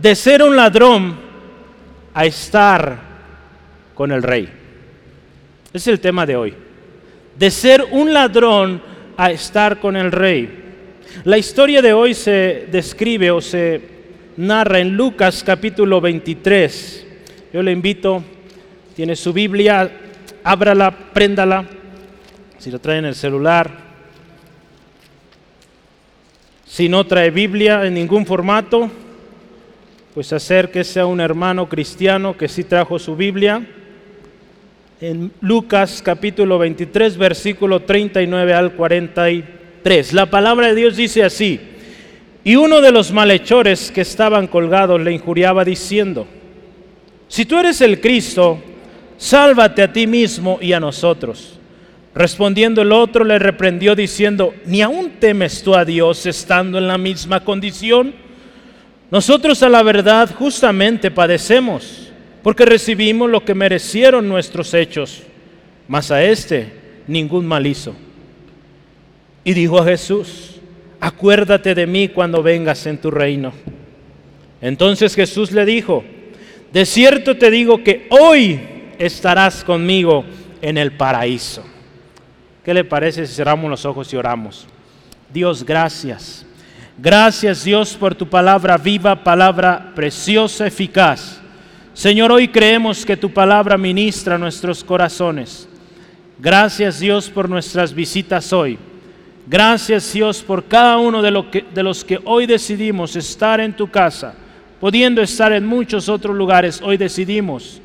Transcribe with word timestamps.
De 0.00 0.14
ser 0.14 0.42
un 0.42 0.56
ladrón 0.56 1.14
a 2.14 2.24
estar 2.24 2.98
con 3.94 4.10
el 4.12 4.22
rey. 4.22 4.48
Es 5.74 5.86
el 5.86 6.00
tema 6.00 6.24
de 6.24 6.36
hoy. 6.36 6.54
De 7.38 7.50
ser 7.50 7.84
un 7.90 8.12
ladrón 8.14 8.82
a 9.16 9.30
estar 9.30 9.78
con 9.78 9.96
el 9.96 10.10
rey. 10.10 10.48
La 11.24 11.36
historia 11.36 11.82
de 11.82 11.92
hoy 11.92 12.14
se 12.14 12.66
describe 12.70 13.30
o 13.30 13.42
se 13.42 13.82
narra 14.38 14.78
en 14.78 14.96
Lucas 14.96 15.44
capítulo 15.44 16.00
23. 16.00 17.06
Yo 17.52 17.62
le 17.62 17.72
invito, 17.72 18.22
tiene 18.96 19.14
su 19.16 19.34
Biblia, 19.34 19.90
ábrala, 20.42 20.90
préndala, 21.12 21.66
si 22.58 22.70
lo 22.70 22.78
trae 22.78 22.98
en 22.98 23.04
el 23.04 23.14
celular. 23.14 23.70
Si 26.64 26.88
no 26.88 27.06
trae 27.06 27.30
Biblia 27.30 27.84
en 27.84 27.94
ningún 27.94 28.24
formato, 28.24 28.90
pues 30.14 30.32
acérquese 30.32 30.98
a 30.98 31.06
un 31.06 31.20
hermano 31.20 31.68
cristiano 31.68 32.36
que 32.36 32.48
sí 32.48 32.64
trajo 32.64 32.98
su 32.98 33.14
Biblia. 33.14 33.64
En 35.00 35.30
Lucas 35.40 36.02
capítulo 36.04 36.58
23, 36.58 37.16
versículo 37.16 37.80
39 37.80 38.52
al 38.52 38.72
43. 38.72 40.12
La 40.12 40.26
palabra 40.26 40.68
de 40.68 40.74
Dios 40.74 40.96
dice 40.96 41.22
así. 41.22 41.60
Y 42.42 42.56
uno 42.56 42.80
de 42.80 42.90
los 42.90 43.12
malhechores 43.12 43.92
que 43.92 44.00
estaban 44.00 44.48
colgados 44.48 45.00
le 45.00 45.12
injuriaba 45.12 45.64
diciendo, 45.64 46.26
si 47.28 47.44
tú 47.44 47.58
eres 47.58 47.80
el 47.80 48.00
Cristo, 48.00 48.60
sálvate 49.16 49.82
a 49.82 49.92
ti 49.92 50.06
mismo 50.08 50.58
y 50.60 50.72
a 50.72 50.80
nosotros. 50.80 51.58
Respondiendo 52.14 52.82
el 52.82 52.90
otro 52.90 53.24
le 53.24 53.38
reprendió 53.38 53.94
diciendo, 53.94 54.52
¿ni 54.66 54.82
aún 54.82 55.12
temes 55.20 55.62
tú 55.62 55.76
a 55.76 55.84
Dios 55.84 56.26
estando 56.26 56.78
en 56.78 56.88
la 56.88 56.98
misma 56.98 57.44
condición? 57.44 58.29
Nosotros 59.10 59.62
a 59.62 59.68
la 59.68 59.82
verdad 59.82 60.30
justamente 60.34 61.10
padecemos, 61.10 62.10
porque 62.42 62.64
recibimos 62.64 63.28
lo 63.28 63.44
que 63.44 63.54
merecieron 63.54 64.28
nuestros 64.28 64.72
hechos, 64.72 65.22
mas 65.88 66.10
a 66.10 66.22
este 66.22 66.72
ningún 67.06 67.44
mal 67.46 67.66
hizo. 67.66 67.94
Y 69.42 69.52
dijo 69.52 69.78
a 69.78 69.84
Jesús, 69.84 70.60
acuérdate 71.00 71.74
de 71.74 71.86
mí 71.86 72.08
cuando 72.08 72.42
vengas 72.42 72.86
en 72.86 72.98
tu 72.98 73.10
reino. 73.10 73.52
Entonces 74.60 75.14
Jesús 75.14 75.50
le 75.50 75.64
dijo, 75.64 76.04
de 76.72 76.86
cierto 76.86 77.36
te 77.36 77.50
digo 77.50 77.82
que 77.82 78.06
hoy 78.10 78.60
estarás 78.98 79.64
conmigo 79.64 80.24
en 80.62 80.78
el 80.78 80.92
paraíso. 80.92 81.64
¿Qué 82.64 82.74
le 82.74 82.84
parece 82.84 83.26
si 83.26 83.34
cerramos 83.34 83.70
los 83.70 83.84
ojos 83.84 84.12
y 84.12 84.16
oramos? 84.16 84.66
Dios, 85.32 85.64
gracias. 85.64 86.46
Gracias 87.02 87.64
Dios 87.64 87.94
por 87.94 88.14
tu 88.14 88.28
palabra 88.28 88.76
viva, 88.76 89.24
palabra 89.24 89.90
preciosa, 89.94 90.66
eficaz. 90.66 91.40
Señor, 91.94 92.30
hoy 92.30 92.48
creemos 92.48 93.06
que 93.06 93.16
tu 93.16 93.32
palabra 93.32 93.78
ministra 93.78 94.36
nuestros 94.36 94.84
corazones. 94.84 95.66
Gracias 96.38 97.00
Dios 97.00 97.30
por 97.30 97.48
nuestras 97.48 97.94
visitas 97.94 98.52
hoy. 98.52 98.78
Gracias 99.46 100.12
Dios 100.12 100.42
por 100.42 100.64
cada 100.64 100.98
uno 100.98 101.22
de, 101.22 101.64
de 101.72 101.82
los 101.82 102.04
que 102.04 102.20
hoy 102.22 102.44
decidimos 102.44 103.16
estar 103.16 103.60
en 103.60 103.72
tu 103.72 103.90
casa, 103.90 104.34
pudiendo 104.78 105.22
estar 105.22 105.54
en 105.54 105.64
muchos 105.64 106.06
otros 106.10 106.36
lugares, 106.36 106.82
hoy 106.82 106.98
decidimos 106.98 107.80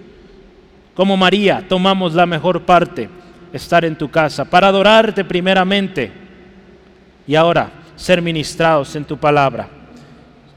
como 0.94 1.16
María, 1.16 1.64
tomamos 1.70 2.14
la 2.14 2.26
mejor 2.26 2.64
parte, 2.64 3.10
estar 3.54 3.86
en 3.86 3.96
tu 3.96 4.12
casa, 4.12 4.44
para 4.44 4.68
adorarte 4.68 5.24
primeramente 5.24 6.12
y 7.26 7.36
ahora 7.36 7.85
ser 7.96 8.22
ministrados 8.22 8.96
en 8.96 9.06
tu 9.06 9.18
palabra. 9.18 9.68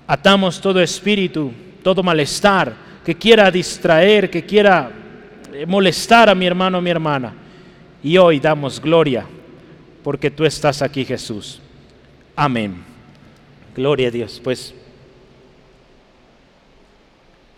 Atamos 0.06 0.60
todo 0.60 0.80
espíritu, 0.80 1.52
todo 1.82 2.02
malestar 2.02 2.88
que 3.04 3.14
quiera 3.14 3.50
distraer, 3.50 4.28
que 4.28 4.44
quiera 4.44 4.90
eh, 5.52 5.64
molestar 5.66 6.28
a 6.28 6.34
mi 6.34 6.46
hermano 6.46 6.78
o 6.78 6.80
mi 6.80 6.90
hermana. 6.90 7.32
Y 8.02 8.16
hoy 8.18 8.38
damos 8.38 8.80
gloria 8.80 9.26
porque 10.02 10.30
tú 10.30 10.44
estás 10.44 10.82
aquí, 10.82 11.04
Jesús. 11.04 11.60
Amén. 12.36 12.82
Gloria 13.74 14.08
a 14.08 14.10
Dios. 14.10 14.40
Pues 14.42 14.74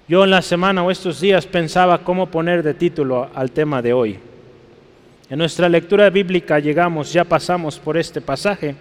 yo 0.08 0.24
en 0.24 0.30
la 0.30 0.42
semana 0.42 0.82
o 0.82 0.90
estos 0.90 1.20
días 1.20 1.46
pensaba 1.46 1.98
cómo 1.98 2.30
poner 2.30 2.62
de 2.62 2.74
título 2.74 3.30
al 3.34 3.52
tema 3.52 3.80
de 3.82 3.92
hoy. 3.92 4.18
En 5.28 5.38
nuestra 5.38 5.68
lectura 5.68 6.10
bíblica 6.10 6.58
llegamos, 6.58 7.12
ya 7.12 7.24
pasamos 7.24 7.78
por 7.78 7.96
este 7.96 8.20
pasaje, 8.20 8.74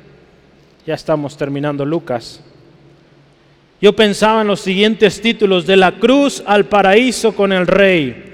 ya 0.86 0.94
estamos 0.94 1.38
terminando 1.38 1.86
Lucas. 1.86 2.42
Yo 3.82 3.96
pensaba 3.96 4.42
en 4.42 4.48
los 4.48 4.60
siguientes 4.60 5.22
títulos, 5.22 5.66
de 5.66 5.78
la 5.78 5.94
cruz 5.94 6.44
al 6.46 6.66
paraíso 6.66 7.34
con 7.34 7.54
el 7.54 7.68
rey, 7.68 8.26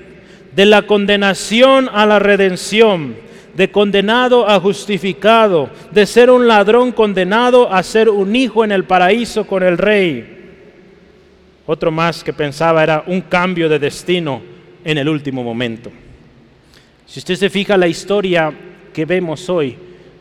de 0.55 0.65
la 0.65 0.83
condenación 0.83 1.89
a 1.93 2.05
la 2.05 2.19
redención, 2.19 3.15
de 3.55 3.71
condenado 3.71 4.49
a 4.49 4.59
justificado, 4.59 5.69
de 5.91 6.05
ser 6.05 6.29
un 6.29 6.47
ladrón 6.47 6.91
condenado 6.91 7.71
a 7.71 7.83
ser 7.83 8.09
un 8.09 8.35
hijo 8.35 8.63
en 8.63 8.71
el 8.71 8.85
paraíso 8.85 9.45
con 9.45 9.63
el 9.63 9.77
rey 9.77 10.35
otro 11.65 11.91
más 11.91 12.23
que 12.23 12.33
pensaba 12.33 12.83
era 12.83 13.03
un 13.07 13.21
cambio 13.21 13.67
de 13.67 13.79
destino 13.79 14.41
en 14.83 14.97
el 14.97 15.09
último 15.09 15.43
momento. 15.43 15.91
Si 17.07 17.19
usted 17.19 17.35
se 17.35 17.49
fija 17.49 17.77
la 17.77 17.87
historia 17.87 18.53
que 18.93 19.05
vemos 19.05 19.49
hoy, 19.49 19.75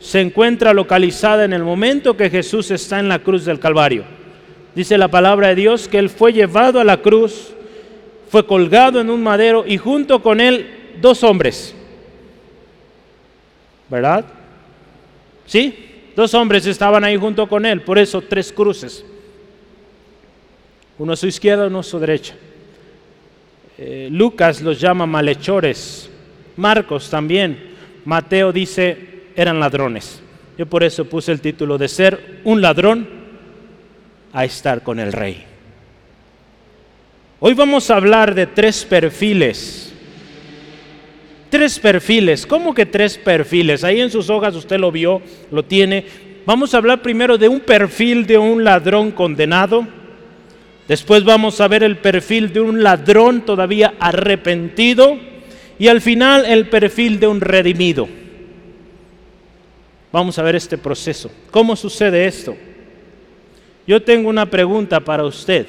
se 0.05 0.21
encuentra 0.21 0.75
localizada 0.75 1.47
en 1.47 1.55
el 1.55 1.63
momento 1.63 2.15
que 2.15 2.29
Jesús 2.29 2.71
está 2.71 3.01
en 3.01 3.09
la 3.09 3.21
cruz 3.21 3.47
del 3.47 3.59
Calvario. 3.59 4.05
Dice 4.75 4.99
la 4.99 5.09
palabra 5.09 5.49
de 5.49 5.55
Dios 5.55 5.89
que 5.89 5.97
Él 5.97 6.11
fue 6.11 6.35
llevado 6.35 6.79
a 6.79 6.85
la 6.85 6.99
cruz, 6.99 7.55
fue 8.29 8.47
colgado 8.47 9.01
en 9.01 9.09
un 9.09 9.23
madero 9.23 9.65
y 9.67 9.79
junto 9.79 10.21
con 10.23 10.43
Él 10.43 10.67
dos 11.01 11.25
hombres. 11.25 11.75
¿Verdad? 13.89 14.27
¿Sí? 15.47 16.13
Dos 16.15 16.35
hombres 16.35 16.67
estaban 16.67 17.03
ahí 17.03 17.17
junto 17.17 17.49
con 17.49 17.65
Él, 17.65 17.81
por 17.81 17.99
eso 17.99 18.21
tres 18.21 18.53
cruces 18.53 19.07
uno 20.99 21.15
a 21.15 21.17
su 21.17 21.27
izquierda, 21.27 21.67
uno 21.67 21.81
a 21.81 21.83
su 21.83 21.99
derecha. 21.99 22.35
Eh, 23.79 24.09
Lucas 24.13 24.61
los 24.61 24.79
llama 24.79 25.07
malhechores, 25.07 26.11
Marcos 26.57 27.11
también, 27.11 27.75
Mateo 28.05 28.53
dice 28.53 29.14
eran 29.37 29.61
ladrones. 29.61 30.23
Yo 30.57 30.67
por 30.67 30.85
eso 30.85 31.05
puse 31.05 31.33
el 31.33 31.41
título 31.41 31.79
de 31.79 31.89
ser 31.89 32.41
un 32.45 32.61
ladrón 32.61 33.09
a 34.33 34.45
estar 34.45 34.83
con 34.83 35.01
el 35.01 35.13
rey. 35.13 35.45
Hoy 37.41 37.55
vamos 37.55 37.91
a 37.91 37.97
hablar 37.97 38.35
de 38.35 38.47
tres 38.47 38.85
perfiles. 38.85 39.93
Tres 41.51 41.79
perfiles. 41.79 42.47
¿Cómo 42.47 42.75
que 42.75 42.87
tres 42.87 43.19
perfiles? 43.19 43.85
Ahí 43.85 44.01
en 44.01 44.11
sus 44.11 44.31
hojas 44.31 44.55
usted 44.55 44.79
lo 44.79 44.91
vio, 44.91 45.21
lo 45.51 45.65
tiene. 45.65 46.07
Vamos 46.47 46.75
a 46.75 46.79
hablar 46.79 47.03
primero 47.03 47.39
de 47.39 47.49
un 47.49 47.61
perfil 47.61 48.27
de 48.27 48.39
un 48.39 48.65
ladrón 48.65 49.11
condenado 49.11 49.87
Después 50.89 51.25
vamos 51.25 51.61
a 51.61 51.69
ver 51.69 51.83
el 51.83 51.97
perfil 51.97 52.53
de 52.53 52.61
un 52.61 52.83
ladrón 52.83 53.43
todavía 53.43 53.95
arrepentido 53.99 55.19
y 55.79 55.89
al 55.89 56.03
final 56.03 56.45
el 56.45 56.69
perfil 56.69 57.19
de 57.19 57.27
un 57.27 57.41
redimido. 57.41 58.07
Vamos 60.15 60.39
a 60.39 60.45
ver 60.45 60.55
este 60.55 60.79
proceso. 60.79 61.29
¿Cómo 61.51 61.75
sucede 61.75 62.25
esto? 62.25 62.57
Yo 63.85 64.01
tengo 64.01 64.29
una 64.29 64.47
pregunta 64.47 65.01
para 65.01 65.25
usted. 65.25 65.67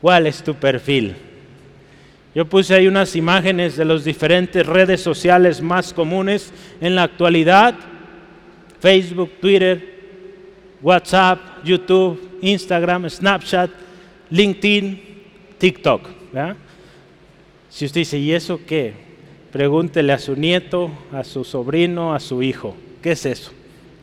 ¿Cuál 0.00 0.26
es 0.26 0.42
tu 0.42 0.54
perfil? 0.54 1.14
Yo 2.34 2.46
puse 2.46 2.72
ahí 2.72 2.86
unas 2.86 3.14
imágenes 3.16 3.76
de 3.76 3.84
las 3.84 4.02
diferentes 4.02 4.66
redes 4.66 5.02
sociales 5.02 5.60
más 5.60 5.92
comunes 5.92 6.54
en 6.80 6.94
la 6.94 7.02
actualidad. 7.02 7.74
Facebook, 8.80 9.30
Twitter, 9.42 10.00
WhatsApp, 10.80 11.62
YouTube, 11.62 12.38
Instagram, 12.40 13.10
Snapchat, 13.10 13.70
LinkedIn, 14.30 15.02
TikTok. 15.58 16.08
Si 17.68 17.84
usted 17.84 18.00
dice, 18.00 18.16
¿y 18.16 18.32
eso 18.32 18.58
qué? 18.66 19.09
Pregúntele 19.52 20.12
a 20.12 20.18
su 20.18 20.36
nieto, 20.36 20.90
a 21.12 21.24
su 21.24 21.42
sobrino, 21.42 22.14
a 22.14 22.20
su 22.20 22.42
hijo, 22.42 22.76
¿qué 23.02 23.12
es 23.12 23.26
eso? 23.26 23.52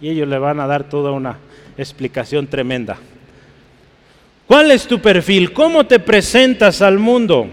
Y 0.02 0.10
ellos 0.10 0.28
le 0.28 0.38
van 0.38 0.60
a 0.60 0.68
dar 0.68 0.90
toda 0.90 1.12
una 1.12 1.38
explicación 1.78 2.48
tremenda. 2.48 2.98
¿Cuál 4.46 4.72
es 4.72 4.88
tu 4.88 5.00
perfil? 5.00 5.54
¿Cómo 5.54 5.86
te 5.86 6.00
presentas 6.00 6.82
al 6.82 7.00
mundo? 7.00 7.48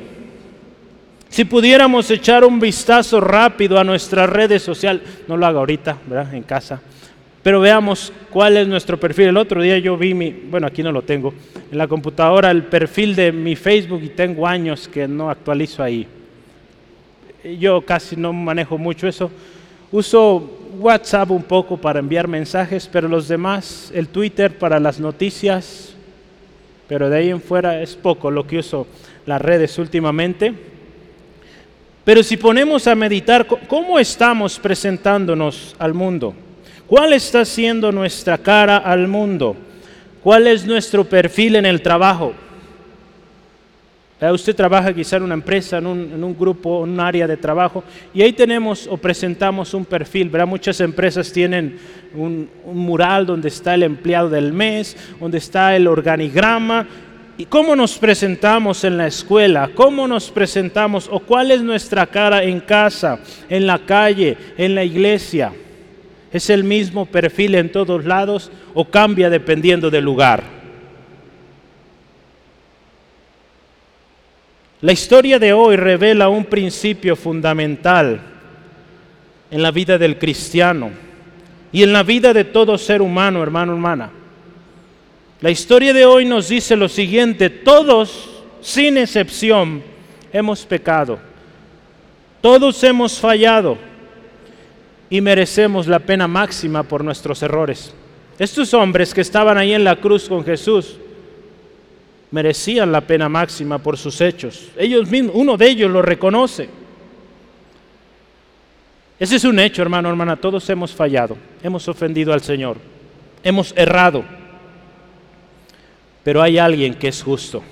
Si 1.29 1.45
pudiéramos 1.45 2.11
echar 2.11 2.45
un 2.45 2.61
vistazo 2.61 3.21
rápido 3.21 3.79
a 3.79 3.85
nuestras 3.85 4.29
redes 4.29 4.63
sociales, 4.63 5.03
no 5.27 5.37
lo 5.37 5.47
haga 5.47 5.59
ahorita, 5.59 5.99
¿verdad? 6.07 6.35
En 6.35 6.45
casa. 6.45 6.81
Pero 7.43 7.61
veamos 7.61 8.13
cuál 8.31 8.57
es 8.57 8.67
nuestro 8.67 8.99
perfil. 8.99 9.29
El 9.29 9.37
otro 9.37 9.61
día 9.61 9.79
yo 9.79 9.97
vi 9.97 10.15
mi, 10.15 10.31
bueno, 10.31 10.67
aquí 10.67 10.83
no 10.83 10.93
lo 10.93 11.03
tengo, 11.03 11.35
en 11.71 11.77
la 11.77 11.89
computadora 11.89 12.51
el 12.51 12.65
perfil 12.65 13.15
de 13.15 13.33
mi 13.33 13.57
Facebook 13.57 14.03
y 14.03 14.09
tengo 14.11 14.47
años 14.47 14.89
que 14.89 15.07
no 15.07 15.29
actualizo 15.31 15.83
ahí. 15.83 16.07
Yo 17.45 17.83
casi 17.83 18.17
no 18.17 18.33
manejo 18.33 18.79
mucho 18.79 19.07
eso. 19.07 19.31
Uso 19.93 20.51
WhatsApp 20.79 21.31
un 21.31 21.43
poco 21.43 21.77
para 21.77 22.01
enviar 22.01 22.27
mensajes, 22.27 22.89
pero 22.91 23.07
los 23.07 23.29
demás, 23.29 23.91
el 23.95 24.09
Twitter 24.09 24.59
para 24.59 24.81
las 24.81 24.99
noticias, 24.99 25.95
pero 26.89 27.11
de 27.11 27.19
ahí 27.19 27.31
en 27.31 27.41
fuera 27.41 27.81
es 27.83 27.95
poco 27.97 28.31
lo 28.31 28.47
que 28.47 28.59
uso 28.59 28.87
las 29.27 29.41
redes 29.41 29.79
últimamente. 29.79 30.55
Pero 32.05 32.23
si 32.23 32.37
ponemos 32.37 32.87
a 32.87 32.95
meditar, 32.95 33.47
¿cómo 33.47 33.99
estamos 33.99 34.59
presentándonos 34.59 35.77
al 35.79 35.95
mundo? 35.95 36.35
¿Cuál 36.87 37.13
está 37.13 37.45
siendo 37.45 37.93
nuestra 37.93 38.37
cara 38.39 38.79
al 38.79 39.09
mundo? 39.09 39.57
¿Cuál 40.23 40.47
es 40.47 40.67
nuestro 40.67 41.05
perfil 41.05 41.57
en 41.57 41.67
el 41.67 41.83
trabajo? 41.83 42.33
Usted 44.33 44.55
trabaja 44.55 44.93
quizá 44.93 45.17
en 45.17 45.25
una 45.25 45.35
empresa, 45.35 45.79
en 45.79 45.87
un, 45.87 46.37
grupo, 46.39 46.85
en 46.85 46.93
un 46.93 47.01
área 47.01 47.27
de 47.27 47.37
trabajo, 47.37 47.85
y 48.13 48.23
ahí 48.23 48.33
tenemos 48.33 48.87
o 48.87 48.97
presentamos 48.97 49.75
un 49.75 49.85
perfil. 49.85 50.31
Muchas 50.47 50.81
empresas 50.81 51.33
tienen 51.33 51.79
un, 52.15 52.49
un 52.65 52.79
mural 52.79 53.27
donde 53.27 53.49
está 53.49 53.75
el 53.75 53.83
empleado 53.83 54.29
del 54.31 54.53
mes, 54.53 54.97
donde 55.21 55.39
está 55.39 55.75
el 55.77 55.87
organigrama, 55.87 56.87
¿Y 57.37 57.47
cómo 57.47 57.75
nos 57.75 57.99
presentamos 57.99 58.85
en 58.85 58.97
la 58.97 59.09
escuela? 59.09 59.69
¿Cómo 59.75 60.07
nos 60.07 60.31
presentamos? 60.31 61.09
¿O 61.11 61.19
cuál 61.19 61.51
es 61.51 61.63
nuestra 61.63 62.07
cara 62.07 62.45
en 62.45 62.61
casa, 62.61 63.19
en 63.49 63.67
la 63.67 63.81
calle, 63.81 64.37
en 64.57 64.77
la 64.77 64.85
iglesia? 64.85 65.53
¿Es 66.33 66.49
el 66.49 66.63
mismo 66.63 67.07
perfil 67.07 67.57
en 67.57 67.73
todos 67.73 68.05
lados 68.05 68.53
o 68.73 68.85
cambia 68.85 69.31
dependiendo 69.31 69.91
del 69.91 70.05
lugar? 70.05 70.64
La 74.85 74.93
historia 74.93 75.39
de 75.39 75.55
hoy 75.55 75.77
revela 75.77 76.29
un 76.29 76.45
principio 76.45 77.17
fundamental 77.17 78.21
en 79.51 79.63
la 79.63 79.71
vida 79.71 79.97
del 79.97 80.19
cristiano 80.19 80.91
y 81.73 81.83
en 81.83 81.91
la 81.91 82.03
vida 82.03 82.35
de 82.35 82.45
todo 82.45 82.77
ser 82.77 83.01
humano, 83.01 83.43
hermano, 83.43 83.73
hermana. 83.73 84.11
La 85.41 85.51
historia 85.51 85.95
de 85.95 86.05
hoy 86.05 86.27
nos 86.27 86.51
dice 86.51 86.77
lo 86.77 86.91
siguiente, 86.91 87.49
todos, 87.49 88.29
sin 88.61 88.99
excepción, 88.99 89.83
hemos 90.31 90.67
pecado, 90.67 91.19
todos 92.43 92.85
hemos 92.85 93.19
fallado 93.19 93.79
y 95.09 95.23
merecemos 95.23 95.87
la 95.87 96.01
pena 96.01 96.29
máxima 96.29 96.83
por 96.83 97.03
nuestros 97.03 97.43
errores. 97.43 97.95
Estos 98.39 98.75
hombres 98.75 99.15
que 99.15 99.23
estaban 99.23 99.57
ahí 99.57 99.73
en 99.73 99.85
la 99.85 99.97
cruz 99.97 100.29
con 100.29 100.45
Jesús 100.45 100.99
merecían 102.35 102.91
la 102.91 103.01
pena 103.01 103.29
máxima 103.29 103.79
por 103.79 103.97
sus 103.97 104.21
hechos. 104.21 104.67
Ellos 104.77 105.09
mismos, 105.09 105.37
uno 105.37 105.57
de 105.57 105.69
ellos 105.69 105.89
lo 105.89 106.03
reconoce. 106.03 106.69
Ese 109.21 109.37
es 109.37 109.45
un 109.45 109.57
hecho, 109.61 109.83
hermano, 109.83 110.09
hermana. 110.09 110.35
Todos 110.35 110.69
hemos 110.69 110.93
fallado, 110.93 111.37
hemos 111.63 111.87
ofendido 111.87 112.33
al 112.33 112.41
Señor, 112.41 112.77
hemos 113.45 113.73
errado. 113.77 114.25
Pero 116.25 116.43
hay 116.43 116.59
alguien 116.59 116.95
que 116.95 117.07
es 117.07 117.23
justo. 117.23 117.63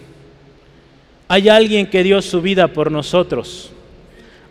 Hay 1.26 1.49
alguien 1.49 1.88
que 1.88 2.05
dio 2.05 2.23
su 2.23 2.41
vida 2.41 2.69
por 2.69 2.93
nosotros. 2.93 3.73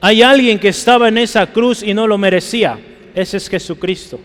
Hay 0.02 0.22
alguien 0.22 0.60
que 0.60 0.68
estaba 0.68 1.08
en 1.08 1.20
esa 1.20 1.54
cruz 1.54 1.84
y 1.84 1.94
no 1.94 2.06
lo 2.06 2.18
merecía. 2.18 2.78
Ese 3.16 3.38
es 3.38 3.48
Jesucristo, 3.48 4.20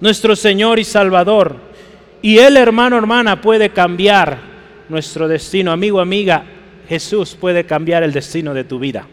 nuestro 0.00 0.34
Señor 0.34 0.78
y 0.78 0.84
Salvador. 0.84 1.56
Y 2.22 2.38
Él, 2.38 2.56
hermano, 2.56 2.96
hermana, 2.96 3.42
puede 3.42 3.68
cambiar 3.68 4.55
nuestro 4.88 5.28
destino. 5.28 5.72
Amigo, 5.72 6.00
amiga, 6.00 6.44
Jesús 6.88 7.34
puede 7.34 7.64
cambiar 7.64 8.02
el 8.02 8.12
destino 8.12 8.54
de 8.54 8.64
tu 8.64 8.78
vida. 8.78 9.06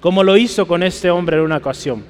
Como 0.00 0.22
lo 0.22 0.36
hizo 0.36 0.66
con 0.66 0.82
este 0.82 1.10
hombre 1.10 1.36
en 1.36 1.42
una 1.42 1.58
ocasión. 1.58 2.04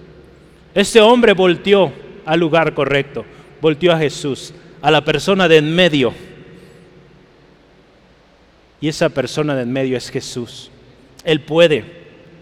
Este 0.75 1.01
hombre 1.01 1.33
volteó 1.33 1.93
al 2.25 2.39
lugar 2.41 2.75
correcto. 2.75 3.25
Volteó 3.61 3.93
a 3.93 3.99
Jesús, 3.99 4.55
a 4.81 4.91
la 4.91 5.05
persona 5.05 5.49
de 5.49 5.59
en 5.59 5.75
medio 5.75 6.15
y 8.81 8.89
esa 8.89 9.11
persona 9.11 9.55
de 9.55 9.63
en 9.63 9.73
medio 9.73 9.97
es 9.97 10.11
Jesús. 10.11 10.71
Él 11.25 11.41
puede 11.41 11.85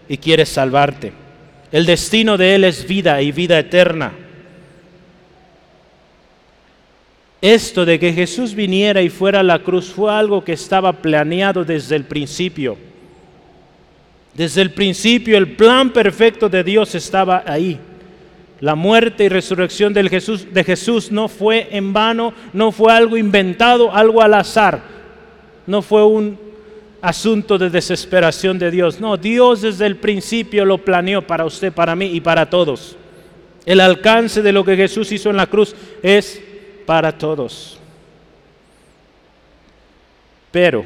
y 0.07 0.17
quiere 0.17 0.45
salvarte. 0.45 1.11
El 1.71 1.85
destino 1.85 2.37
de 2.37 2.55
Él 2.55 2.63
es 2.63 2.87
vida 2.87 3.21
y 3.21 3.31
vida 3.31 3.59
eterna. 3.59 4.13
Esto 7.41 7.85
de 7.85 7.99
que 7.99 8.13
Jesús 8.13 8.53
viniera 8.53 9.01
y 9.01 9.09
fuera 9.09 9.39
a 9.39 9.43
la 9.43 9.59
cruz 9.59 9.89
fue 9.89 10.11
algo 10.11 10.43
que 10.43 10.53
estaba 10.53 10.93
planeado 10.93 11.63
desde 11.63 11.95
el 11.95 12.03
principio. 12.03 12.77
Desde 14.33 14.61
el 14.61 14.71
principio 14.71 15.37
el 15.37 15.55
plan 15.55 15.91
perfecto 15.91 16.49
de 16.49 16.63
Dios 16.63 16.95
estaba 16.95 17.43
ahí. 17.45 17.79
La 18.59 18.75
muerte 18.75 19.23
y 19.23 19.29
resurrección 19.29 19.93
de 19.93 20.63
Jesús, 20.65 21.11
no 21.11 21.29
fue 21.29 21.69
en 21.71 21.93
vano, 21.93 22.33
no 22.51 22.73
fue 22.73 22.91
algo 22.91 23.15
inventado, 23.15 23.93
algo 23.93 24.21
al 24.21 24.33
azar 24.33 24.99
no 25.69 25.83
fue 25.83 26.03
un 26.03 26.37
asunto 26.99 27.59
de 27.59 27.69
desesperación 27.69 28.57
de 28.57 28.71
Dios. 28.71 28.99
No, 28.99 29.17
Dios 29.17 29.61
desde 29.61 29.85
el 29.85 29.97
principio 29.97 30.65
lo 30.65 30.79
planeó 30.79 31.21
para 31.21 31.45
usted, 31.45 31.71
para 31.71 31.95
mí 31.95 32.07
y 32.07 32.19
para 32.19 32.49
todos. 32.49 32.97
El 33.67 33.79
alcance 33.79 34.41
de 34.41 34.51
lo 34.51 34.65
que 34.65 34.75
Jesús 34.75 35.11
hizo 35.11 35.29
en 35.29 35.37
la 35.37 35.45
cruz 35.45 35.75
es 36.01 36.41
para 36.89 37.11
todos. 37.11 37.77
Pero 40.49 40.83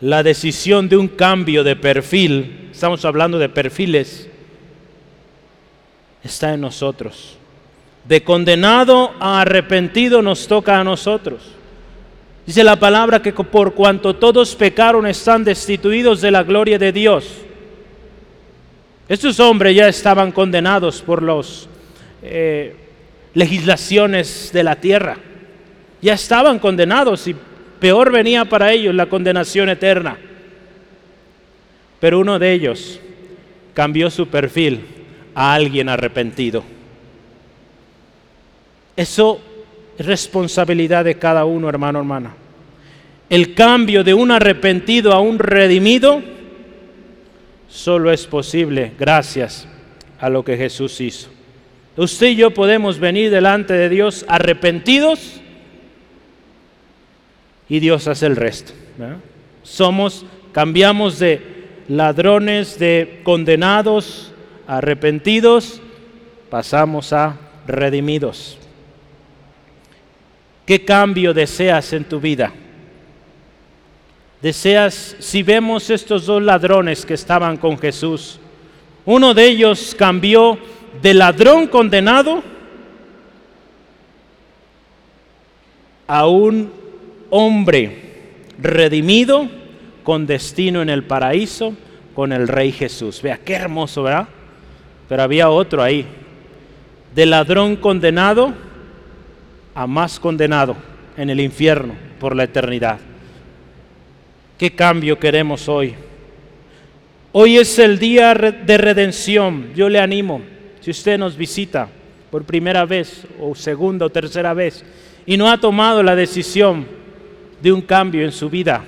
la 0.00 0.22
decisión 0.22 0.88
de 0.88 0.96
un 0.96 1.08
cambio 1.08 1.62
de 1.62 1.76
perfil, 1.76 2.70
estamos 2.72 3.04
hablando 3.04 3.38
de 3.38 3.50
perfiles, 3.50 4.26
está 6.22 6.54
en 6.54 6.62
nosotros. 6.62 7.36
De 8.08 8.24
condenado 8.24 9.12
a 9.20 9.42
arrepentido 9.42 10.22
nos 10.22 10.46
toca 10.48 10.80
a 10.80 10.84
nosotros. 10.84 11.42
Dice 12.46 12.64
la 12.64 12.76
palabra 12.76 13.20
que 13.20 13.34
por 13.34 13.74
cuanto 13.74 14.16
todos 14.16 14.54
pecaron 14.54 15.06
están 15.06 15.44
destituidos 15.44 16.22
de 16.22 16.30
la 16.30 16.42
gloria 16.42 16.78
de 16.78 16.92
Dios. 16.92 17.26
Estos 19.06 19.38
hombres 19.38 19.76
ya 19.76 19.86
estaban 19.86 20.32
condenados 20.32 21.02
por 21.02 21.22
las 21.22 21.68
eh, 22.22 22.83
legislaciones 23.34 24.50
de 24.52 24.62
la 24.62 24.76
tierra. 24.76 25.18
Ya 26.00 26.14
estaban 26.14 26.58
condenados 26.58 27.26
y 27.28 27.36
peor 27.80 28.12
venía 28.12 28.44
para 28.44 28.72
ellos 28.72 28.94
la 28.94 29.06
condenación 29.06 29.68
eterna. 29.68 30.16
Pero 32.00 32.20
uno 32.20 32.38
de 32.38 32.52
ellos 32.52 33.00
cambió 33.74 34.10
su 34.10 34.28
perfil 34.28 34.80
a 35.34 35.54
alguien 35.54 35.88
arrepentido. 35.88 36.62
Eso 38.96 39.40
responsabilidad 39.98 41.04
de 41.04 41.16
cada 41.16 41.44
uno, 41.44 41.68
hermano, 41.68 41.98
hermana. 41.98 42.34
El 43.28 43.54
cambio 43.54 44.04
de 44.04 44.14
un 44.14 44.30
arrepentido 44.30 45.12
a 45.12 45.20
un 45.20 45.38
redimido 45.38 46.22
solo 47.68 48.12
es 48.12 48.26
posible 48.26 48.92
gracias 48.98 49.66
a 50.20 50.28
lo 50.28 50.44
que 50.44 50.56
Jesús 50.56 51.00
hizo. 51.00 51.33
Usted 51.96 52.28
y 52.28 52.36
yo 52.36 52.50
podemos 52.52 52.98
venir 52.98 53.30
delante 53.30 53.72
de 53.72 53.88
Dios 53.88 54.24
arrepentidos 54.28 55.40
y 57.68 57.78
Dios 57.78 58.08
hace 58.08 58.26
el 58.26 58.36
resto. 58.36 58.72
Somos, 59.62 60.26
cambiamos 60.52 61.18
de 61.18 61.40
ladrones, 61.88 62.78
de 62.78 63.20
condenados, 63.22 64.32
arrepentidos, 64.66 65.80
pasamos 66.50 67.12
a 67.12 67.38
redimidos. 67.66 68.58
¿Qué 70.66 70.84
cambio 70.84 71.32
deseas 71.32 71.92
en 71.92 72.04
tu 72.04 72.20
vida? 72.20 72.52
Deseas, 74.42 75.16
si 75.20 75.42
vemos 75.42 75.88
estos 75.90 76.26
dos 76.26 76.42
ladrones 76.42 77.06
que 77.06 77.14
estaban 77.14 77.56
con 77.56 77.78
Jesús, 77.78 78.38
uno 79.04 79.32
de 79.32 79.46
ellos 79.46 79.94
cambió 79.96 80.58
de 81.02 81.14
ladrón 81.14 81.66
condenado 81.66 82.42
a 86.06 86.26
un 86.26 86.72
hombre 87.30 88.02
redimido 88.58 89.48
con 90.02 90.26
destino 90.26 90.82
en 90.82 90.90
el 90.90 91.04
paraíso 91.04 91.74
con 92.14 92.32
el 92.32 92.48
Rey 92.48 92.72
Jesús. 92.72 93.20
Vea, 93.22 93.38
qué 93.44 93.54
hermoso, 93.54 94.04
¿verdad? 94.04 94.28
Pero 95.08 95.22
había 95.22 95.50
otro 95.50 95.82
ahí. 95.82 96.06
De 97.14 97.26
ladrón 97.26 97.76
condenado 97.76 98.54
a 99.74 99.86
más 99.86 100.20
condenado 100.20 100.76
en 101.16 101.30
el 101.30 101.40
infierno 101.40 101.94
por 102.20 102.36
la 102.36 102.44
eternidad. 102.44 102.98
¿Qué 104.58 104.74
cambio 104.74 105.18
queremos 105.18 105.68
hoy? 105.68 105.94
Hoy 107.32 107.58
es 107.58 107.78
el 107.78 107.98
día 107.98 108.32
de 108.34 108.78
redención. 108.78 109.72
Yo 109.74 109.88
le 109.88 109.98
animo, 109.98 110.40
si 110.84 110.90
usted 110.90 111.16
nos 111.16 111.34
visita 111.34 111.88
por 112.30 112.44
primera 112.44 112.84
vez 112.84 113.26
o 113.40 113.54
segunda 113.54 114.04
o 114.04 114.10
tercera 114.10 114.52
vez 114.52 114.84
y 115.24 115.34
no 115.34 115.50
ha 115.50 115.58
tomado 115.58 116.02
la 116.02 116.14
decisión 116.14 116.84
de 117.62 117.72
un 117.72 117.80
cambio 117.80 118.22
en 118.22 118.32
su 118.32 118.50
vida, 118.50 118.84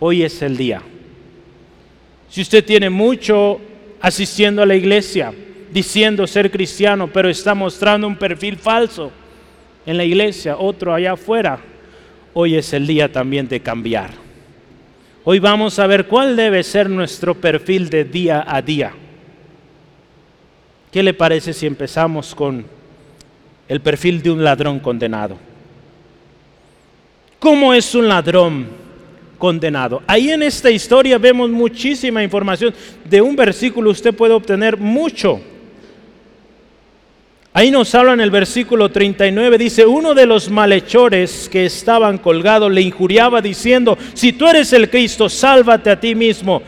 hoy 0.00 0.22
es 0.22 0.40
el 0.40 0.56
día. 0.56 0.80
Si 2.30 2.40
usted 2.40 2.64
tiene 2.64 2.88
mucho 2.88 3.60
asistiendo 4.00 4.62
a 4.62 4.66
la 4.66 4.74
iglesia, 4.74 5.34
diciendo 5.70 6.26
ser 6.26 6.50
cristiano, 6.50 7.10
pero 7.12 7.28
está 7.28 7.54
mostrando 7.54 8.06
un 8.06 8.16
perfil 8.16 8.56
falso, 8.56 9.12
en 9.84 9.98
la 9.98 10.04
iglesia, 10.04 10.56
otro 10.56 10.94
allá 10.94 11.12
afuera. 11.12 11.58
hoy 12.32 12.54
es 12.54 12.72
el 12.72 12.86
día 12.86 13.12
también 13.12 13.48
de 13.48 13.60
cambiar. 13.60 14.12
Hoy 15.24 15.40
vamos 15.40 15.78
a 15.78 15.86
ver 15.86 16.06
cuál 16.06 16.36
debe 16.36 16.62
ser 16.62 16.88
nuestro 16.88 17.34
perfil 17.34 17.90
de 17.90 18.04
día 18.04 18.42
a 18.48 18.62
día. 18.62 18.94
¿Qué 20.94 21.02
le 21.02 21.12
parece 21.12 21.52
si 21.52 21.66
empezamos 21.66 22.36
con 22.36 22.64
el 23.66 23.80
perfil 23.80 24.22
de 24.22 24.30
un 24.30 24.44
ladrón 24.44 24.78
condenado? 24.78 25.36
¿Cómo 27.40 27.74
es 27.74 27.96
un 27.96 28.06
ladrón 28.06 28.68
condenado? 29.36 30.04
Ahí 30.06 30.30
en 30.30 30.44
esta 30.44 30.70
historia 30.70 31.18
vemos 31.18 31.50
muchísima 31.50 32.22
información. 32.22 32.72
De 33.10 33.20
un 33.20 33.34
versículo 33.34 33.90
usted 33.90 34.14
puede 34.14 34.34
obtener 34.34 34.76
mucho. 34.76 35.40
Ahí 37.52 37.72
nos 37.72 37.92
habla 37.96 38.12
en 38.12 38.20
el 38.20 38.30
versículo 38.30 38.88
39, 38.88 39.58
dice, 39.58 39.84
uno 39.84 40.14
de 40.14 40.26
los 40.26 40.48
malhechores 40.48 41.48
que 41.48 41.66
estaban 41.66 42.18
colgados 42.18 42.70
le 42.70 42.82
injuriaba 42.82 43.40
diciendo, 43.40 43.98
si 44.12 44.32
tú 44.32 44.46
eres 44.46 44.72
el 44.72 44.88
Cristo, 44.88 45.28
sálvate 45.28 45.90
a 45.90 45.98
ti 45.98 46.14
mismo 46.14 46.62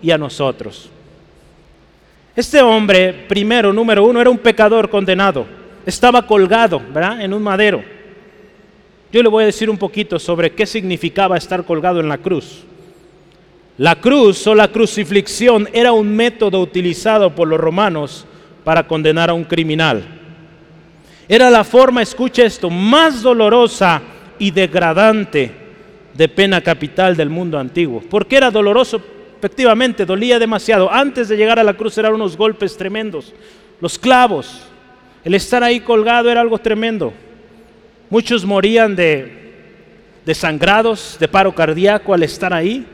y 0.00 0.12
a 0.12 0.16
nosotros. 0.16 0.92
Este 2.36 2.60
hombre, 2.60 3.14
primero, 3.26 3.72
número 3.72 4.04
uno, 4.04 4.20
era 4.20 4.28
un 4.28 4.36
pecador 4.36 4.90
condenado. 4.90 5.46
Estaba 5.86 6.26
colgado, 6.26 6.82
¿verdad? 6.92 7.22
En 7.22 7.32
un 7.32 7.42
madero. 7.42 7.82
Yo 9.10 9.22
le 9.22 9.30
voy 9.30 9.44
a 9.44 9.46
decir 9.46 9.70
un 9.70 9.78
poquito 9.78 10.18
sobre 10.18 10.52
qué 10.52 10.66
significaba 10.66 11.38
estar 11.38 11.64
colgado 11.64 11.98
en 12.00 12.10
la 12.10 12.18
cruz. 12.18 12.64
La 13.78 13.96
cruz 13.96 14.46
o 14.46 14.54
la 14.54 14.68
crucifixión 14.68 15.66
era 15.72 15.92
un 15.92 16.14
método 16.14 16.60
utilizado 16.60 17.34
por 17.34 17.48
los 17.48 17.58
romanos 17.58 18.26
para 18.64 18.86
condenar 18.86 19.30
a 19.30 19.34
un 19.34 19.44
criminal. 19.44 20.04
Era 21.28 21.48
la 21.48 21.64
forma, 21.64 22.02
escucha 22.02 22.44
esto, 22.44 22.68
más 22.68 23.22
dolorosa 23.22 24.02
y 24.38 24.50
degradante 24.50 25.52
de 26.12 26.28
pena 26.28 26.60
capital 26.60 27.16
del 27.16 27.30
mundo 27.30 27.58
antiguo. 27.58 28.02
Porque 28.10 28.36
era 28.36 28.50
doloroso, 28.50 29.00
efectivamente, 29.46 30.04
dolía 30.04 30.38
demasiado. 30.40 30.92
Antes 30.92 31.28
de 31.28 31.36
llegar 31.36 31.58
a 31.58 31.64
la 31.64 31.74
cruz 31.74 31.96
eran 31.96 32.14
unos 32.14 32.36
golpes 32.36 32.76
tremendos. 32.76 33.32
Los 33.80 33.96
clavos, 33.96 34.62
el 35.24 35.34
estar 35.34 35.62
ahí 35.62 35.78
colgado 35.80 36.30
era 36.30 36.40
algo 36.40 36.58
tremendo. 36.58 37.12
Muchos 38.10 38.44
morían 38.44 38.96
de, 38.96 39.54
sangrados, 40.34 41.16
de 41.20 41.28
paro 41.28 41.54
cardíaco 41.54 42.12
al 42.12 42.24
estar 42.24 42.52
ahí. 42.52 42.84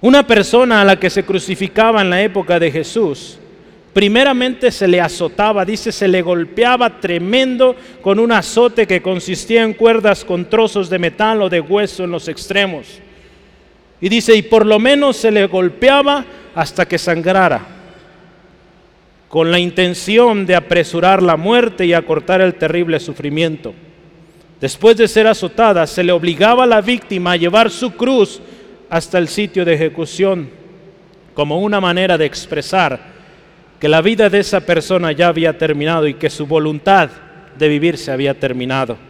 Una 0.00 0.26
persona 0.26 0.80
a 0.80 0.84
la 0.84 0.98
que 0.98 1.08
se 1.08 1.24
crucificaba 1.24 2.02
en 2.02 2.10
la 2.10 2.20
época 2.20 2.58
de 2.58 2.70
Jesús 2.70 3.38
Primeramente 3.92 4.70
se 4.70 4.86
le 4.86 5.00
azotaba, 5.00 5.64
dice, 5.64 5.90
se 5.90 6.06
le 6.06 6.22
golpeaba 6.22 7.00
tremendo 7.00 7.74
con 8.00 8.20
un 8.20 8.30
azote 8.30 8.86
que 8.86 9.02
consistía 9.02 9.64
en 9.64 9.74
cuerdas 9.74 10.24
con 10.24 10.48
trozos 10.48 10.88
de 10.88 11.00
metal 11.00 11.42
o 11.42 11.48
de 11.48 11.58
hueso 11.58 12.04
en 12.04 12.12
los 12.12 12.28
extremos. 12.28 13.00
Y 14.00 14.08
dice, 14.08 14.34
y 14.34 14.42
por 14.42 14.64
lo 14.64 14.78
menos 14.78 15.16
se 15.16 15.30
le 15.30 15.46
golpeaba 15.46 16.24
hasta 16.54 16.86
que 16.86 16.98
sangrara, 16.98 17.60
con 19.28 19.50
la 19.50 19.58
intención 19.58 20.46
de 20.46 20.54
apresurar 20.54 21.22
la 21.22 21.36
muerte 21.36 21.84
y 21.84 21.92
acortar 21.92 22.40
el 22.40 22.54
terrible 22.54 23.00
sufrimiento. 23.00 23.74
Después 24.60 24.96
de 24.96 25.06
ser 25.06 25.26
azotada, 25.26 25.86
se 25.86 26.02
le 26.02 26.12
obligaba 26.12 26.64
a 26.64 26.66
la 26.66 26.80
víctima 26.80 27.32
a 27.32 27.36
llevar 27.36 27.70
su 27.70 27.92
cruz 27.92 28.40
hasta 28.90 29.18
el 29.18 29.28
sitio 29.28 29.64
de 29.64 29.74
ejecución, 29.74 30.50
como 31.34 31.60
una 31.60 31.80
manera 31.80 32.18
de 32.18 32.24
expresar 32.24 32.98
que 33.78 33.88
la 33.88 34.00
vida 34.00 34.28
de 34.28 34.40
esa 34.40 34.60
persona 34.60 35.12
ya 35.12 35.28
había 35.28 35.56
terminado 35.56 36.06
y 36.08 36.14
que 36.14 36.30
su 36.30 36.46
voluntad 36.46 37.10
de 37.56 37.68
vivir 37.68 37.96
se 37.96 38.10
había 38.10 38.34
terminado. 38.34 39.07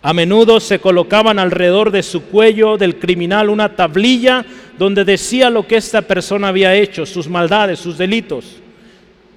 A 0.00 0.12
menudo 0.12 0.60
se 0.60 0.78
colocaban 0.78 1.38
alrededor 1.38 1.90
de 1.90 2.02
su 2.02 2.24
cuello 2.24 2.76
del 2.76 2.98
criminal 2.98 3.50
una 3.50 3.74
tablilla 3.74 4.44
donde 4.78 5.04
decía 5.04 5.50
lo 5.50 5.66
que 5.66 5.76
esta 5.76 6.02
persona 6.02 6.48
había 6.48 6.74
hecho, 6.74 7.04
sus 7.04 7.28
maldades, 7.28 7.80
sus 7.80 7.98
delitos, 7.98 8.56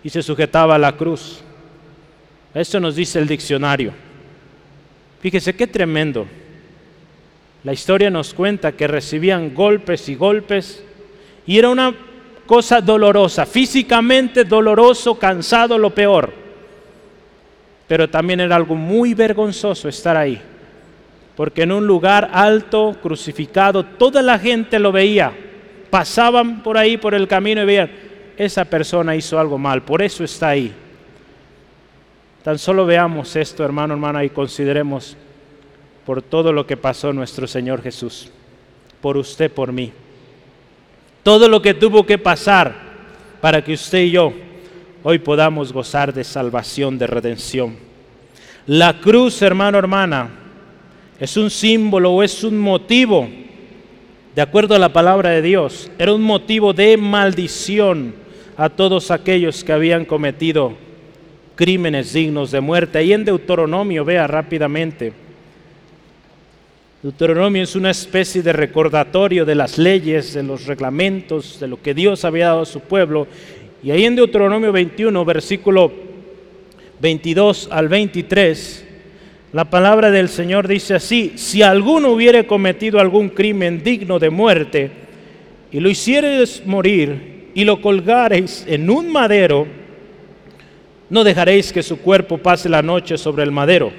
y 0.04 0.10
se 0.10 0.22
sujetaba 0.22 0.76
a 0.76 0.80
la 0.80 0.96
cruz. 0.96 1.42
Esto 2.54 2.80
nos 2.80 2.96
dice 2.96 3.18
el 3.18 3.28
diccionario. 3.28 3.92
Fíjese 5.22 5.56
qué 5.56 5.68
tremendo. 5.68 6.28
La 7.64 7.74
historia 7.74 8.10
nos 8.10 8.34
cuenta 8.34 8.72
que 8.72 8.88
recibían 8.88 9.54
golpes 9.54 10.10
y 10.10 10.16
golpes 10.16 10.84
y 11.46 11.58
era 11.58 11.70
una 11.70 11.94
cosa 12.46 12.82
dolorosa, 12.82 13.46
físicamente 13.46 14.44
doloroso, 14.44 15.18
cansado, 15.18 15.78
lo 15.78 15.92
peor. 15.92 16.34
Pero 17.88 18.10
también 18.10 18.40
era 18.40 18.56
algo 18.56 18.76
muy 18.76 19.14
vergonzoso 19.14 19.88
estar 19.88 20.18
ahí, 20.18 20.42
porque 21.36 21.64
en 21.64 21.72
un 21.72 21.88
lugar 21.88 22.30
alto, 22.34 22.98
crucificado, 23.02 23.84
toda 23.84 24.22
la 24.22 24.38
gente 24.40 24.80
lo 24.80 24.92
veía. 24.92 25.32
Pasaban 25.90 26.64
por 26.64 26.78
ahí, 26.78 26.98
por 26.98 27.14
el 27.14 27.28
camino 27.28 27.62
y 27.62 27.66
veían, 27.66 27.92
esa 28.38 28.66
persona 28.66 29.16
hizo 29.16 29.40
algo 29.40 29.58
mal, 29.58 29.84
por 29.84 30.02
eso 30.02 30.24
está 30.24 30.50
ahí. 30.50 30.74
Tan 32.44 32.58
solo 32.58 32.86
veamos 32.86 33.36
esto, 33.36 33.64
hermano, 33.64 33.94
hermana, 33.94 34.24
y 34.24 34.30
consideremos 34.30 35.16
por 36.06 36.22
todo 36.22 36.52
lo 36.52 36.66
que 36.66 36.78
pasó 36.78 37.14
nuestro 37.14 37.46
Señor 37.48 37.82
Jesús, 37.82 38.32
por 39.02 39.18
usted, 39.18 39.52
por 39.52 39.72
mí 39.72 39.92
todo 41.24 41.48
lo 41.48 41.62
que 41.62 41.74
tuvo 41.74 42.06
que 42.06 42.18
pasar 42.18 42.74
para 43.40 43.64
que 43.64 43.74
usted 43.74 44.00
y 44.00 44.12
yo 44.12 44.34
hoy 45.04 45.20
podamos 45.20 45.72
gozar 45.74 46.14
de 46.14 46.24
salvación, 46.24 46.98
de 46.98 47.08
redención. 47.08 47.76
La 48.68 49.00
cruz, 49.00 49.42
hermano, 49.42 49.78
hermana, 49.78 50.30
es 51.22 51.38
un 51.38 51.52
símbolo 51.52 52.12
o 52.14 52.24
es 52.24 52.44
un 52.44 52.58
motivo, 52.58 53.30
de 54.36 54.42
acuerdo 54.42 54.74
a 54.74 54.80
la 54.80 54.92
palabra 54.92 55.30
de 55.30 55.44
Dios, 55.44 55.92
era 56.00 56.16
un 56.16 56.24
motivo 56.24 56.74
de 56.74 56.98
maldición 56.98 58.16
a 58.58 58.70
todos 58.70 59.12
aquellos 59.12 59.64
que 59.64 59.72
habían 59.72 60.04
cometido 60.04 60.74
crímenes 61.54 62.14
dignos 62.14 62.50
de 62.50 62.60
muerte. 62.60 62.98
Ahí 62.98 63.14
en 63.14 63.24
Deuteronomio, 63.24 64.04
vea 64.04 64.26
rápidamente, 64.26 65.14
Deuteronomio 67.04 67.62
es 67.62 67.76
una 67.76 67.92
especie 67.92 68.42
de 68.42 68.54
recordatorio 68.54 69.46
de 69.46 69.54
las 69.54 69.78
leyes, 69.78 70.34
de 70.34 70.42
los 70.42 70.66
reglamentos, 70.66 71.60
de 71.60 71.68
lo 71.68 71.80
que 71.80 71.94
Dios 71.94 72.26
había 72.26 72.48
dado 72.48 72.62
a 72.62 72.66
su 72.66 72.80
pueblo. 72.80 73.28
Y 73.84 73.92
ahí 73.92 74.06
en 74.06 74.16
Deuteronomio 74.16 74.72
21, 74.72 75.24
versículo 75.24 75.92
22 77.00 77.70
al 77.72 77.90
23, 77.90 78.91
la 79.54 79.66
palabra 79.70 80.12
del 80.12 80.30
Señor 80.30 80.68
dice 80.68 80.96
así, 80.96 81.34
si 81.36 81.62
alguno 81.62 82.10
hubiere 82.12 82.48
cometido 82.48 83.00
algún 83.00 83.30
crimen 83.30 83.84
digno 83.84 84.20
de 84.20 84.30
muerte 84.30 84.92
y 85.72 85.80
lo 85.80 85.90
hiciereis 85.90 86.64
morir 86.66 87.50
y 87.54 87.66
lo 87.66 87.82
colgareis 87.82 88.66
en 88.68 88.90
un 88.90 89.12
madero, 89.12 89.68
no 91.10 91.24
dejaréis 91.24 91.74
que 91.74 91.84
su 91.84 92.00
cuerpo 92.00 92.38
pase 92.38 92.70
la 92.70 92.82
noche 92.82 93.18
sobre 93.18 93.44
el 93.44 93.52
madero 93.52 93.92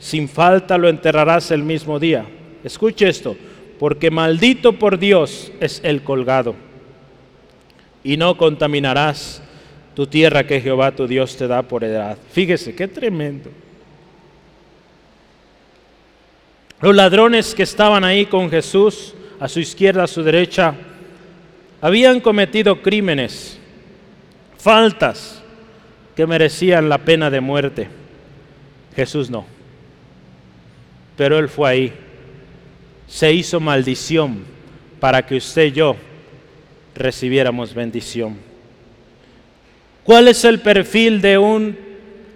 sin 0.00 0.28
falta 0.28 0.78
lo 0.78 0.88
enterrarás 0.88 1.52
el 1.52 1.62
mismo 1.62 2.00
día. 2.00 2.24
Escuche 2.64 3.08
esto, 3.08 3.36
porque 3.78 4.10
maldito 4.10 4.72
por 4.72 4.98
Dios 4.98 5.52
es 5.60 5.80
el 5.84 6.02
colgado. 6.02 6.56
Y 8.02 8.16
no 8.16 8.36
contaminarás 8.36 9.42
tu 9.94 10.06
tierra 10.06 10.46
que 10.46 10.60
Jehová 10.60 10.92
tu 10.92 11.06
Dios 11.06 11.36
te 11.36 11.46
da 11.46 11.62
por 11.62 11.84
edad. 11.84 12.16
Fíjese, 12.32 12.74
qué 12.74 12.88
tremendo. 12.88 13.50
Los 16.80 16.94
ladrones 16.94 17.54
que 17.54 17.62
estaban 17.62 18.04
ahí 18.04 18.26
con 18.26 18.50
Jesús, 18.50 19.14
a 19.38 19.48
su 19.48 19.60
izquierda, 19.60 20.04
a 20.04 20.06
su 20.06 20.22
derecha, 20.22 20.74
habían 21.80 22.20
cometido 22.20 22.80
crímenes, 22.82 23.58
faltas 24.58 25.42
que 26.16 26.26
merecían 26.26 26.88
la 26.88 26.98
pena 26.98 27.30
de 27.30 27.40
muerte. 27.40 27.88
Jesús 28.94 29.30
no 29.30 29.60
pero 31.20 31.38
Él 31.38 31.50
fue 31.50 31.68
ahí. 31.68 31.92
Se 33.06 33.30
hizo 33.30 33.60
maldición 33.60 34.42
para 35.00 35.26
que 35.26 35.36
usted 35.36 35.66
y 35.66 35.72
yo 35.72 35.94
recibiéramos 36.94 37.74
bendición. 37.74 38.38
¿Cuál 40.02 40.28
es 40.28 40.46
el 40.46 40.60
perfil 40.60 41.20
de 41.20 41.36
un 41.36 41.76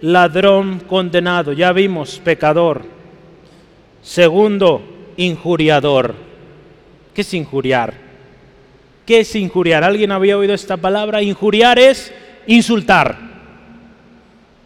ladrón 0.03 0.81
condenado? 0.81 1.55
Ya 1.55 1.73
vimos, 1.73 2.21
pecador. 2.23 2.83
Segundo, 4.04 4.82
injuriador. 5.16 6.14
¿Qué 7.14 7.23
es 7.23 7.32
injuriar? 7.32 7.94
¿Qué 9.06 9.20
es 9.20 9.34
injuriar? 9.34 9.82
¿Alguien 9.82 10.12
había 10.12 10.37
oído 10.37 10.52
esta 10.52 10.76
palabra? 10.76 11.23
Injuriar 11.23 11.78
es 11.78 12.12
insultar, 12.46 13.16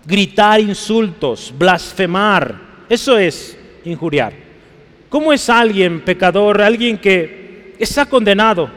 gritar 0.05 0.61
insultos, 0.61 1.55
blasfemar. 1.57 2.61
Eso 2.89 3.17
es 3.17 3.57
injuriar. 3.85 4.33
¿Cómo 5.09 5.33
es 5.33 5.49
alguien 5.49 6.01
pecador, 6.05 6.61
alguien 6.61 6.99
que 6.99 7.77
está 7.79 8.07
condenado? 8.07 8.69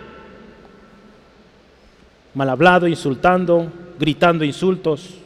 Mal 2.35 2.49
hablado, 2.49 2.87
insultando, 2.87 3.71
gritando 3.99 4.45
insultos. 4.45 5.20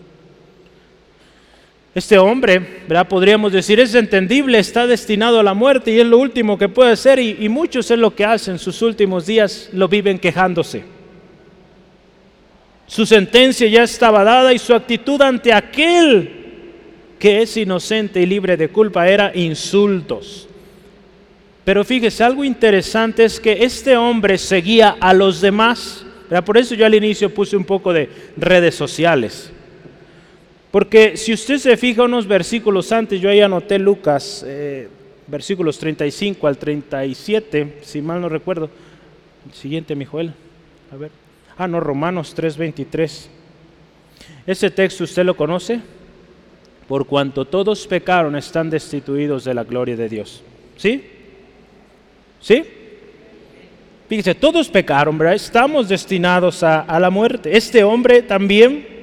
Este 1.96 2.18
hombre, 2.18 2.60
¿verdad? 2.90 3.08
podríamos 3.08 3.54
decir, 3.54 3.80
es 3.80 3.96
entendible, 3.96 4.60
está 4.60 4.86
destinado 4.86 5.40
a 5.40 5.44
la 5.44 5.54
muerte 5.54 5.92
y 5.92 6.00
es 6.02 6.06
lo 6.06 6.18
último 6.18 6.58
que 6.58 6.68
puede 6.68 6.92
hacer 6.92 7.20
y, 7.20 7.48
muchos 7.48 7.90
es 7.90 7.98
lo 7.98 8.14
que 8.14 8.26
hacen, 8.26 8.60
sus 8.60 8.82
últimos 8.82 9.26
días 9.26 9.70
lo 9.72 9.88
viven 9.88 10.20
quejándose. 10.20 10.84
Su 12.86 13.06
sentencia 13.06 13.66
ya 13.70 13.84
estaba 13.84 14.26
dada 14.26 14.54
y 14.54 14.60
su 14.60 14.74
actitud 14.74 15.22
ante 15.22 15.54
aquel 15.54 16.32
que 17.18 17.42
es 17.42 17.56
inocente 17.56 18.22
y 18.22 18.26
libre 18.26 18.58
de 18.58 18.68
culpa 18.68 19.08
era 19.08 19.32
insultos. 19.34 20.50
Pero 21.64 21.86
fíjese, 21.86 22.26
algo 22.26 22.44
interesante 22.44 23.24
es 23.24 23.40
que 23.40 23.64
este 23.64 23.96
hombre 23.96 24.38
seguía 24.38 24.98
a 25.00 25.14
los 25.14 25.40
demás. 25.40 26.06
Por 26.46 26.58
eso 26.58 26.76
yo 26.76 26.86
al 26.86 26.94
inicio 26.94 27.34
puse 27.34 27.56
un 27.56 27.64
poco 27.64 27.94
de 27.94 28.10
redes 28.36 28.76
sociales. 28.76 29.54
Porque 30.76 31.16
si 31.16 31.32
usted 31.32 31.58
se 31.58 31.78
fija 31.78 32.04
unos 32.04 32.28
versículos 32.28 32.92
antes, 32.92 33.22
yo 33.22 33.30
ahí 33.30 33.40
anoté 33.40 33.80
Lucas, 33.80 34.44
eh, 34.46 34.90
versículos 35.26 35.80
35 35.80 36.46
al 36.48 36.58
37, 36.58 37.78
si 37.82 38.02
mal 38.02 38.20
no 38.20 38.28
recuerdo. 38.28 38.70
El 39.48 39.54
siguiente, 39.54 39.96
mi. 39.96 40.04
A 40.04 40.98
ver. 40.98 41.12
Ah, 41.58 41.66
no, 41.66 41.80
Romanos 41.80 42.36
3:23. 42.36 43.30
Ese 44.46 44.70
texto 44.70 45.06
usted 45.06 45.24
lo 45.24 45.38
conoce. 45.38 45.80
Por 46.90 47.08
cuanto 47.08 47.46
todos 47.46 47.88
pecaron, 47.88 48.36
están 48.36 48.70
destituidos 48.70 49.46
de 49.46 49.54
la 49.54 49.64
gloria 49.64 49.96
de 49.96 50.10
Dios. 50.10 50.44
¿Sí? 50.76 51.06
¿Sí? 52.42 52.66
Fíjese, 54.10 54.36
todos 54.36 54.68
pecaron, 54.68 55.18
¿verdad? 55.18 55.36
Estamos 55.36 55.88
destinados 55.88 56.64
a, 56.64 56.82
a 56.82 57.00
la 57.00 57.10
muerte. 57.10 57.56
Este 57.56 57.82
hombre 57.82 58.24
también 58.24 58.95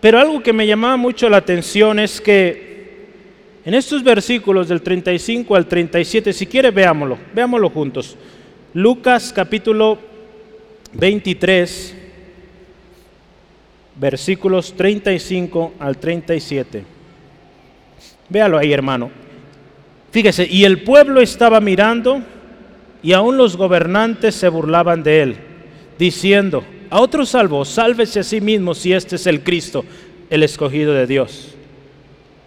pero 0.00 0.18
algo 0.18 0.42
que 0.42 0.52
me 0.52 0.66
llamaba 0.66 0.96
mucho 0.96 1.28
la 1.28 1.38
atención 1.38 1.98
es 1.98 2.20
que 2.20 2.68
en 3.64 3.74
estos 3.74 4.02
versículos 4.02 4.68
del 4.68 4.80
35 4.80 5.54
al 5.54 5.66
37, 5.66 6.32
si 6.32 6.46
quiere 6.46 6.70
veámoslo, 6.70 7.18
veámoslo 7.34 7.68
juntos. 7.68 8.16
Lucas 8.72 9.32
capítulo 9.34 9.98
23, 10.94 11.94
versículos 13.96 14.72
35 14.74 15.74
al 15.80 15.98
37. 15.98 16.84
Véalo 18.28 18.58
ahí, 18.58 18.72
hermano. 18.72 19.10
Fíjese, 20.12 20.46
y 20.50 20.64
el 20.64 20.82
pueblo 20.82 21.20
estaba 21.20 21.60
mirando 21.60 22.22
y 23.02 23.12
aún 23.12 23.36
los 23.36 23.56
gobernantes 23.56 24.34
se 24.34 24.48
burlaban 24.48 25.02
de 25.02 25.22
él, 25.22 25.36
diciendo, 25.98 26.64
a 26.90 27.00
otro 27.00 27.26
salvo, 27.26 27.64
sálvese 27.64 28.20
a 28.20 28.24
sí 28.24 28.40
mismo 28.40 28.74
si 28.74 28.92
este 28.92 29.16
es 29.16 29.26
el 29.26 29.42
Cristo, 29.42 29.84
el 30.30 30.42
escogido 30.42 30.92
de 30.94 31.06
Dios. 31.06 31.54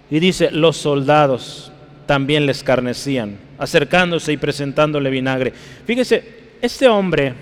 Y 0.09 0.19
dice, 0.19 0.51
los 0.51 0.77
soldados 0.77 1.71
también 2.05 2.45
le 2.45 2.51
escarnecían, 2.51 3.37
acercándose 3.57 4.33
y 4.33 4.37
presentándole 4.37 5.09
vinagre. 5.09 5.53
Fíjese, 5.85 6.23
este 6.61 6.87
hombre 6.87 7.33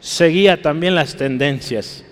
seguía 0.00 0.62
también 0.62 0.94
las 0.94 1.16
tendencias. 1.16 2.04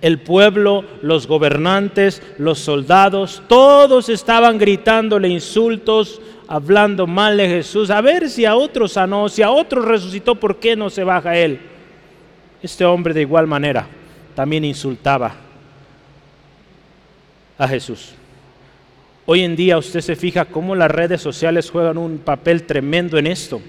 El 0.00 0.20
pueblo, 0.20 0.84
los 1.02 1.26
gobernantes, 1.26 2.22
los 2.38 2.58
soldados, 2.58 3.42
todos 3.48 4.08
estaban 4.08 4.58
gritándole 4.58 5.28
insultos, 5.28 6.20
hablando 6.46 7.06
mal 7.06 7.36
de 7.36 7.48
Jesús. 7.48 7.90
A 7.90 8.00
ver 8.00 8.28
si 8.28 8.44
a 8.44 8.54
otro 8.54 8.86
sanó, 8.86 9.28
si 9.28 9.42
a 9.42 9.50
otro 9.50 9.82
resucitó, 9.82 10.34
¿por 10.34 10.58
qué 10.58 10.76
no 10.76 10.90
se 10.90 11.04
baja 11.04 11.36
él? 11.36 11.60
Este 12.64 12.86
hombre 12.86 13.12
de 13.12 13.20
igual 13.20 13.46
manera 13.46 13.86
también 14.34 14.64
insultaba 14.64 15.34
a 17.58 17.68
Jesús. 17.68 18.14
Hoy 19.26 19.42
en 19.42 19.54
día 19.54 19.76
usted 19.76 20.00
se 20.00 20.16
fija 20.16 20.46
cómo 20.46 20.74
las 20.74 20.90
redes 20.90 21.20
sociales 21.20 21.70
juegan 21.70 21.98
un 21.98 22.16
papel 22.16 22.62
tremendo 22.62 23.18
en 23.18 23.26
esto. 23.26 23.60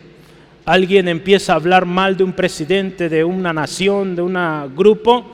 Alguien 0.64 1.10
empieza 1.10 1.52
a 1.52 1.58
hablar 1.58 1.86
mal 1.86 2.16
de 2.16 2.24
un 2.24 2.32
presidente, 2.32 3.10
de 3.10 3.26
una 3.26 3.52
nación, 3.52 4.15
de 4.15 4.22
un 4.22 4.38
grupo, 4.74 5.26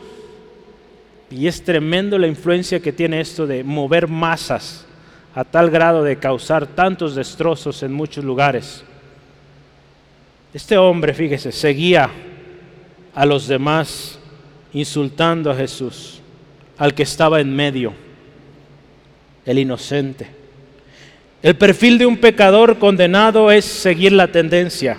y 1.30 1.46
es 1.46 1.64
tremendo 1.64 2.18
la 2.18 2.26
influencia 2.26 2.80
que 2.80 2.92
tiene 2.92 3.22
esto 3.22 3.46
de 3.46 3.64
mover 3.64 4.08
masas 4.08 4.88
a 5.36 5.44
tal 5.44 5.70
grado 5.70 6.02
de 6.02 6.18
causar 6.18 6.66
tantos 6.66 7.14
destrozos 7.14 7.84
en 7.84 7.94
muchos 7.94 8.26
lugares. 8.26 8.84
Este 10.52 10.80
hombre, 10.80 11.14
fíjese, 11.14 11.52
seguía 11.52 12.10
a 13.14 13.26
los 13.26 13.48
demás, 13.48 14.20
insultando 14.74 15.52
a 15.52 15.56
Jesús, 15.56 16.22
al 16.78 16.94
que 16.94 17.04
estaba 17.04 17.42
en 17.42 17.56
medio, 17.56 17.94
el 19.46 19.60
inocente. 19.60 20.28
El 21.42 21.56
perfil 21.56 21.98
de 21.98 22.06
un 22.06 22.18
pecador 22.18 22.78
condenado 22.78 23.52
es 23.52 23.66
seguir 23.66 24.12
la 24.12 24.28
tendencia, 24.28 24.98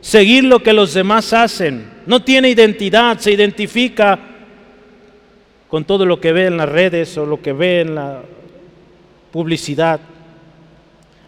seguir 0.00 0.44
lo 0.44 0.62
que 0.62 0.72
los 0.72 0.94
demás 0.94 1.32
hacen. 1.32 1.90
No 2.06 2.22
tiene 2.22 2.50
identidad, 2.50 3.18
se 3.18 3.32
identifica 3.32 4.18
con 5.68 5.84
todo 5.84 6.06
lo 6.06 6.20
que 6.20 6.32
ve 6.32 6.46
en 6.46 6.56
las 6.56 6.68
redes 6.68 7.18
o 7.18 7.26
lo 7.26 7.42
que 7.42 7.52
ve 7.52 7.80
en 7.80 7.94
la 7.94 8.22
publicidad. 9.32 10.00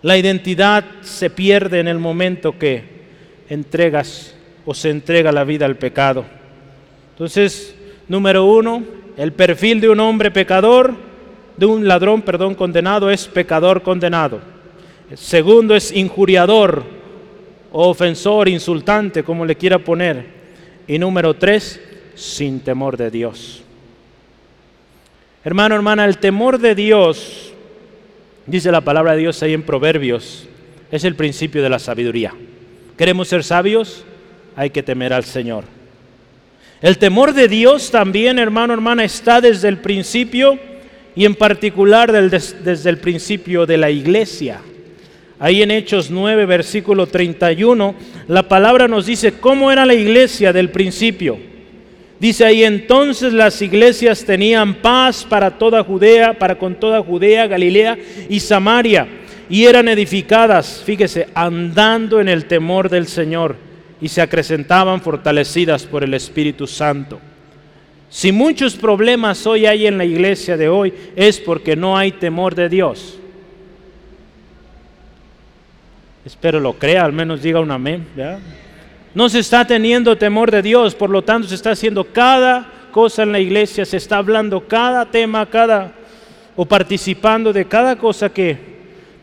La 0.02 0.16
identidad 0.16 0.84
se 1.02 1.28
pierde 1.28 1.80
en 1.80 1.88
el 1.88 1.98
momento 1.98 2.58
que 2.58 2.84
entregas 3.48 4.34
o 4.70 4.74
se 4.74 4.88
entrega 4.88 5.33
la 5.33 5.42
vida 5.42 5.66
al 5.66 5.74
pecado. 5.74 6.24
Entonces, 7.14 7.74
número 8.06 8.44
uno, 8.44 8.85
el 9.16 9.33
perfil 9.33 9.80
de 9.80 9.88
un 9.88 9.98
hombre 9.98 10.30
pecador, 10.30 10.94
de 11.56 11.66
un 11.66 11.88
ladrón, 11.88 12.22
perdón, 12.22 12.54
condenado 12.54 13.11
es 13.11 13.26
pecador 13.26 13.83
condenado. 13.83 14.40
segundo 15.14 15.74
es 15.74 15.90
injuriador 15.90 16.85
o 17.72 17.88
ofensor, 17.88 18.48
insultante, 18.48 19.24
como 19.24 19.44
le 19.44 19.56
quiera 19.56 19.80
poner. 19.80 20.24
Y 20.87 21.00
número 21.00 21.35
tres, 21.35 21.80
sin 22.14 22.61
temor 22.61 22.96
de 22.96 23.11
Dios. 23.11 23.64
Hermano, 25.42 25.74
hermana, 25.74 26.04
el 26.04 26.18
temor 26.18 26.61
de 26.61 26.76
Dios, 26.76 27.52
dice 28.46 28.70
la 28.70 28.83
palabra 28.83 29.14
de 29.14 29.18
Dios 29.18 29.42
ahí 29.42 29.52
en 29.52 29.64
Proverbios, 29.64 30.46
es 30.92 31.02
el 31.02 31.16
principio 31.16 31.61
de 31.61 31.70
la 31.70 31.80
sabiduría. 31.80 32.33
¿Queremos 32.96 33.26
ser 33.26 33.42
sabios? 33.42 34.04
Hay 34.56 34.70
que 34.70 34.82
temer 34.82 35.12
al 35.12 35.24
Señor. 35.24 35.64
El 36.82 36.96
temor 36.96 37.34
de 37.34 37.46
Dios 37.46 37.90
también, 37.90 38.38
hermano, 38.38 38.72
hermana, 38.72 39.04
está 39.04 39.40
desde 39.40 39.68
el 39.68 39.78
principio 39.78 40.58
y 41.14 41.26
en 41.26 41.34
particular 41.34 42.10
desde 42.10 42.90
el 42.90 42.98
principio 42.98 43.66
de 43.66 43.76
la 43.76 43.90
iglesia. 43.90 44.60
Ahí 45.38 45.62
en 45.62 45.70
Hechos 45.70 46.10
9, 46.10 46.46
versículo 46.46 47.06
31, 47.06 47.94
la 48.28 48.48
palabra 48.48 48.88
nos 48.88 49.06
dice 49.06 49.32
cómo 49.32 49.70
era 49.70 49.84
la 49.84 49.94
iglesia 49.94 50.52
del 50.52 50.70
principio. 50.70 51.38
Dice 52.18 52.44
ahí 52.44 52.64
entonces 52.64 53.32
las 53.32 53.60
iglesias 53.62 54.24
tenían 54.24 54.74
paz 54.74 55.26
para 55.28 55.58
toda 55.58 55.82
Judea, 55.82 56.38
para 56.38 56.58
con 56.58 56.74
toda 56.74 57.02
Judea, 57.02 57.46
Galilea 57.46 57.98
y 58.28 58.40
Samaria, 58.40 59.06
y 59.48 59.64
eran 59.64 59.88
edificadas, 59.88 60.82
fíjese, 60.84 61.28
andando 61.34 62.20
en 62.20 62.28
el 62.28 62.44
temor 62.44 62.90
del 62.90 63.06
Señor 63.06 63.69
y 64.00 64.08
se 64.08 64.22
acrecentaban 64.22 65.00
fortalecidas 65.00 65.84
por 65.84 66.02
el 66.04 66.14
Espíritu 66.14 66.66
Santo. 66.66 67.20
Si 68.08 68.32
muchos 68.32 68.74
problemas 68.74 69.46
hoy 69.46 69.66
hay 69.66 69.86
en 69.86 69.96
la 69.96 70.04
iglesia 70.04 70.56
de 70.56 70.68
hoy 70.68 70.92
es 71.14 71.38
porque 71.38 71.76
no 71.76 71.96
hay 71.96 72.12
temor 72.12 72.54
de 72.54 72.68
Dios. 72.68 73.18
Espero 76.24 76.60
lo 76.60 76.74
crea, 76.74 77.04
al 77.04 77.12
menos 77.12 77.42
diga 77.42 77.60
un 77.60 77.70
amén. 77.70 78.06
No 79.14 79.28
se 79.28 79.38
está 79.38 79.66
teniendo 79.66 80.16
temor 80.18 80.50
de 80.50 80.62
Dios, 80.62 80.94
por 80.94 81.10
lo 81.10 81.22
tanto 81.22 81.48
se 81.48 81.54
está 81.54 81.70
haciendo 81.70 82.04
cada 82.04 82.68
cosa 82.90 83.22
en 83.22 83.32
la 83.32 83.40
iglesia, 83.40 83.84
se 83.84 83.96
está 83.96 84.18
hablando 84.18 84.66
cada 84.66 85.06
tema, 85.06 85.46
cada 85.46 85.92
o 86.56 86.66
participando 86.66 87.52
de 87.52 87.66
cada 87.66 87.96
cosa 87.96 88.28
que 88.28 88.69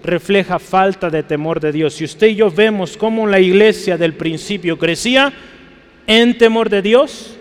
refleja 0.04 0.60
falta 0.60 1.10
de 1.10 1.24
temor 1.24 1.60
de 1.60 1.72
Dios. 1.72 1.96
Si 1.96 2.06
usted 2.06 2.28
y 2.28 2.36
yo 2.36 2.52
vemos 2.52 2.98
cómo 2.98 3.28
la 3.28 3.40
iglesia 3.40 3.98
del 3.98 4.14
principio 4.14 4.78
crecía 4.78 5.34
en 6.06 6.38
temor 6.38 6.70
de 6.70 6.82
Dios, 6.82 7.36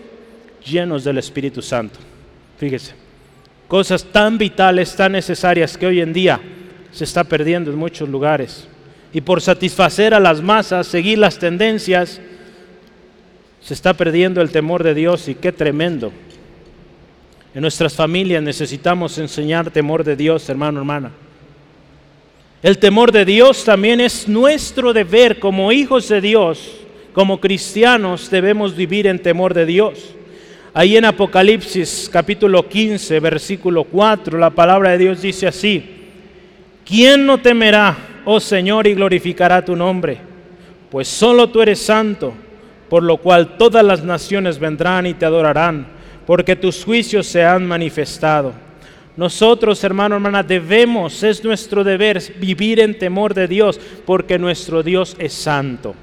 llenos 0.65 1.05
del 1.05 1.19
Espíritu 1.19 1.63
Santo. 1.63 1.99
Fíjese, 2.59 2.95
cosas 3.69 4.05
tan 4.05 4.39
vitales, 4.39 4.95
tan 4.97 5.13
necesarias 5.13 5.77
que 5.77 5.87
hoy 5.87 6.01
en 6.01 6.13
día 6.13 6.41
se 6.91 7.05
está 7.05 7.25
perdiendo 7.25 7.71
en 7.71 7.79
muchos 7.79 8.09
lugares. 8.09 8.67
Y 9.13 9.21
por 9.21 9.41
satisfacer 9.41 10.15
a 10.15 10.21
las 10.21 10.43
masas, 10.43 10.87
seguir 10.87 11.19
las 11.19 11.39
tendencias, 11.39 12.21
se 13.61 13.75
está 13.75 13.95
perdiendo 13.95 14.41
el 14.41 14.51
temor 14.51 14.83
de 14.83 14.95
Dios 14.95 15.29
y 15.29 15.35
qué 15.35 15.53
tremendo. 15.53 16.13
En 17.55 17.63
nuestras 17.63 17.95
familias 17.95 18.43
necesitamos 18.43 19.17
enseñar 19.19 19.71
temor 19.71 20.05
de 20.05 20.17
Dios, 20.17 20.49
hermano, 20.49 20.81
hermana. 20.81 21.13
El 22.63 22.79
temor 22.79 23.13
de 23.13 23.27
Dios 23.27 23.65
también 23.65 24.01
es 24.01 24.27
nuestro 24.29 24.95
deber 24.95 25.39
como 25.39 25.73
hijos 25.73 26.09
de 26.09 26.23
Dios, 26.23 26.73
como 27.13 27.39
cristianos 27.39 28.31
debemos 28.31 28.75
vivir 28.75 29.07
en 29.07 29.21
temor 29.21 29.53
de 29.53 29.67
Dios. 29.67 30.15
Ahí 30.73 30.97
en 30.97 31.05
Apocalipsis 31.05 32.09
capítulo 32.11 32.67
15, 32.67 33.21
versículo 33.21 33.85
4, 33.85 34.39
la 34.39 34.51
palabra 34.51 34.91
de 34.91 34.99
Dios 34.99 35.23
dice 35.23 35.47
así, 35.47 35.85
¿quién 36.85 37.27
no 37.27 37.39
temerá, 37.39 37.97
oh 38.25 38.41
Señor, 38.41 38.87
y 38.87 38.95
glorificará 38.95 39.63
tu 39.63 39.77
nombre? 39.77 40.19
Pues 40.91 41.09
solo 41.09 41.51
tú 41.51 41.61
eres 41.61 41.81
santo, 41.81 42.33
por 42.89 43.03
lo 43.03 43.19
cual 43.19 43.59
todas 43.59 43.85
las 43.85 44.03
naciones 44.03 44.59
vendrán 44.59 45.07
y 45.07 45.15
te 45.15 45.27
adorarán, 45.27 45.87
porque 46.27 46.57
tus 46.57 46.85
juicios 46.85 47.27
se 47.27 47.45
han 47.45 47.67
manifestado. 47.67 48.66
Nosotros, 49.17 49.83
hermano, 49.83 50.17
hermana, 50.17 50.43
debemos, 50.43 51.23
es 51.23 51.43
nuestro 51.43 51.83
deber 51.83 52.23
vivir 52.39 52.81
en 52.81 52.99
temor 52.99 53.33
de 53.33 53.49
Dios, 53.49 53.81
porque 54.05 54.39
nuestro 54.39 54.83
Dios 54.83 55.17
es 55.19 55.33
santo. 55.33 55.95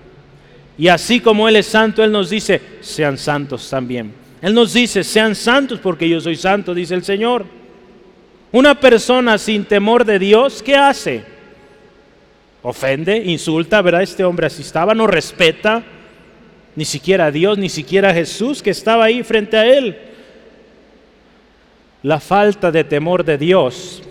Y 0.78 0.88
así 0.88 1.20
como 1.20 1.48
Él 1.48 1.56
es 1.56 1.68
santo, 1.68 2.04
Él 2.04 2.12
nos 2.12 2.32
dice, 2.32 2.60
sean 2.82 3.18
santos 3.18 3.70
también. 3.70 4.14
Él 4.42 4.54
nos 4.54 4.74
dice, 4.74 5.04
sean 5.04 5.36
santos 5.36 5.80
porque 5.80 6.10
yo 6.10 6.20
soy 6.20 6.36
santo, 6.36 6.74
dice 6.74 6.96
el 6.96 7.04
Señor. 7.04 7.46
Una 8.52 8.80
persona 8.80 9.38
sin 9.38 9.66
temor 9.66 10.06
de 10.06 10.20
Dios, 10.20 10.64
¿qué 10.64 10.76
hace? 10.76 11.24
Ofende, 12.64 13.18
insulta, 13.18 13.82
¿verdad? 13.82 14.02
Este 14.02 14.24
hombre 14.24 14.48
así 14.48 14.62
estaba, 14.64 14.94
no 14.94 15.06
respeta 15.06 15.84
ni 16.76 16.86
siquiera 16.86 17.26
a 17.26 17.32
Dios, 17.32 17.58
ni 17.58 17.70
siquiera 17.70 18.10
a 18.10 18.14
Jesús 18.14 18.64
que 18.64 18.72
estaba 18.72 19.06
ahí 19.06 19.24
frente 19.24 19.58
a 19.58 19.66
él. 19.66 19.98
La 22.04 22.20
falta 22.20 22.72
de 22.72 22.84
temor 22.84 23.24
de 23.24 23.38
Dios 23.38 24.04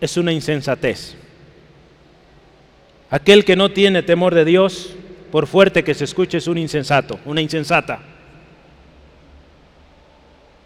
es 0.00 0.16
una 0.16 0.32
insensatez. 0.32 1.16
Aquel 3.10 3.44
que 3.44 3.56
no 3.56 3.70
tiene 3.70 4.02
temor 4.02 4.34
de 4.34 4.44
Dios, 4.44 4.94
por 5.32 5.46
fuerte 5.46 5.82
que 5.82 5.94
se 5.94 6.04
escuche, 6.04 6.38
es 6.38 6.46
un 6.46 6.58
insensato, 6.58 7.18
una 7.24 7.40
insensata. 7.40 8.00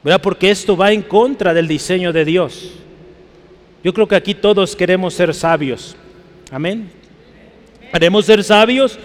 ¿verdad? 0.03 0.21
Porque 0.21 0.51
esto 0.51 0.77
va 0.77 0.93
en 0.93 1.03
contra 1.03 1.55
del 1.55 1.69
diseño 1.69 2.13
de 2.13 2.25
Dios. 2.25 2.73
Yo 3.85 3.95
creo 3.95 4.09
que 4.09 4.17
aquí 4.17 4.35
todos 4.35 4.75
queremos 4.77 5.15
ser 5.15 5.35
sabios. 5.35 5.97
Amén. 6.51 6.91
¿Queremos 7.93 8.27
ser 8.27 8.43
sabios? 8.43 8.99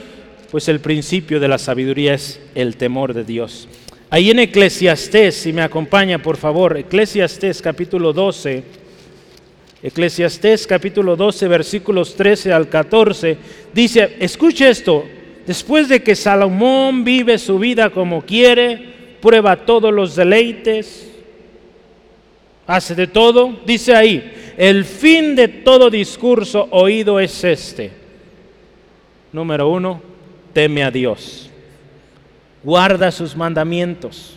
Pues 0.52 0.68
el 0.68 0.80
principio 0.80 1.40
de 1.40 1.48
la 1.48 1.58
sabiduría 1.58 2.14
es 2.14 2.42
el 2.56 2.78
temor 2.78 3.14
de 3.14 3.24
Dios. 3.24 3.68
Ahí 4.10 4.32
en 4.32 4.40
Eclesiastés, 4.40 5.36
si 5.36 5.52
me 5.52 5.62
acompaña 5.62 6.22
por 6.22 6.38
favor, 6.38 6.78
Eclesiastés 6.78 7.62
capítulo 7.62 8.14
12, 8.14 8.64
Eclesiastés 9.84 10.66
capítulo 10.66 11.18
12 11.18 11.48
versículos 11.50 12.16
13 12.16 12.54
al 12.54 12.70
14, 12.70 13.38
dice, 13.74 14.16
escuche 14.20 14.70
esto, 14.70 15.04
después 15.46 15.90
de 15.90 16.02
que 16.02 16.16
Salomón 16.16 17.04
vive 17.04 17.38
su 17.38 17.60
vida 17.60 17.90
como 17.90 18.22
quiere, 18.22 18.82
prueba 19.22 19.66
todos 19.66 19.94
los 19.94 20.16
deleites, 20.16 21.08
hace 22.68 22.94
de 22.96 23.08
todo. 23.08 23.60
Dice 23.66 23.96
ahí, 23.96 24.54
el 24.58 24.86
fin 24.86 25.36
de 25.36 25.48
todo 25.48 25.90
discurso 25.90 26.68
oído 26.72 27.20
es 27.20 27.44
este. 27.44 27.92
Número 29.32 29.70
uno, 29.70 30.02
teme 30.54 30.84
a 30.84 30.92
Dios. 30.92 31.47
Guarda 32.68 33.14
sus 33.14 33.34
mandamientos, 33.34 34.36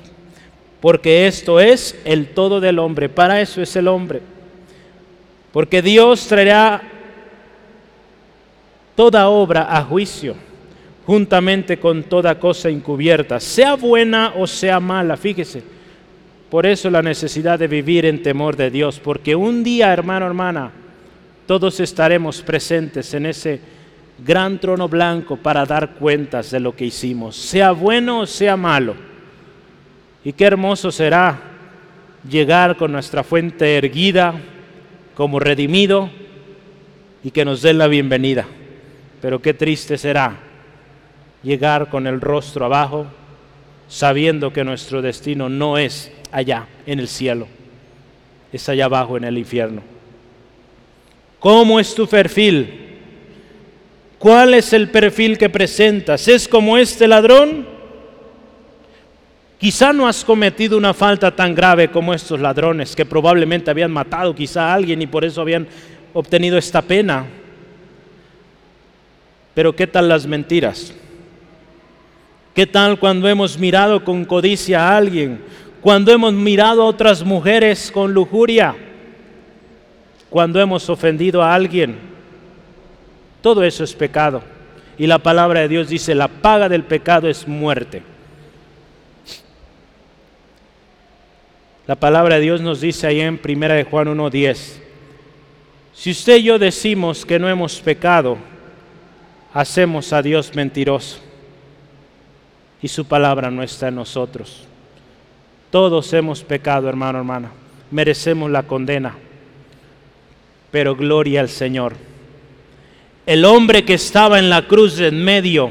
porque 0.81 1.27
esto 1.27 1.59
es 1.59 2.01
el 2.05 2.29
todo 2.29 2.61
del 2.61 2.79
hombre. 2.79 3.09
Para 3.09 3.41
eso 3.41 3.61
es 3.61 3.75
el 3.75 3.89
hombre. 3.89 4.23
Porque 5.51 5.83
Dios 5.83 6.29
traerá 6.29 6.81
toda 8.95 9.29
obra 9.29 9.67
a 9.77 9.83
juicio 9.83 10.37
juntamente 11.05 11.81
con 11.81 12.05
toda 12.05 12.39
cosa 12.39 12.69
encubierta, 12.69 13.41
sea 13.41 13.75
buena 13.75 14.35
o 14.37 14.47
sea 14.47 14.79
mala, 14.79 15.17
fíjese. 15.17 15.65
Por 16.49 16.67
eso 16.67 16.89
la 16.89 17.03
necesidad 17.03 17.59
de 17.59 17.67
vivir 17.67 18.07
en 18.07 18.23
temor 18.23 18.57
de 18.57 18.71
Dios, 18.71 19.01
porque 19.01 19.35
un 19.35 19.65
día, 19.65 19.93
hermano, 19.93 20.29
hermana, 20.29 20.71
todos 21.49 21.81
estaremos 21.81 22.43
presentes 22.43 23.13
en 23.13 23.27
ese 23.27 23.80
gran 24.25 24.59
trono 24.59 24.89
blanco 24.89 25.37
para 25.37 25.65
dar 25.65 25.95
cuentas 25.95 26.51
de 26.51 26.61
lo 26.61 26.75
que 26.75 26.87
hicimos, 26.87 27.37
sea 27.37 27.73
bueno 27.73 28.21
o 28.21 28.27
sea 28.27 28.57
malo. 28.57 28.95
Y 30.25 30.33
qué 30.33 30.45
hermoso 30.45 30.91
será 30.91 31.41
llegar 32.29 32.77
con 32.77 32.93
nuestra 32.93 33.25
fuente 33.25 33.77
erguida 33.77 34.35
como 35.15 35.39
redimido 35.39 36.11
y 37.25 37.31
que 37.31 37.45
nos 37.45 37.63
den 37.63 37.79
la 37.79 37.87
bienvenida. 37.87 38.47
Pero 39.21 39.41
qué 39.41 39.55
triste 39.55 39.99
será 39.99 40.37
llegar 41.43 41.89
con 41.89 42.07
el 42.07 42.21
rostro 42.21 42.67
abajo, 42.67 43.07
sabiendo 43.89 44.53
que 44.53 44.65
nuestro 44.65 45.03
destino 45.03 45.49
no 45.49 45.79
es 45.79 46.13
allá 46.33 46.67
en 46.87 47.01
el 47.01 47.09
cielo, 47.09 47.47
es 48.53 48.69
allá 48.69 48.87
abajo 48.87 49.17
en 49.17 49.25
el 49.25 49.39
infierno. 49.39 49.83
¿Cómo 51.39 51.81
es 51.81 51.95
tu 51.95 52.07
perfil? 52.07 52.80
¿Cuál 54.21 54.53
es 54.53 54.75
el 54.75 54.91
perfil 54.91 55.39
que 55.39 55.49
presentas? 55.49 56.29
¿Es 56.29 56.47
como 56.47 56.77
este 56.77 57.09
ladrón? 57.09 57.67
Quizá 59.59 59.95
no 59.95 60.07
has 60.07 60.27
cometido 60.27 60.77
una 60.77 60.93
falta 60.93 61.35
tan 61.35 61.55
grave 61.55 61.91
como 61.91 62.13
estos 62.13 62.39
ladrones 62.39 62.95
que 62.95 63.07
probablemente 63.07 63.71
habían 63.71 63.91
matado 63.91 64.35
quizá 64.35 64.67
a 64.67 64.75
alguien 64.75 65.01
y 65.01 65.07
por 65.07 65.25
eso 65.25 65.41
habían 65.41 65.67
obtenido 66.13 66.59
esta 66.59 66.83
pena. 66.83 67.25
Pero 69.55 69.75
¿qué 69.75 69.87
tal 69.87 70.11
las 70.11 70.27
mentiras? 70.27 70.93
¿Qué 72.55 72.67
tal 72.67 72.99
cuando 72.99 73.27
hemos 73.27 73.57
mirado 73.57 74.05
con 74.05 74.27
codicia 74.27 74.87
a 74.87 74.99
alguien? 74.99 75.41
Cuando 75.81 76.13
hemos 76.13 76.35
mirado 76.35 76.83
a 76.83 76.87
otras 76.87 77.25
mujeres 77.25 77.91
con 77.91 78.13
lujuria? 78.13 78.77
Cuando 80.29 80.61
hemos 80.61 80.91
ofendido 80.91 81.43
a 81.43 81.55
alguien? 81.55 82.20
Todo 83.43 83.65
eso 83.65 83.85
es 83.85 83.95
pecado. 83.95 84.43
Y 84.99 85.07
la 85.07 85.19
palabra 85.19 85.61
de 85.61 85.69
Dios 85.69 85.89
dice, 85.89 86.15
la 86.15 86.29
paga 86.29 86.69
del 86.69 86.85
pecado 86.85 87.29
es 87.29 87.49
muerte. 87.49 88.03
La 91.87 91.97
palabra 91.97 92.37
de 92.37 92.43
Dios 92.43 92.61
nos 92.61 92.81
dice 92.81 93.07
ahí 93.07 93.21
en 93.21 93.41
1 93.43 93.69
de 93.69 93.85
Juan 93.85 94.07
1.10, 94.09 94.81
si 95.93 96.11
usted 96.13 96.37
y 96.37 96.45
yo 96.45 96.59
decimos 96.59 97.27
que 97.27 97.39
no 97.39 97.49
hemos 97.49 97.81
pecado, 97.81 98.39
hacemos 99.53 100.13
a 100.13 100.23
Dios 100.23 100.55
mentiroso 100.55 101.19
y 102.81 102.89
su 102.89 103.05
palabra 103.05 103.51
no 103.51 103.63
está 103.63 103.89
en 103.89 103.97
nosotros. 103.97 104.67
Todos 105.71 106.13
hemos 106.13 106.43
pecado, 106.43 106.89
hermano, 106.89 107.19
hermana. 107.19 107.51
Merecemos 107.91 108.51
la 108.51 108.63
condena. 108.63 109.17
Pero 110.71 110.97
gloria 110.97 111.41
al 111.41 111.49
Señor. 111.49 111.95
El 113.31 113.45
hombre 113.45 113.85
que 113.85 113.95
estaba 113.95 114.41
en 114.41 114.51
la 114.51 114.67
cruz 114.67 114.99
en 114.99 115.23
medio 115.23 115.71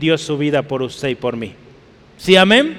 dio 0.00 0.16
su 0.16 0.38
vida 0.38 0.62
por 0.62 0.80
usted 0.80 1.10
y 1.10 1.14
por 1.14 1.36
mí. 1.36 1.52
¿Sí, 2.16 2.34
amén? 2.34 2.78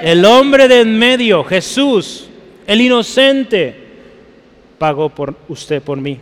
El 0.00 0.24
hombre 0.24 0.66
de 0.66 0.80
en 0.80 0.98
medio, 0.98 1.44
Jesús, 1.44 2.30
el 2.66 2.80
inocente, 2.80 3.76
pagó 4.78 5.10
por 5.10 5.36
usted, 5.48 5.82
por 5.82 6.00
mí. 6.00 6.16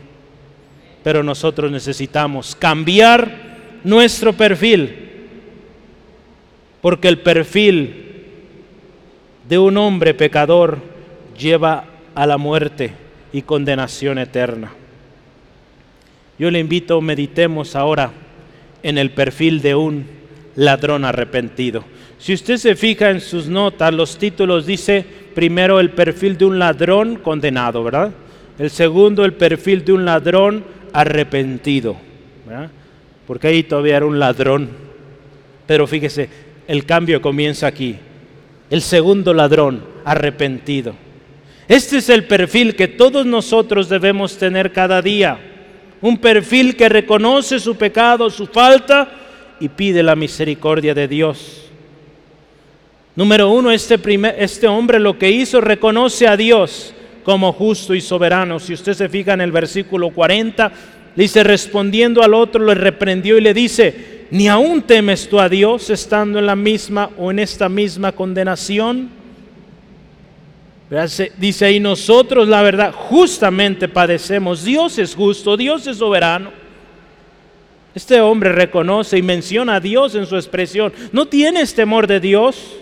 Pero 1.05 1.23
nosotros 1.23 1.71
necesitamos 1.71 2.57
cambiar 2.57 3.31
nuestro 3.85 4.33
perfil 4.33 4.97
porque 6.81 7.07
el 7.07 7.21
perfil 7.21 8.25
de 9.49 9.59
un 9.59 9.77
hombre 9.77 10.13
pecador 10.13 10.79
lleva 11.39 11.85
a 12.17 12.27
la 12.27 12.37
muerte 12.37 12.91
y 13.33 13.43
condenación 13.43 14.19
eterna. 14.19 14.73
Yo 16.39 16.51
le 16.51 16.61
invito, 16.61 17.01
meditemos 17.01 17.75
ahora 17.75 18.13
en 18.83 18.99
el 18.99 19.11
perfil 19.11 19.61
de 19.61 19.75
un 19.75 20.07
ladrón 20.55 21.05
arrepentido. 21.05 21.85
Si 22.19 22.33
usted 22.33 22.57
se 22.57 22.77
fija 22.77 23.11
en 23.11 23.21
sus 23.21 23.49
notas, 23.49 23.93
los 23.95 24.19
títulos 24.19 24.67
dice 24.67 25.05
primero 25.35 25.79
el 25.81 25.91
perfil 25.91 26.37
de 26.37 26.45
un 26.45 26.59
ladrón 26.59 27.17
condenado, 27.17 27.85
¿verdad? 27.85 28.13
El 28.59 28.71
segundo 28.71 29.25
el 29.25 29.35
perfil 29.35 29.85
de 29.85 29.93
un 29.93 30.05
ladrón 30.05 30.65
arrepentido, 30.93 31.97
¿verdad? 32.47 32.71
Porque 33.27 33.49
ahí 33.49 33.63
todavía 33.63 33.99
era 33.99 34.07
un 34.07 34.19
ladrón. 34.19 34.69
Pero 35.67 35.87
fíjese, 35.87 36.29
el 36.67 36.85
cambio 36.85 37.21
comienza 37.21 37.67
aquí. 37.67 37.97
El 38.71 38.83
segundo 38.83 39.33
ladrón, 39.33 39.85
arrepentido. 40.05 40.95
Este 41.69 41.99
es 41.99 42.09
el 42.09 42.25
perfil 42.25 42.75
que 42.75 42.89
todos 42.89 43.27
nosotros 43.27 43.89
debemos 43.89 44.39
tener 44.39 44.73
cada 44.73 45.03
día. 45.03 45.39
Un 46.01 46.19
perfil 46.19 46.77
que 46.77 46.89
reconoce 46.89 47.59
su 47.59 47.77
pecado, 47.77 48.31
su 48.31 48.47
falta 48.47 49.09
y 49.61 49.69
pide 49.69 50.03
la 50.03 50.15
misericordia 50.15 50.95
de 50.95 51.09
Dios. 51.09 51.65
Número 53.17 53.51
uno, 53.51 53.71
este, 53.71 53.99
este 54.39 54.69
hombre 54.69 55.01
lo 55.01 55.19
que 55.19 55.31
hizo 55.31 55.61
reconoce 55.61 56.29
a 56.29 56.37
Dios 56.37 56.95
como 57.25 57.53
justo 57.53 57.95
y 57.95 58.01
soberano. 58.01 58.61
Si 58.61 58.73
usted 58.73 58.95
se 58.95 59.09
fija 59.09 59.35
en 59.35 59.41
el 59.41 59.51
versículo 59.51 60.11
40, 60.11 60.71
dice, 61.17 61.43
respondiendo 61.43 62.23
al 62.23 62.35
otro, 62.35 62.65
le 62.65 62.75
reprendió 62.75 63.37
y 63.37 63.41
le 63.41 63.53
dice, 63.53 64.19
¿Ni 64.31 64.47
aún 64.47 64.83
temes 64.83 65.29
tú 65.29 65.41
a 65.41 65.49
Dios 65.49 65.89
estando 65.89 66.39
en 66.39 66.47
la 66.47 66.57
misma 66.57 67.11
o 67.17 67.31
en 67.31 67.39
esta 67.39 67.69
misma 67.69 68.13
condenación? 68.13 69.09
Dice 71.37 71.67
ahí, 71.67 71.81
nosotros 71.81 72.49
la 72.49 72.63
verdad 72.63 72.93
justamente 72.93 73.89
padecemos. 73.89 74.65
Dios 74.65 74.99
es 74.99 75.15
justo, 75.15 75.57
Dios 75.57 75.87
es 75.87 75.99
soberano. 75.99 76.51
Este 77.95 78.21
hombre 78.21 78.53
reconoce 78.53 79.19
y 79.19 79.23
menciona 79.23 79.77
a 79.77 79.81
Dios 79.81 80.15
en 80.15 80.25
su 80.25 80.37
expresión. 80.37 80.93
¿No 81.13 81.27
tienes 81.27 81.75
temor 81.75 82.07
de 82.07 82.21
Dios? 82.21 82.77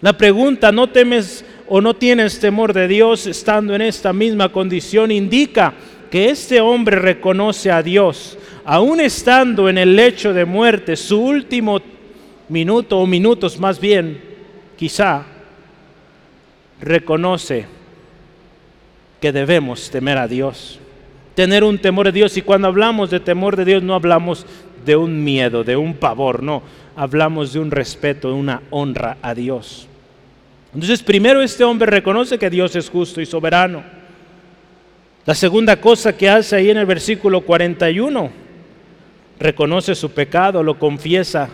La 0.00 0.16
pregunta, 0.16 0.72
¿no 0.72 0.88
temes 0.88 1.44
o 1.68 1.80
no 1.80 1.94
tienes 1.94 2.38
temor 2.40 2.72
de 2.72 2.88
Dios 2.88 3.26
estando 3.26 3.74
en 3.74 3.82
esta 3.82 4.12
misma 4.12 4.50
condición? 4.50 5.10
Indica 5.10 5.74
que 6.10 6.30
este 6.30 6.60
hombre 6.60 6.96
reconoce 6.96 7.70
a 7.70 7.82
Dios, 7.82 8.38
aún 8.64 9.00
estando 9.00 9.68
en 9.68 9.78
el 9.78 9.96
lecho 9.96 10.32
de 10.32 10.44
muerte, 10.44 10.96
su 10.96 11.20
último 11.20 11.80
minuto 12.48 12.98
o 12.98 13.06
minutos 13.06 13.58
más 13.58 13.80
bien, 13.80 14.20
quizá, 14.76 15.24
reconoce 16.84 17.66
que 19.20 19.32
debemos 19.32 19.90
temer 19.90 20.18
a 20.18 20.28
Dios, 20.28 20.78
tener 21.34 21.64
un 21.64 21.78
temor 21.78 22.06
de 22.06 22.12
Dios. 22.12 22.36
Y 22.36 22.42
cuando 22.42 22.68
hablamos 22.68 23.10
de 23.10 23.20
temor 23.20 23.56
de 23.56 23.64
Dios 23.64 23.82
no 23.82 23.94
hablamos 23.94 24.46
de 24.84 24.96
un 24.96 25.24
miedo, 25.24 25.64
de 25.64 25.76
un 25.76 25.94
pavor, 25.94 26.42
no, 26.42 26.62
hablamos 26.94 27.52
de 27.52 27.60
un 27.60 27.70
respeto, 27.70 28.28
de 28.28 28.34
una 28.34 28.62
honra 28.70 29.16
a 29.22 29.34
Dios. 29.34 29.88
Entonces 30.74 31.02
primero 31.02 31.40
este 31.40 31.64
hombre 31.64 31.90
reconoce 31.90 32.38
que 32.38 32.50
Dios 32.50 32.76
es 32.76 32.90
justo 32.90 33.20
y 33.20 33.26
soberano. 33.26 33.82
La 35.24 35.34
segunda 35.34 35.80
cosa 35.80 36.14
que 36.14 36.28
hace 36.28 36.56
ahí 36.56 36.68
en 36.68 36.76
el 36.76 36.86
versículo 36.86 37.40
41, 37.40 38.30
reconoce 39.38 39.94
su 39.94 40.10
pecado, 40.10 40.62
lo 40.62 40.78
confiesa 40.78 41.48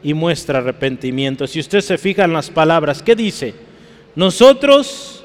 y 0.00 0.14
muestra 0.14 0.60
arrepentimiento. 0.60 1.48
Si 1.48 1.58
usted 1.58 1.80
se 1.80 1.98
fija 1.98 2.24
en 2.24 2.32
las 2.32 2.50
palabras, 2.50 3.02
¿qué 3.02 3.16
dice? 3.16 3.65
Nosotros, 4.16 5.22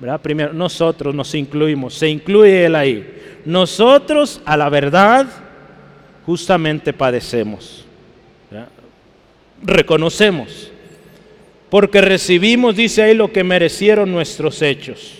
¿verdad? 0.00 0.20
Primero, 0.20 0.54
nosotros 0.54 1.14
nos 1.14 1.34
incluimos, 1.34 1.94
se 1.94 2.08
incluye 2.08 2.64
él 2.64 2.74
ahí. 2.74 3.22
Nosotros 3.44 4.40
a 4.46 4.56
la 4.56 4.70
verdad 4.70 5.26
justamente 6.24 6.92
padecemos. 6.92 7.84
Reconocemos. 9.62 10.70
Porque 11.70 12.00
recibimos, 12.00 12.74
dice 12.74 13.02
ahí, 13.02 13.14
lo 13.14 13.32
que 13.32 13.44
merecieron 13.44 14.10
nuestros 14.10 14.60
hechos. 14.60 15.18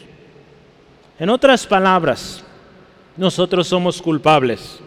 En 1.18 1.31
otras 1.31 1.66
palabras, 1.66 2.42
nosotros 3.16 3.68
somos 3.68 4.03
culpables. 4.03 4.81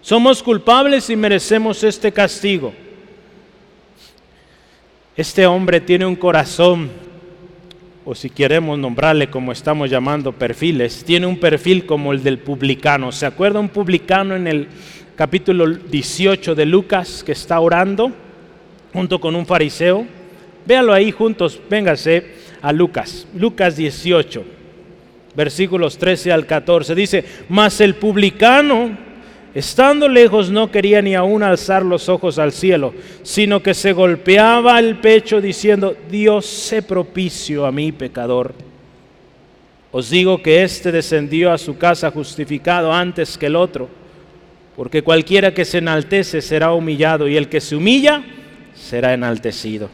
Somos 0.00 0.42
culpables 0.42 1.10
y 1.10 1.16
merecemos 1.16 1.82
este 1.82 2.12
castigo. 2.12 2.72
Este 5.16 5.46
hombre 5.46 5.80
tiene 5.80 6.06
un 6.06 6.16
corazón 6.16 6.90
o 8.04 8.14
si 8.14 8.28
queremos 8.28 8.78
nombrarle 8.78 9.30
como 9.30 9.50
estamos 9.52 9.88
llamando 9.88 10.32
perfiles, 10.32 11.04
tiene 11.04 11.26
un 11.26 11.38
perfil 11.38 11.86
como 11.86 12.12
el 12.12 12.22
del 12.22 12.38
publicano. 12.38 13.10
¿Se 13.12 13.24
acuerda 13.24 13.60
un 13.60 13.70
publicano 13.70 14.36
en 14.36 14.46
el 14.46 14.68
capítulo 15.16 15.66
18 15.66 16.54
de 16.54 16.66
Lucas 16.66 17.22
que 17.24 17.32
está 17.32 17.58
orando 17.60 18.12
junto 18.92 19.20
con 19.20 19.34
un 19.34 19.46
fariseo? 19.46 20.06
Véalo 20.66 20.92
ahí 20.92 21.10
juntos, 21.10 21.60
véngase 21.70 22.34
a 22.60 22.72
Lucas, 22.72 23.26
Lucas 23.34 23.76
18, 23.76 24.44
versículos 25.34 25.96
13 25.96 26.32
al 26.32 26.46
14. 26.46 26.94
Dice, 26.94 27.24
mas 27.48 27.80
el 27.80 27.94
publicano 27.94 29.13
Estando 29.54 30.08
lejos 30.08 30.50
no 30.50 30.72
quería 30.72 31.00
ni 31.00 31.14
aún 31.14 31.44
alzar 31.44 31.84
los 31.84 32.08
ojos 32.08 32.40
al 32.40 32.50
cielo, 32.50 32.92
sino 33.22 33.62
que 33.62 33.72
se 33.72 33.92
golpeaba 33.92 34.80
el 34.80 34.98
pecho 34.98 35.40
diciendo, 35.40 35.96
Dios 36.10 36.44
sé 36.44 36.82
propicio 36.82 37.64
a 37.64 37.70
mí 37.70 37.92
pecador. 37.92 38.52
Os 39.92 40.10
digo 40.10 40.42
que 40.42 40.64
éste 40.64 40.90
descendió 40.90 41.52
a 41.52 41.58
su 41.58 41.78
casa 41.78 42.10
justificado 42.10 42.92
antes 42.92 43.38
que 43.38 43.46
el 43.46 43.54
otro, 43.54 43.88
porque 44.74 45.02
cualquiera 45.02 45.54
que 45.54 45.64
se 45.64 45.78
enaltece 45.78 46.42
será 46.42 46.72
humillado 46.72 47.28
y 47.28 47.36
el 47.36 47.48
que 47.48 47.60
se 47.60 47.76
humilla 47.76 48.24
será 48.74 49.14
enaltecido. 49.14 49.88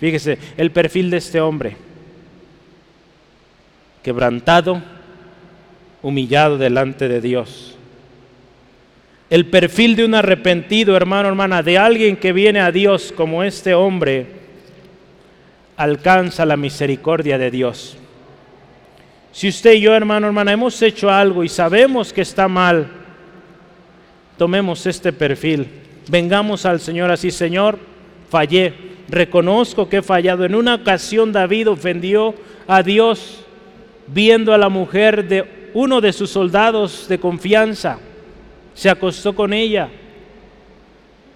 Fíjese 0.00 0.38
el 0.56 0.70
perfil 0.70 1.10
de 1.10 1.18
este 1.18 1.42
hombre, 1.42 1.76
quebrantado, 4.02 4.82
humillado 6.00 6.56
delante 6.56 7.06
de 7.06 7.20
Dios 7.20 7.73
el 9.30 9.46
perfil 9.46 9.96
de 9.96 10.04
un 10.04 10.14
arrepentido, 10.14 10.96
hermano, 10.96 11.28
hermana, 11.28 11.62
de 11.62 11.78
alguien 11.78 12.16
que 12.16 12.32
viene 12.32 12.60
a 12.60 12.70
Dios 12.70 13.12
como 13.16 13.42
este 13.42 13.74
hombre, 13.74 14.26
alcanza 15.76 16.44
la 16.44 16.56
misericordia 16.56 17.38
de 17.38 17.50
Dios. 17.50 17.96
Si 19.32 19.48
usted 19.48 19.72
y 19.72 19.80
yo, 19.80 19.94
hermano, 19.94 20.26
hermana, 20.26 20.52
hemos 20.52 20.80
hecho 20.82 21.10
algo 21.10 21.42
y 21.42 21.48
sabemos 21.48 22.12
que 22.12 22.20
está 22.20 22.48
mal, 22.48 22.86
tomemos 24.36 24.86
este 24.86 25.12
perfil, 25.12 25.68
vengamos 26.08 26.66
al 26.66 26.78
Señor 26.78 27.10
así, 27.10 27.30
Señor, 27.30 27.78
fallé, 28.30 28.74
reconozco 29.08 29.88
que 29.88 29.96
he 29.98 30.02
fallado. 30.02 30.44
En 30.44 30.54
una 30.54 30.76
ocasión 30.76 31.32
David 31.32 31.70
ofendió 31.70 32.34
a 32.68 32.82
Dios 32.82 33.44
viendo 34.06 34.52
a 34.52 34.58
la 34.58 34.68
mujer 34.68 35.26
de 35.26 35.70
uno 35.72 36.00
de 36.00 36.12
sus 36.12 36.30
soldados 36.30 37.08
de 37.08 37.18
confianza 37.18 37.98
se 38.74 38.90
acostó 38.90 39.34
con 39.34 39.52
ella. 39.52 39.88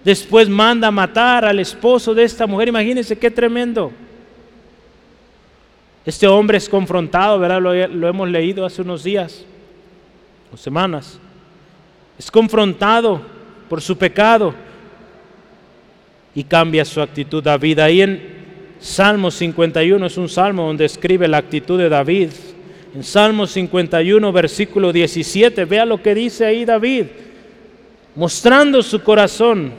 Después 0.03 0.47
manda 0.47 0.91
matar 0.91 1.45
al 1.45 1.59
esposo 1.59 2.13
de 2.13 2.23
esta 2.23 2.45
mujer. 2.45 2.67
Imagínense 2.67 3.17
qué 3.17 3.31
tremendo. 3.31 3.91
Este 6.05 6.27
hombre 6.27 6.57
es 6.57 6.69
confrontado, 6.69 7.39
¿verdad? 7.39 7.61
Lo, 7.61 7.87
lo, 7.87 8.07
hemos 8.07 8.29
leído 8.29 8.65
hace 8.65 8.81
unos 8.81 9.03
días 9.03 9.45
o 10.51 10.57
semanas. 10.57 11.19
Es 12.17 12.29
confrontado 12.31 13.21
por 13.69 13.81
su 13.81 13.97
pecado 13.97 14.53
y 16.33 16.43
cambia 16.43 16.85
su 16.85 17.01
actitud. 17.01 17.43
David, 17.43 17.79
ahí 17.79 18.01
en 18.01 18.39
Salmo 18.79 19.29
51 19.29 20.05
es 20.05 20.17
un 20.17 20.29
salmo 20.29 20.67
donde 20.67 20.85
escribe 20.85 21.27
la 21.27 21.37
actitud 21.37 21.77
de 21.77 21.89
David. 21.89 22.29
En 22.95 23.03
Salmo 23.03 23.45
51, 23.45 24.31
versículo 24.31 24.91
17, 24.91 25.65
vea 25.65 25.85
lo 25.85 26.01
que 26.01 26.15
dice 26.15 26.45
ahí 26.45 26.65
David 26.65 27.05
mostrando 28.19 28.83
su 28.83 29.01
corazón. 29.01 29.71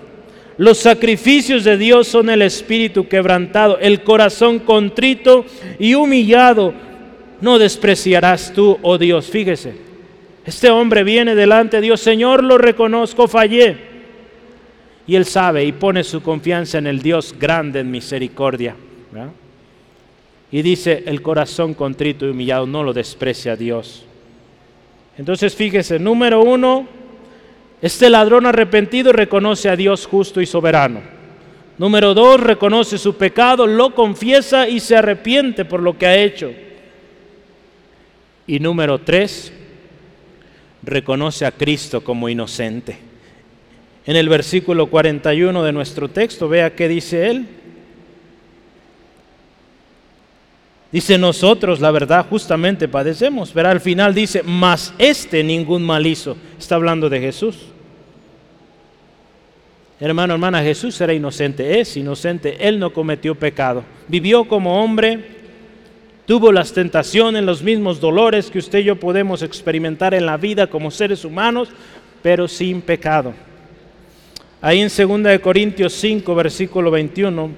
Los 0.56 0.78
sacrificios 0.78 1.62
de 1.62 1.76
Dios 1.76 2.08
son 2.08 2.30
el 2.30 2.40
espíritu 2.40 3.06
quebrantado, 3.06 3.78
el 3.78 4.02
corazón 4.02 4.60
contrito 4.60 5.44
y 5.78 5.92
humillado. 5.92 6.72
No 7.42 7.58
despreciarás 7.58 8.54
tú, 8.54 8.78
oh 8.80 8.96
Dios. 8.96 9.26
Fíjese, 9.26 9.74
este 10.46 10.70
hombre 10.70 11.04
viene 11.04 11.34
delante 11.34 11.76
de 11.76 11.82
Dios, 11.82 12.00
Señor, 12.00 12.42
lo 12.42 12.56
reconozco, 12.56 13.28
fallé. 13.28 13.76
Y 15.06 15.16
él 15.16 15.26
sabe 15.26 15.62
y 15.66 15.72
pone 15.72 16.02
su 16.02 16.22
confianza 16.22 16.78
en 16.78 16.86
el 16.86 17.02
Dios 17.02 17.34
grande 17.38 17.80
en 17.80 17.90
misericordia. 17.90 18.74
Y 20.50 20.62
dice, 20.62 21.04
el 21.04 21.20
corazón 21.20 21.74
contrito 21.74 22.24
y 22.24 22.30
humillado 22.30 22.66
no 22.66 22.82
lo 22.84 22.94
desprecia 22.94 23.54
Dios. 23.54 24.06
Entonces 25.18 25.54
fíjese, 25.54 25.98
número 25.98 26.40
uno, 26.40 26.99
este 27.82 28.10
ladrón 28.10 28.46
arrepentido 28.46 29.12
reconoce 29.12 29.68
a 29.68 29.76
Dios 29.76 30.06
justo 30.06 30.40
y 30.40 30.46
soberano. 30.46 31.00
Número 31.78 32.12
dos, 32.12 32.38
reconoce 32.40 32.98
su 32.98 33.16
pecado, 33.16 33.66
lo 33.66 33.94
confiesa 33.94 34.68
y 34.68 34.80
se 34.80 34.96
arrepiente 34.96 35.64
por 35.64 35.80
lo 35.80 35.96
que 35.96 36.06
ha 36.06 36.16
hecho. 36.16 36.52
Y 38.46 38.58
número 38.58 38.98
tres, 38.98 39.50
reconoce 40.82 41.46
a 41.46 41.52
Cristo 41.52 42.02
como 42.02 42.28
inocente. 42.28 42.98
En 44.04 44.16
el 44.16 44.28
versículo 44.28 44.88
41 44.88 45.62
de 45.62 45.72
nuestro 45.72 46.08
texto, 46.08 46.48
vea 46.48 46.74
qué 46.74 46.86
dice 46.86 47.30
él. 47.30 47.46
Dice 50.92 51.16
nosotros, 51.16 51.80
la 51.80 51.92
verdad, 51.92 52.26
justamente 52.28 52.88
padecemos. 52.88 53.54
Verá, 53.54 53.70
al 53.70 53.80
final 53.80 54.14
dice, 54.14 54.42
mas 54.42 54.92
este 54.98 55.44
ningún 55.44 55.82
mal 55.84 56.06
hizo. 56.06 56.36
Está 56.58 56.74
hablando 56.74 57.08
de 57.08 57.20
Jesús. 57.20 57.69
Hermano, 60.00 60.32
hermana, 60.32 60.62
Jesús 60.62 60.98
era 61.02 61.12
inocente, 61.12 61.78
es 61.78 61.94
inocente, 61.94 62.56
Él 62.66 62.78
no 62.78 62.90
cometió 62.90 63.34
pecado. 63.34 63.84
Vivió 64.08 64.48
como 64.48 64.82
hombre, 64.82 65.22
tuvo 66.24 66.50
las 66.52 66.72
tentaciones, 66.72 67.44
los 67.44 67.62
mismos 67.62 68.00
dolores 68.00 68.50
que 68.50 68.60
usted 68.60 68.78
y 68.78 68.84
yo 68.84 68.96
podemos 68.96 69.42
experimentar 69.42 70.14
en 70.14 70.24
la 70.24 70.38
vida 70.38 70.68
como 70.68 70.90
seres 70.90 71.22
humanos, 71.22 71.68
pero 72.22 72.48
sin 72.48 72.80
pecado. 72.80 73.34
Ahí 74.62 74.80
en 74.80 74.88
2 74.88 75.38
Corintios 75.40 75.92
5, 75.92 76.34
versículo 76.34 76.90
21, 76.90 77.50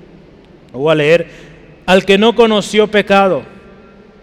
voy 0.73 0.91
a 0.91 0.97
leer, 0.97 1.27
al 1.87 2.05
que 2.05 2.19
no 2.19 2.35
conoció 2.35 2.89
pecado, 2.89 3.45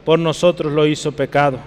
por 0.03 0.19
nosotros 0.19 0.73
lo 0.73 0.85
hizo 0.85 1.13
pecado, 1.13 1.59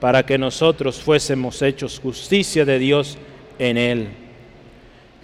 para 0.00 0.26
que 0.26 0.36
nosotros 0.36 1.00
fuésemos 1.00 1.62
hechos 1.62 1.98
justicia 1.98 2.66
de 2.66 2.78
Dios 2.78 3.16
en 3.58 3.78
él. 3.78 4.27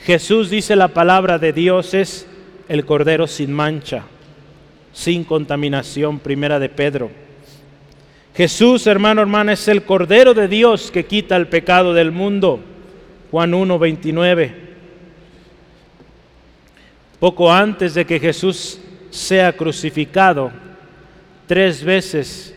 Jesús 0.04 0.50
dice 0.50 0.76
la 0.76 0.88
palabra 0.88 1.38
de 1.38 1.54
Dios 1.54 1.94
es 1.94 2.26
el 2.68 2.84
Cordero 2.84 3.26
sin 3.26 3.50
mancha, 3.50 4.02
sin 4.92 5.24
contaminación, 5.24 6.18
primera 6.18 6.58
de 6.58 6.68
Pedro. 6.68 7.10
Jesús, 8.36 8.86
hermano, 8.86 9.22
hermana, 9.22 9.54
es 9.54 9.66
el 9.66 9.84
Cordero 9.84 10.34
de 10.34 10.46
Dios 10.46 10.90
que 10.90 11.06
quita 11.06 11.36
el 11.36 11.46
pecado 11.46 11.94
del 11.94 12.12
mundo. 12.12 12.60
Juan 13.30 13.54
1, 13.54 13.78
29. 13.78 14.54
Poco 17.18 17.50
antes 17.50 17.94
de 17.94 18.04
que 18.04 18.20
Jesús 18.20 18.80
sea 19.08 19.56
crucificado, 19.56 20.52
tres 21.46 21.82
veces 21.82 22.54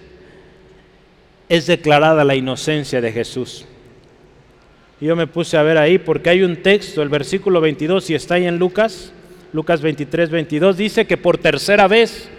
es 1.47 1.67
declarada 1.67 2.25
la 2.25 2.35
inocencia 2.35 2.99
de 2.99 3.13
Jesús. 3.13 3.65
Yo 4.99 5.15
me 5.15 5.27
puse 5.27 5.57
a 5.57 5.63
ver 5.63 5.77
ahí 5.77 5.99
porque 5.99 6.31
hay 6.31 6.43
un 6.43 6.57
texto, 6.57 7.03
el 7.03 7.09
versículo 7.09 7.61
22, 7.61 8.09
y 8.09 8.15
está 8.15 8.35
ahí 8.35 8.47
en 8.47 8.57
Lucas, 8.57 9.11
Lucas 9.53 9.81
23, 9.81 10.29
22, 10.29 10.75
dice 10.75 11.05
que 11.05 11.17
por 11.17 11.37
tercera 11.37 11.87
vez. 11.87 12.29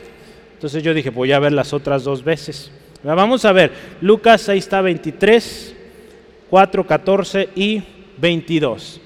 Entonces 0.55 0.83
yo 0.83 0.93
dije, 0.93 1.11
voy 1.11 1.31
a 1.33 1.39
ver 1.39 1.53
las 1.53 1.73
otras 1.73 2.03
dos 2.03 2.25
veces. 2.25 2.73
Vamos 3.05 3.45
a 3.45 3.53
ver, 3.53 3.71
Lucas 4.01 4.49
ahí 4.49 4.59
está 4.59 4.81
23, 4.81 5.77
4, 6.51 6.87
14 6.87 7.49
y 7.55 7.83
22. 8.21 9.01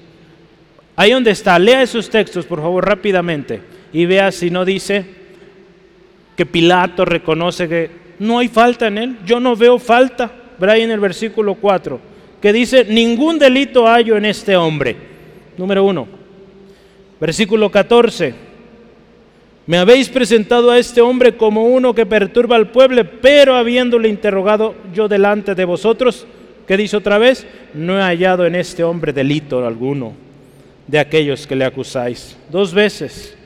Ahí 0.95 1.11
donde 1.11 1.31
está, 1.31 1.57
lea 1.59 1.83
esos 1.83 2.09
textos 2.09 2.45
por 2.45 2.59
favor 2.59 2.85
rápidamente 2.85 3.61
y 3.91 4.05
vea 4.05 4.31
si 4.31 4.49
no 4.49 4.65
dice 4.65 5.05
que 6.35 6.45
Pilato 6.45 7.05
reconoce 7.05 7.69
que 7.69 7.91
no 8.19 8.39
hay 8.39 8.47
falta 8.47 8.87
en 8.87 8.97
él. 8.97 9.17
Yo 9.25 9.39
no 9.39 9.55
veo 9.55 9.77
falta, 9.77 10.31
verá 10.59 10.73
ahí 10.73 10.81
en 10.81 10.91
el 10.91 10.99
versículo 10.99 11.55
4, 11.55 11.99
que 12.43 12.51
dice, 12.51 12.83
ningún 12.83 13.39
delito 13.39 13.87
hallo 13.87 14.17
en 14.17 14.25
este 14.25 14.57
hombre. 14.57 14.97
Número 15.57 15.85
1. 15.85 16.07
Versículo 17.17 17.71
14 17.71 18.35
me 19.65 19.77
habéis 19.77 20.09
presentado 20.09 20.69
a 20.69 20.77
este 20.77 20.99
hombre 20.99 21.37
como 21.37 21.63
uno 21.63 21.95
que 21.95 22.05
perturba 22.05 22.57
al 22.57 22.69
pueblo, 22.71 23.01
pero 23.21 23.55
habiéndole 23.55 24.09
interrogado 24.09 24.75
yo 24.93 25.07
delante 25.07 25.55
de 25.55 25.63
vosotros, 25.63 26.27
¿qué 26.67 26.75
dice 26.75 26.97
otra 26.97 27.17
vez? 27.17 27.47
No 27.73 27.97
he 27.97 28.01
hallado 28.01 28.45
en 28.45 28.55
este 28.55 28.83
hombre 28.83 29.13
delito 29.13 29.65
alguno 29.65 30.11
de 30.85 30.99
aquellos 30.99 31.47
que 31.47 31.55
le 31.55 31.63
acusáis. 31.63 32.35
Dos 32.51 32.73
veces. 32.73 33.37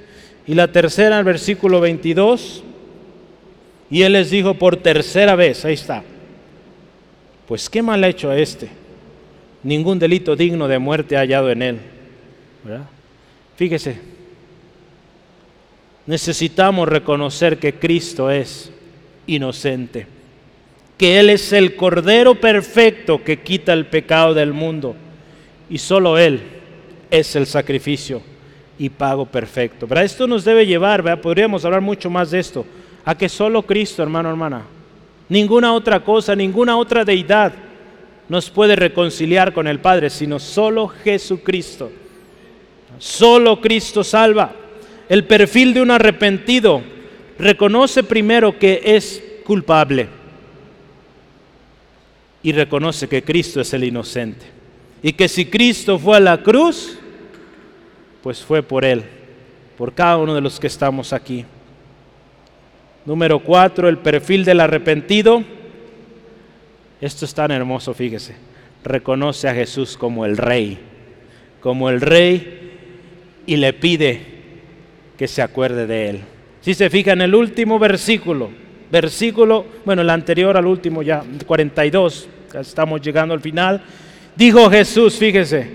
Y 0.48 0.56
la 0.56 0.72
tercera, 0.72 1.20
el 1.20 1.24
versículo 1.24 1.80
22, 1.80 2.64
y 3.92 4.02
él 4.02 4.14
les 4.14 4.32
dijo 4.32 4.56
por 4.56 4.76
tercera 4.76 5.36
vez, 5.36 5.66
ahí 5.66 5.76
está, 5.76 6.02
pues 7.48 7.70
qué 7.70 7.84
mal 7.84 8.04
ha 8.04 8.08
hecho 8.08 8.32
a 8.32 8.40
este. 8.40 8.87
Ningún 9.64 10.00
delito 10.00 10.36
digno 10.36 10.68
de 10.68 10.80
muerte 10.80 11.18
ha 11.18 11.22
hallado 11.22 11.50
en 11.50 11.62
él. 11.62 11.80
Fíjese, 13.56 14.00
necesitamos 16.06 16.88
reconocer 16.88 17.58
que 17.58 17.74
Cristo 17.74 18.30
es 18.30 18.72
inocente, 19.26 20.08
que 20.98 21.20
Él 21.20 21.30
es 21.30 21.54
el 21.54 21.76
Cordero 21.76 22.36
perfecto 22.36 23.24
que 23.24 23.42
quita 23.42 23.74
el 23.74 23.86
pecado 23.86 24.34
del 24.34 24.54
mundo 24.54 24.96
y 25.70 25.78
solo 25.78 26.18
Él 26.18 26.42
es 27.12 27.36
el 27.36 27.46
sacrificio 27.46 28.22
y 28.80 28.90
pago 28.90 29.26
perfecto. 29.26 29.88
Pero 29.88 30.02
esto 30.02 30.28
nos 30.28 30.46
debe 30.46 30.66
llevar, 30.66 31.02
¿verdad? 31.02 31.22
podríamos 31.22 31.66
hablar 31.66 31.82
mucho 31.82 32.10
más 32.10 32.32
de 32.32 32.40
esto, 32.40 32.66
a 33.04 33.16
que 33.16 33.30
solo 33.30 33.64
Cristo, 33.64 34.04
hermano, 34.04 34.30
hermana, 34.30 34.64
ninguna 35.30 35.74
otra 35.74 36.00
cosa, 36.04 36.36
ninguna 36.36 36.78
otra 36.78 37.04
deidad 37.04 37.54
nos 38.30 38.50
puede 38.50 38.76
reconciliar 38.76 39.54
con 39.54 39.68
el 39.68 39.80
Padre, 39.80 40.10
sino 40.10 40.40
solo 40.40 40.88
Jesucristo. 40.88 41.92
Solo 43.00 43.62
Cristo 43.62 44.04
salva 44.04 44.54
el 45.10 45.24
perfil 45.26 45.74
de 45.74 45.82
un 45.82 45.92
arrepentido 45.92 46.82
reconoce 47.38 48.04
primero 48.04 48.58
que 48.58 48.82
es 48.84 49.24
culpable 49.46 50.08
y 52.44 52.52
reconoce 52.52 53.08
que 53.08 53.24
Cristo 53.24 53.62
es 53.62 53.74
el 53.74 53.84
inocente. 53.84 54.46
Y 55.02 55.14
que 55.14 55.28
si 55.28 55.46
Cristo 55.46 56.00
fue 56.00 56.18
a 56.18 56.22
la 56.22 56.42
cruz, 56.42 56.98
pues 58.24 58.44
fue 58.44 58.64
por 58.64 58.84
Él, 58.84 59.04
por 59.78 59.94
cada 59.94 60.18
uno 60.18 60.34
de 60.34 60.42
los 60.42 60.60
que 60.60 60.68
estamos 60.68 61.14
aquí. 61.14 61.46
Número 63.06 63.40
cuatro, 63.40 63.88
el 63.88 64.00
perfil 64.00 64.44
del 64.44 64.60
arrepentido. 64.60 65.44
Esto 67.00 67.26
es 67.26 67.34
tan 67.34 67.52
hermoso, 67.52 67.94
fíjese. 67.94 68.36
Reconoce 68.84 69.48
a 69.48 69.54
Jesús 69.54 69.98
como 69.98 70.26
el 70.26 70.38
Rey, 70.38 70.80
como 71.60 71.90
el 71.90 72.02
Rey 72.02 72.72
y 73.46 73.58
le 73.58 73.74
pide 73.74 74.22
que 75.18 75.28
se 75.28 75.42
acuerde 75.42 75.88
de 75.88 76.10
él. 76.10 76.22
Si 76.62 76.74
se 76.74 76.90
fija 76.90 77.14
en 77.14 77.22
el 77.22 77.34
último 77.34 77.80
versículo, 77.80 78.50
versículo, 78.92 79.66
bueno, 79.86 80.02
el 80.02 80.10
anterior 80.10 80.58
al 80.58 80.66
último 80.66 81.02
ya, 81.02 81.24
42, 81.46 82.30
estamos 82.56 83.02
llegando 83.02 83.34
al 83.34 83.42
final, 83.42 83.82
dijo 84.36 84.70
Jesús, 84.70 85.16
fíjese, 85.18 85.70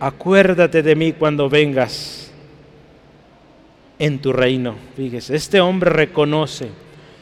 acuérdate 0.00 0.82
de 0.82 0.94
mí 0.94 1.12
cuando 1.12 1.48
vengas 1.48 2.32
en 3.98 4.18
tu 4.18 4.32
reino. 4.32 4.76
Fíjese, 4.96 5.36
este 5.36 5.60
hombre 5.60 5.90
reconoce, 5.90 6.68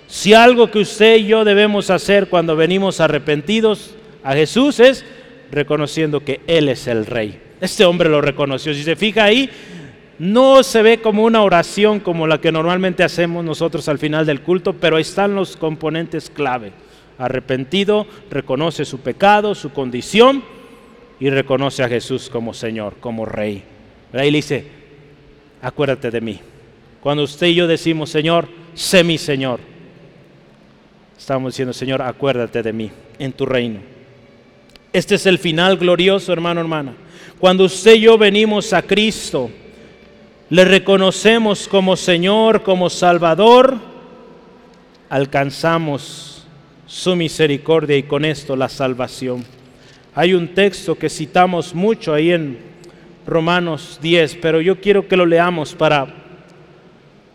si 0.06 0.34
algo 0.34 0.70
que 0.70 0.80
usted 0.80 1.16
y 1.16 1.26
yo 1.26 1.44
debemos 1.44 1.90
hacer 1.90 2.28
cuando 2.28 2.56
venimos 2.56 3.00
arrepentidos 3.00 3.94
a 4.22 4.34
Jesús 4.34 4.80
es 4.80 5.04
reconociendo 5.50 6.20
que 6.20 6.40
Él 6.46 6.68
es 6.68 6.86
el 6.86 7.06
rey. 7.06 7.40
Este 7.60 7.84
hombre 7.84 8.08
lo 8.08 8.20
reconoció. 8.20 8.74
Si 8.74 8.82
se 8.82 8.96
fija 8.96 9.24
ahí, 9.24 9.50
no 10.18 10.62
se 10.62 10.82
ve 10.82 11.00
como 11.00 11.24
una 11.24 11.42
oración 11.42 12.00
como 12.00 12.26
la 12.26 12.40
que 12.40 12.52
normalmente 12.52 13.04
hacemos 13.04 13.44
nosotros 13.44 13.88
al 13.88 13.98
final 13.98 14.26
del 14.26 14.42
culto, 14.42 14.74
pero 14.74 14.98
están 14.98 15.34
los 15.34 15.56
componentes 15.56 16.30
clave. 16.30 16.72
Arrepentido, 17.18 18.06
reconoce 18.30 18.84
su 18.84 19.00
pecado, 19.00 19.54
su 19.54 19.70
condición 19.70 20.42
y 21.18 21.30
reconoce 21.30 21.82
a 21.82 21.88
Jesús 21.88 22.28
como 22.28 22.54
Señor, 22.54 22.94
como 23.00 23.24
Rey. 23.24 23.62
Ahí 24.12 24.30
le 24.30 24.38
dice, 24.38 24.66
acuérdate 25.62 26.10
de 26.10 26.20
mí. 26.20 26.40
Cuando 27.00 27.22
usted 27.22 27.48
y 27.48 27.54
yo 27.54 27.66
decimos, 27.66 28.10
Señor, 28.10 28.48
sé 28.74 29.04
mi 29.04 29.18
Señor, 29.18 29.60
estamos 31.18 31.52
diciendo, 31.52 31.72
Señor, 31.72 32.02
acuérdate 32.02 32.62
de 32.62 32.72
mí 32.72 32.90
en 33.18 33.32
tu 33.32 33.46
reino. 33.46 33.80
Este 34.92 35.16
es 35.16 35.26
el 35.26 35.38
final 35.38 35.76
glorioso, 35.76 36.32
hermano, 36.32 36.60
hermana. 36.60 36.94
Cuando 37.38 37.64
usted 37.64 37.96
y 37.96 38.00
yo 38.00 38.16
venimos 38.16 38.72
a 38.72 38.82
Cristo, 38.82 39.50
le 40.48 40.64
reconocemos 40.64 41.68
como 41.68 41.96
Señor, 41.96 42.62
como 42.62 42.88
Salvador, 42.88 43.78
alcanzamos 45.08 46.46
su 46.86 47.16
misericordia 47.16 47.96
y 47.96 48.04
con 48.04 48.24
esto 48.24 48.56
la 48.56 48.68
salvación. 48.68 49.44
Hay 50.14 50.34
un 50.34 50.54
texto 50.54 50.96
que 50.96 51.10
citamos 51.10 51.74
mucho 51.74 52.14
ahí 52.14 52.30
en 52.30 52.58
Romanos 53.26 53.98
10, 54.00 54.36
pero 54.36 54.60
yo 54.60 54.80
quiero 54.80 55.06
que 55.08 55.16
lo 55.16 55.26
leamos 55.26 55.74
para 55.74 56.06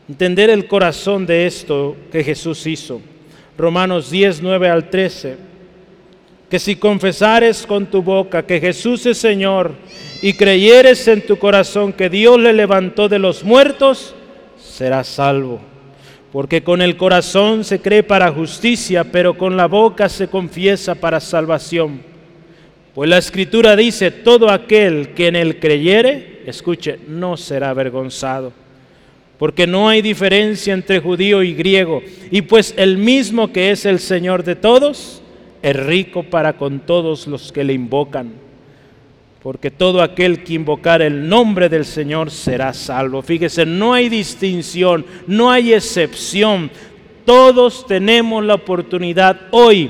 entender 0.08 0.50
el 0.50 0.68
corazón 0.68 1.26
de 1.26 1.46
esto 1.46 1.96
que 2.12 2.24
Jesús 2.24 2.66
hizo. 2.66 3.02
Romanos 3.58 4.10
10, 4.10 4.42
9 4.42 4.70
al 4.70 4.90
13 4.90 5.52
que 6.52 6.60
si 6.60 6.76
confesares 6.76 7.66
con 7.66 7.86
tu 7.86 8.02
boca 8.02 8.46
que 8.46 8.60
Jesús 8.60 9.06
es 9.06 9.18
Señor 9.18 9.72
y 10.22 10.34
creyeres 10.34 11.08
en 11.08 11.26
tu 11.26 11.40
corazón 11.40 11.94
que 11.94 12.10
Dios 12.10 12.38
le 12.42 12.52
levantó 12.52 13.08
de 13.08 13.20
los 13.20 13.46
muertos, 13.46 14.14
serás 14.62 15.08
salvo. 15.08 15.62
Porque 16.34 16.62
con 16.62 16.82
el 16.82 16.98
corazón 16.98 17.64
se 17.64 17.80
cree 17.80 18.04
para 18.04 18.34
justicia, 18.34 19.06
pero 19.06 19.38
con 19.38 19.56
la 19.56 19.68
boca 19.68 20.10
se 20.10 20.28
confiesa 20.28 20.94
para 20.94 21.22
salvación. 21.22 22.02
Pues 22.94 23.10
la 23.10 23.18
escritura 23.18 23.78
dice, 23.78 24.12
todo 24.12 24.50
aquel 24.50 25.14
que 25.14 25.28
en 25.28 25.38
él 25.38 25.58
creyere, 25.58 26.42
escuche, 26.46 27.00
no 27.08 27.38
será 27.38 27.70
avergonzado. 27.70 28.52
Porque 29.42 29.66
no 29.66 29.90
hay 29.90 30.04
diferencia 30.04 30.72
entre 30.72 31.00
judío 31.00 31.42
y 31.42 31.56
griego. 31.56 32.04
Y 32.30 32.44
pues 32.44 32.76
el 32.78 33.00
mismo 33.00 33.52
que 33.52 33.72
es 33.72 33.88
el 33.88 33.98
Señor 33.98 34.44
de 34.44 34.56
todos, 34.56 35.24
es 35.64 35.76
rico 35.76 36.22
para 36.22 36.58
con 36.58 36.82
todos 36.82 37.26
los 37.26 37.52
que 37.52 37.64
le 37.64 37.74
invocan, 37.74 38.34
porque 39.42 39.72
todo 39.72 40.04
aquel 40.04 40.44
que 40.44 40.54
invocar 40.54 41.02
el 41.02 41.28
nombre 41.28 41.70
del 41.70 41.86
Señor 41.86 42.30
será 42.30 42.72
salvo. 42.72 43.24
Fíjese, 43.24 43.66
no 43.66 43.96
hay 43.96 44.10
distinción, 44.10 45.04
no 45.26 45.50
hay 45.50 45.74
excepción. 45.74 46.70
Todos 47.26 47.88
tenemos 47.88 48.46
la 48.46 48.54
oportunidad 48.54 49.48
hoy 49.50 49.90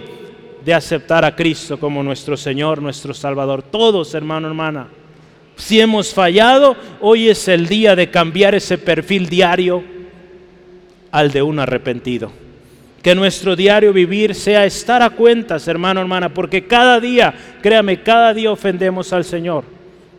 de 0.64 0.74
aceptar 0.74 1.26
a 1.26 1.36
Cristo 1.36 1.78
como 1.78 2.02
nuestro 2.02 2.38
Señor, 2.38 2.82
nuestro 2.82 3.14
Salvador. 3.14 3.64
Todos, 3.64 4.14
hermano, 4.14 4.48
hermana. 4.48 5.01
Si 5.56 5.80
hemos 5.80 6.14
fallado, 6.14 6.76
hoy 7.00 7.30
es 7.30 7.48
el 7.48 7.68
día 7.68 7.96
de 7.96 8.10
cambiar 8.10 8.56
ese 8.56 8.78
perfil 8.78 9.30
diario 9.30 9.84
al 11.12 11.32
de 11.32 11.42
un 11.42 11.60
arrepentido. 11.60 12.32
Que 13.04 13.16
nuestro 13.16 13.56
diario 13.56 13.94
vivir 13.94 14.36
sea 14.36 14.66
estar 14.66 15.02
a 15.02 15.10
cuentas, 15.10 15.68
hermano, 15.68 16.02
hermana, 16.02 16.30
porque 16.30 16.68
cada 16.68 17.00
día, 17.00 17.34
créame, 17.62 18.02
cada 18.02 18.34
día 18.34 18.52
ofendemos 18.52 19.12
al 19.14 19.26
Señor 19.26 19.64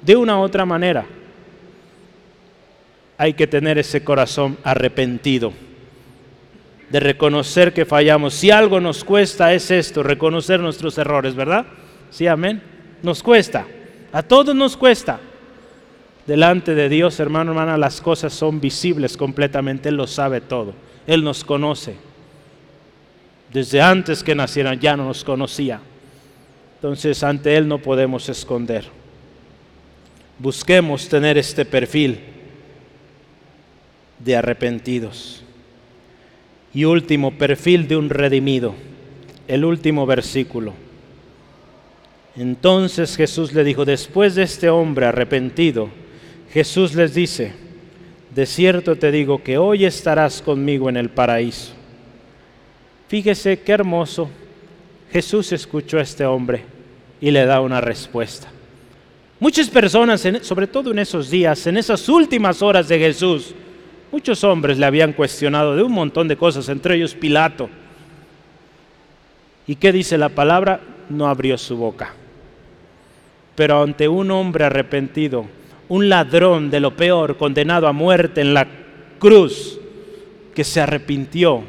de 0.02 0.16
una 0.16 0.38
u 0.38 0.42
otra 0.42 0.66
manera. 0.66 1.06
Hay 3.16 3.34
que 3.34 3.46
tener 3.46 3.78
ese 3.78 4.02
corazón 4.02 4.58
arrepentido 4.64 5.52
de 6.90 7.00
reconocer 7.00 7.72
que 7.72 7.86
fallamos. 7.86 8.34
Si 8.34 8.50
algo 8.50 8.80
nos 8.80 9.04
cuesta 9.04 9.54
es 9.54 9.70
esto, 9.70 10.02
reconocer 10.02 10.60
nuestros 10.60 10.98
errores, 10.98 11.34
¿verdad? 11.34 11.64
Sí, 12.10 12.26
amén. 12.26 12.60
Nos 13.02 13.22
cuesta. 13.22 13.64
A 14.12 14.22
todos 14.22 14.54
nos 14.54 14.76
cuesta. 14.76 15.18
Delante 16.26 16.74
de 16.74 16.88
Dios, 16.88 17.18
hermano, 17.18 17.50
hermana, 17.52 17.76
las 17.76 18.00
cosas 18.00 18.32
son 18.32 18.60
visibles 18.60 19.16
completamente. 19.16 19.88
Él 19.88 19.96
lo 19.96 20.06
sabe 20.06 20.40
todo. 20.40 20.74
Él 21.06 21.24
nos 21.24 21.42
conoce. 21.42 21.96
Desde 23.52 23.80
antes 23.80 24.22
que 24.22 24.34
nacieran 24.34 24.78
ya 24.78 24.96
no 24.96 25.04
nos 25.04 25.24
conocía. 25.24 25.80
Entonces 26.76 27.22
ante 27.22 27.56
Él 27.56 27.66
no 27.66 27.78
podemos 27.78 28.28
esconder. 28.28 28.84
Busquemos 30.38 31.08
tener 31.08 31.38
este 31.38 31.64
perfil 31.64 32.20
de 34.18 34.36
arrepentidos. 34.36 35.42
Y 36.74 36.84
último, 36.84 37.32
perfil 37.32 37.88
de 37.88 37.96
un 37.96 38.08
redimido. 38.08 38.74
El 39.48 39.64
último 39.64 40.06
versículo. 40.06 40.72
Entonces 42.36 43.16
Jesús 43.16 43.52
le 43.52 43.62
dijo, 43.64 43.84
después 43.84 44.34
de 44.34 44.42
este 44.42 44.70
hombre 44.70 45.06
arrepentido, 45.06 45.90
Jesús 46.50 46.94
les 46.94 47.14
dice, 47.14 47.52
de 48.34 48.46
cierto 48.46 48.96
te 48.96 49.10
digo 49.10 49.42
que 49.42 49.58
hoy 49.58 49.84
estarás 49.84 50.40
conmigo 50.40 50.88
en 50.88 50.96
el 50.96 51.10
paraíso. 51.10 51.72
Fíjese 53.08 53.60
qué 53.60 53.72
hermoso. 53.72 54.30
Jesús 55.10 55.52
escuchó 55.52 55.98
a 55.98 56.02
este 56.02 56.24
hombre 56.24 56.62
y 57.20 57.30
le 57.30 57.44
da 57.44 57.60
una 57.60 57.82
respuesta. 57.82 58.48
Muchas 59.38 59.68
personas, 59.68 60.26
sobre 60.40 60.66
todo 60.66 60.92
en 60.92 61.00
esos 61.00 61.28
días, 61.28 61.66
en 61.66 61.76
esas 61.76 62.08
últimas 62.08 62.62
horas 62.62 62.88
de 62.88 62.98
Jesús, 62.98 63.54
muchos 64.10 64.42
hombres 64.44 64.78
le 64.78 64.86
habían 64.86 65.12
cuestionado 65.12 65.76
de 65.76 65.82
un 65.82 65.92
montón 65.92 66.28
de 66.28 66.36
cosas, 66.36 66.68
entre 66.70 66.94
ellos 66.94 67.14
Pilato. 67.14 67.68
¿Y 69.66 69.74
qué 69.74 69.92
dice 69.92 70.16
la 70.16 70.30
palabra? 70.30 70.80
No 71.10 71.28
abrió 71.28 71.58
su 71.58 71.76
boca. 71.76 72.14
Pero 73.54 73.82
ante 73.82 74.08
un 74.08 74.30
hombre 74.30 74.64
arrepentido, 74.64 75.46
un 75.88 76.08
ladrón 76.08 76.70
de 76.70 76.80
lo 76.80 76.96
peor, 76.96 77.36
condenado 77.36 77.86
a 77.86 77.92
muerte 77.92 78.40
en 78.40 78.54
la 78.54 78.66
cruz, 79.18 79.78
que 80.54 80.64
se 80.64 80.80
arrepintió, 80.80 81.62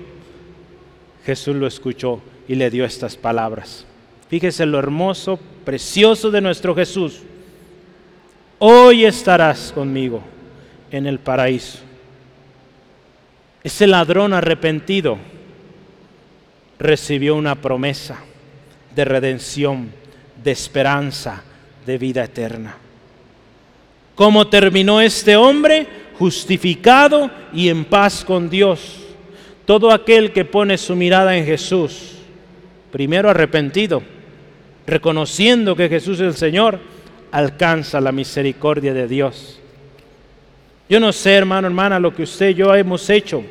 Jesús 1.25 1.55
lo 1.55 1.67
escuchó 1.67 2.21
y 2.47 2.55
le 2.55 2.69
dio 2.69 2.85
estas 2.85 3.15
palabras. 3.15 3.85
Fíjese 4.29 4.65
lo 4.65 4.79
hermoso, 4.79 5.39
precioso 5.63 6.31
de 6.31 6.41
nuestro 6.41 6.75
Jesús. 6.75 7.21
Hoy 8.59 9.05
estarás 9.05 9.71
conmigo 9.71 10.21
en 10.91 11.05
el 11.05 11.19
paraíso. 11.19 11.79
Ese 13.63 13.87
ladrón 13.87 14.33
arrepentido 14.33 15.17
recibió 16.79 17.35
una 17.35 17.55
promesa 17.55 18.19
de 18.93 19.05
redención, 19.05 19.89
de 20.43 20.51
esperanza, 20.51 21.43
de 21.85 21.97
vida 21.97 22.23
eterna. 22.23 22.77
¿Cómo 24.15 24.47
terminó 24.47 25.01
este 25.01 25.35
hombre? 25.35 25.87
Justificado 26.19 27.31
y 27.53 27.69
en 27.69 27.85
paz 27.85 28.23
con 28.23 28.49
Dios. 28.49 28.99
Todo 29.65 29.91
aquel 29.91 30.31
que 30.31 30.45
pone 30.45 30.77
su 30.77 30.95
mirada 30.95 31.35
en 31.35 31.45
Jesús, 31.45 32.17
primero 32.91 33.29
arrepentido, 33.29 34.03
reconociendo 34.85 35.75
que 35.75 35.89
Jesús 35.89 36.19
es 36.19 36.27
el 36.27 36.35
Señor, 36.35 36.79
alcanza 37.31 37.99
la 38.01 38.11
misericordia 38.11 38.93
de 38.93 39.07
Dios. 39.07 39.59
Yo 40.89 40.99
no 40.99 41.11
sé, 41.11 41.33
hermano, 41.33 41.67
hermana, 41.67 41.99
lo 41.99 42.13
que 42.13 42.23
usted 42.23 42.49
y 42.49 42.55
yo 42.55 42.75
hemos 42.75 43.09
hecho. 43.09 43.43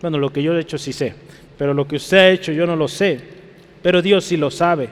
Bueno, 0.00 0.18
lo 0.18 0.32
que 0.32 0.42
yo 0.42 0.56
he 0.56 0.60
hecho 0.60 0.78
sí 0.78 0.92
sé, 0.92 1.14
pero 1.58 1.74
lo 1.74 1.88
que 1.88 1.96
usted 1.96 2.18
ha 2.18 2.30
hecho 2.30 2.52
yo 2.52 2.66
no 2.66 2.76
lo 2.76 2.86
sé. 2.86 3.18
Pero 3.82 4.02
Dios 4.02 4.24
sí 4.24 4.36
lo 4.36 4.50
sabe. 4.50 4.88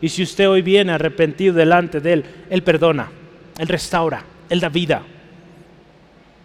Y 0.00 0.08
si 0.08 0.22
usted 0.22 0.48
hoy 0.48 0.62
viene 0.62 0.92
arrepentido 0.92 1.54
delante 1.54 2.00
de 2.00 2.12
Él, 2.12 2.24
Él 2.50 2.62
perdona, 2.62 3.10
Él 3.58 3.68
restaura, 3.68 4.24
Él 4.48 4.60
da 4.60 4.68
vida. 4.68 5.02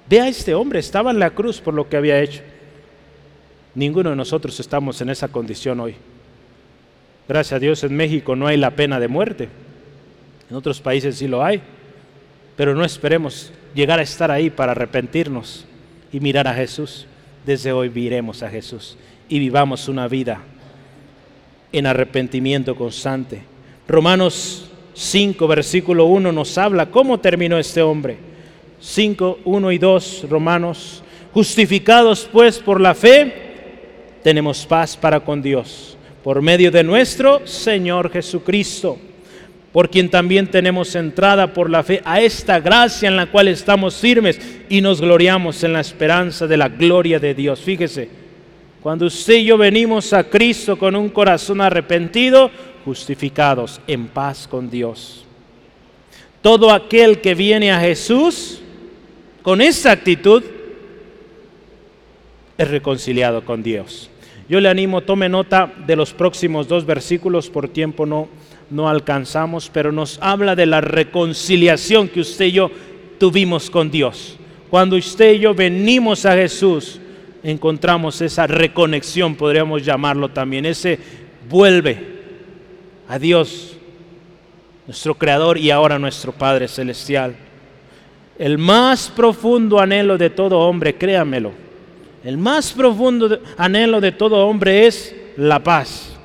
Vea 0.10 0.24
a 0.24 0.28
este 0.28 0.54
hombre, 0.54 0.80
estaba 0.80 1.12
en 1.12 1.20
la 1.20 1.32
cruz 1.32 1.60
por 1.62 1.74
lo 1.74 1.88
que 1.88 1.98
había 1.98 2.20
hecho. 2.20 2.42
Ninguno 3.76 4.10
de 4.10 4.16
nosotros 4.16 4.60
estamos 4.60 5.00
en 5.02 5.10
esa 5.10 5.30
condición 5.30 5.80
hoy. 5.80 5.96
Gracias 7.28 7.54
a 7.54 7.60
Dios 7.60 7.84
en 7.84 7.96
México 7.96 8.36
no 8.36 8.48
hay 8.48 8.58
la 8.58 8.72
pena 8.72 9.00
de 9.00 9.08
muerte. 9.08 9.48
En 10.50 10.56
otros 10.56 10.82
países 10.82 11.18
sí 11.18 11.28
lo 11.28 11.44
hay. 11.44 11.62
Pero 12.58 12.76
no 12.76 12.84
esperemos 12.84 13.54
llegar 13.74 14.00
a 14.00 14.04
estar 14.04 14.32
ahí 14.32 14.50
para 14.50 14.74
arrepentirnos 14.74 15.66
y 16.12 16.20
mirar 16.20 16.48
a 16.48 16.54
Jesús. 16.54 17.08
Desde 17.46 17.72
hoy 17.72 17.90
viremos 17.90 18.44
a 18.44 18.50
Jesús 18.50 18.98
y 19.30 19.40
vivamos 19.40 19.88
una 19.88 20.08
vida 20.08 20.42
en 21.72 21.88
arrepentimiento 21.88 22.76
constante. 22.76 23.42
Romanos 23.88 24.70
5, 24.94 25.48
versículo 25.48 26.06
1 26.06 26.32
nos 26.32 26.58
habla 26.58 26.92
cómo 26.92 27.20
terminó 27.20 27.58
este 27.58 27.82
hombre. 27.82 28.18
5, 28.80 29.40
1 29.46 29.72
y 29.72 29.78
2, 29.78 30.26
Romanos. 30.30 31.04
Justificados 31.34 32.28
pues 32.32 32.60
por 32.60 32.82
la 32.82 32.94
fe, 32.94 33.34
tenemos 34.24 34.66
paz 34.66 34.98
para 34.98 35.20
con 35.22 35.42
Dios, 35.42 35.98
por 36.24 36.42
medio 36.42 36.72
de 36.72 36.84
nuestro 36.84 37.46
Señor 37.48 38.12
Jesucristo, 38.12 38.98
por 39.72 39.90
quien 39.90 40.10
también 40.10 40.48
tenemos 40.48 40.94
entrada 40.96 41.54
por 41.54 41.70
la 41.70 41.84
fe 41.84 42.02
a 42.04 42.20
esta 42.20 42.60
gracia 42.60 43.08
en 43.08 43.16
la 43.16 43.28
cual 43.28 43.48
estamos 43.48 43.96
firmes 43.96 44.40
y 44.68 44.82
nos 44.82 45.00
gloriamos 45.00 45.64
en 45.64 45.74
la 45.74 45.80
esperanza 45.80 46.48
de 46.48 46.58
la 46.58 46.68
gloria 46.68 47.20
de 47.20 47.34
Dios. 47.34 47.62
Fíjese, 47.62 48.21
cuando 48.82 49.06
usted 49.06 49.36
y 49.36 49.46
yo 49.46 49.58
venimos 49.58 50.12
a 50.12 50.24
Cristo 50.24 50.78
con 50.78 50.96
un 50.96 51.10
corazón 51.10 51.62
arrepentido, 51.62 52.50
justificados 52.84 53.80
en 53.86 54.08
paz 54.08 54.48
con 54.48 54.70
Dios. 54.70 55.24
Todo 56.42 56.72
aquel 56.72 57.22
que 57.22 57.36
viene 57.36 57.72
a 57.72 57.80
Jesús 57.80 58.60
con 59.44 59.62
esa 59.62 59.92
actitud 59.92 60.44
es 62.58 62.68
reconciliado 62.68 63.46
con 63.46 63.62
Dios. 63.62 64.10
Yo 64.50 64.60
le 64.60 64.68
animo, 64.68 65.02
tome 65.02 65.30
nota 65.30 65.72
de 65.86 65.96
los 65.96 66.14
próximos 66.14 66.68
dos 66.68 66.86
versículos, 66.86 67.50
por 67.50 67.70
tiempo 67.70 68.08
no, 68.08 68.28
no 68.72 68.90
alcanzamos, 68.90 69.70
pero 69.72 69.92
nos 69.92 70.18
habla 70.22 70.56
de 70.56 70.66
la 70.66 70.82
reconciliación 70.82 72.08
que 72.08 72.22
usted 72.22 72.46
y 72.46 72.54
yo 72.54 72.72
tuvimos 73.20 73.70
con 73.70 73.92
Dios. 73.92 74.38
Cuando 74.72 74.96
usted 74.96 75.34
y 75.34 75.40
yo 75.40 75.54
venimos 75.54 76.26
a 76.26 76.34
Jesús, 76.34 77.00
encontramos 77.44 78.22
esa 78.22 78.48
reconexión, 78.48 79.36
podríamos 79.36 79.84
llamarlo 79.84 80.30
también, 80.30 80.66
ese 80.66 81.00
vuelve 81.50 81.98
a 83.08 83.20
Dios, 83.20 83.76
nuestro 84.88 85.16
Creador 85.16 85.58
y 85.58 85.72
ahora 85.72 86.00
nuestro 86.00 86.32
Padre 86.32 86.68
Celestial. 86.68 87.36
El 88.38 88.58
más 88.58 89.10
profundo 89.10 89.80
anhelo 89.80 90.18
de 90.18 90.30
todo 90.30 90.60
hombre, 90.60 90.96
créamelo, 90.96 91.52
el 92.24 92.38
más 92.38 92.72
profundo 92.72 93.40
anhelo 93.58 94.00
de 94.00 94.12
todo 94.12 94.48
hombre 94.48 94.86
es 94.88 95.16
la 95.38 95.60
paz, 95.60 96.18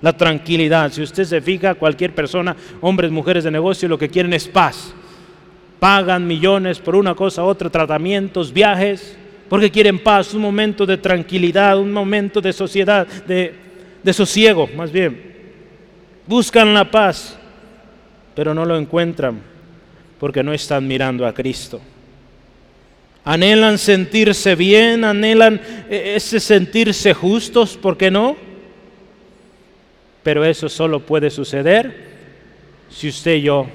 la 0.00 0.12
tranquilidad. 0.16 0.92
Si 0.92 1.02
usted 1.02 1.24
se 1.24 1.40
fija, 1.40 1.74
cualquier 1.74 2.14
persona, 2.14 2.56
hombres, 2.80 3.10
mujeres 3.10 3.44
de 3.44 3.50
negocio, 3.50 3.88
lo 3.88 3.98
que 3.98 4.08
quieren 4.08 4.32
es 4.32 4.48
paz. 4.48 4.92
Pagan 5.78 6.26
millones 6.26 6.78
por 6.78 6.96
una 6.96 7.14
cosa, 7.14 7.44
otra, 7.44 7.70
tratamientos, 7.70 8.52
viajes, 8.52 9.16
porque 9.54 9.70
quieren 9.70 10.00
paz, 10.00 10.34
un 10.34 10.42
momento 10.42 10.84
de 10.84 10.98
tranquilidad, 10.98 11.78
un 11.78 11.92
momento 11.92 12.40
de 12.40 12.52
sociedad, 12.52 13.06
de, 13.06 13.54
de 14.02 14.12
sosiego, 14.12 14.68
más 14.76 14.90
bien. 14.90 15.32
Buscan 16.26 16.74
la 16.74 16.90
paz, 16.90 17.38
pero 18.34 18.52
no 18.52 18.64
lo 18.64 18.76
encuentran 18.76 19.40
porque 20.18 20.42
no 20.42 20.52
están 20.52 20.84
mirando 20.88 21.24
a 21.24 21.32
Cristo 21.32 21.80
anhelan 23.24 23.78
sentirse 23.78 24.54
bien, 24.54 25.04
anhelan 25.04 25.60
eh, 25.88 26.14
ese 26.16 26.38
sentirse 26.38 27.14
justos, 27.14 27.76
¿por 27.76 27.96
qué 27.96 28.10
no? 28.10 28.36
Pero 30.22 30.44
eso 30.44 30.68
solo 30.68 31.00
puede 31.00 31.30
suceder 31.30 32.12
si 32.90 33.08
usted 33.08 33.36
y 33.36 33.42
yo 33.42 33.66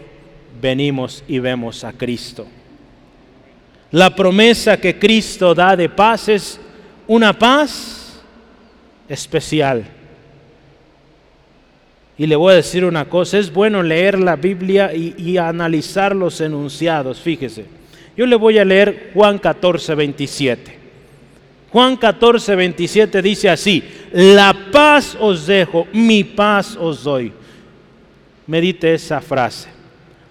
venimos 0.62 1.24
y 1.28 1.40
vemos 1.40 1.84
a 1.84 1.94
Cristo. 1.94 2.48
La 3.92 4.16
promesa 4.16 4.78
que 4.78 5.00
Cristo 5.00 5.56
da 5.56 5.76
de 5.76 5.90
paz 5.90 6.30
es 6.30 6.60
una 7.08 7.34
paz 7.34 8.22
especial. 9.08 9.84
Y 12.20 12.28
le 12.28 12.36
voy 12.36 12.52
a 12.52 12.58
decir 12.58 12.84
una 12.84 13.06
cosa, 13.06 13.38
es 13.38 13.52
bueno 13.52 13.82
leer 13.82 14.20
la 14.20 14.36
Biblia 14.36 14.94
y, 14.94 15.38
analizar 15.38 16.14
los 16.14 16.42
enunciados, 16.42 17.22
fíjese. 17.22 17.66
Yo 18.18 18.26
le 18.26 18.36
voy 18.36 18.58
a 18.58 18.66
leer 18.66 19.12
Juan 19.14 19.40
14, 19.40 19.96
27. 19.96 20.78
Juan 21.72 21.96
14, 21.96 22.56
27 22.56 23.22
dice 23.22 23.50
así, 23.50 23.82
la 24.12 24.54
paz 24.70 25.16
os 25.18 25.48
dejo, 25.48 25.88
mi 25.94 26.26
paz 26.26 26.76
os 26.76 27.06
doy. 27.06 27.32
Medite 28.48 28.94
esa 28.94 29.22
frase, 29.22 29.70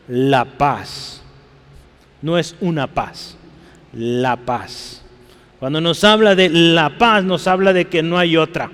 la 0.08 0.44
paz. 0.44 1.22
No 2.20 2.36
es 2.36 2.54
una 2.60 2.86
paz, 2.86 3.37
la 3.92 4.36
paz. 4.36 5.02
Cuando 5.58 5.80
nos 5.80 6.04
habla 6.04 6.34
de 6.34 6.48
la 6.48 6.98
paz, 6.98 7.24
nos 7.24 7.46
habla 7.46 7.72
de 7.72 7.86
que 7.86 8.02
no 8.02 8.18
hay 8.18 8.36
otra. 8.36 8.70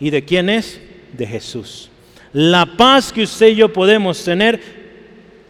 ¿Y 0.00 0.10
de 0.10 0.24
quién 0.24 0.48
es? 0.48 0.80
De 1.12 1.26
Jesús. 1.26 1.90
La 2.32 2.66
paz 2.66 3.12
que 3.12 3.22
usted 3.22 3.48
y 3.48 3.56
yo 3.56 3.72
podemos 3.72 4.22
tener, 4.24 4.60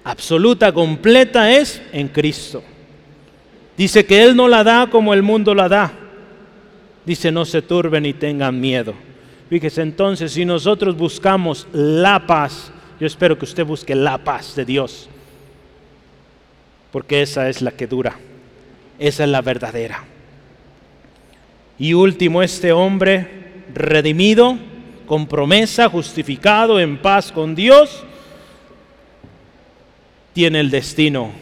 absoluta, 0.05 0.73
completa, 0.73 1.51
es 1.51 1.81
en 1.93 2.09
Cristo. 2.09 2.63
Dice 3.77 4.05
que 4.05 4.23
Él 4.23 4.37
no 4.37 4.49
la 4.49 4.63
da 4.63 4.89
como 4.89 5.15
el 5.15 5.23
mundo 5.23 5.55
la 5.55 5.69
da. 5.69 5.93
Dice, 7.05 7.31
no 7.31 7.45
se 7.45 7.63
turben 7.63 8.05
ni 8.05 8.13
tengan 8.13 8.61
miedo. 8.61 8.95
Fíjese 9.49 9.83
entonces, 9.83 10.33
si 10.33 10.45
nosotros 10.45 10.97
buscamos 10.97 11.67
la 11.73 12.27
paz, 12.27 12.73
yo 12.99 13.07
espero 13.07 13.39
que 13.39 13.45
usted 13.45 13.65
busque 13.65 13.95
la 13.95 14.19
paz 14.19 14.55
de 14.57 14.65
Dios, 14.65 15.09
porque 16.91 17.23
esa 17.23 17.49
es 17.49 17.61
la 17.61 17.71
que 17.71 17.87
dura, 17.87 18.17
esa 18.99 19.25
es 19.25 19.31
la 19.31 19.43
verdadera. 19.43 20.05
Y 21.79 21.93
último, 21.95 22.43
este 22.43 22.73
hombre 22.73 23.29
redimido, 23.75 24.57
con 25.07 25.27
promesa, 25.27 25.89
justificado, 25.89 26.81
en 26.81 26.99
paz 26.99 27.33
con 27.33 27.55
Dios, 27.55 28.05
tiene 30.33 30.61
el 30.61 30.71
destino 30.71 31.33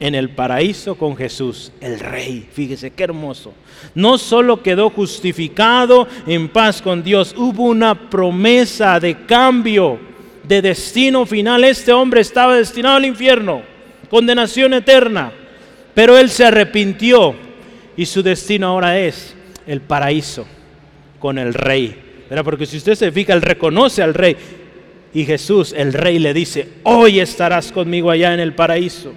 en 0.00 0.16
el 0.16 0.30
paraíso 0.30 0.96
con 0.96 1.16
Jesús, 1.16 1.72
el 1.80 2.00
Rey. 2.00 2.48
Fíjese 2.52 2.90
qué 2.90 3.04
hermoso. 3.04 3.54
No 3.94 4.18
solo 4.18 4.60
quedó 4.60 4.90
justificado 4.90 6.08
en 6.26 6.48
paz 6.48 6.82
con 6.82 7.04
Dios, 7.04 7.34
hubo 7.36 7.64
una 7.64 8.10
promesa 8.10 8.98
de 8.98 9.24
cambio, 9.26 10.00
de 10.42 10.60
destino 10.60 11.24
final. 11.24 11.62
Este 11.62 11.92
hombre 11.92 12.20
estaba 12.20 12.56
destinado 12.56 12.96
al 12.96 13.04
infierno, 13.04 13.62
condenación 14.10 14.74
eterna, 14.74 15.32
pero 15.94 16.16
él 16.16 16.30
se 16.30 16.44
arrepintió 16.44 17.34
y 17.96 18.06
su 18.06 18.22
destino 18.22 18.68
ahora 18.68 18.98
es 18.98 19.34
el 19.66 19.80
paraíso 19.80 20.46
con 21.18 21.38
el 21.38 21.54
Rey. 21.54 22.02
Porque 22.44 22.64
si 22.64 22.78
usted 22.78 22.94
se 22.94 23.12
fija, 23.12 23.34
él 23.34 23.42
reconoce 23.42 24.02
al 24.02 24.14
Rey. 24.14 24.36
Y 25.12 25.24
Jesús, 25.24 25.74
el 25.76 25.92
Rey, 25.92 26.18
le 26.18 26.32
dice, 26.32 26.68
hoy 26.84 27.20
estarás 27.20 27.70
conmigo 27.70 28.10
allá 28.10 28.32
en 28.32 28.40
el 28.40 28.54
paraíso. 28.54 29.12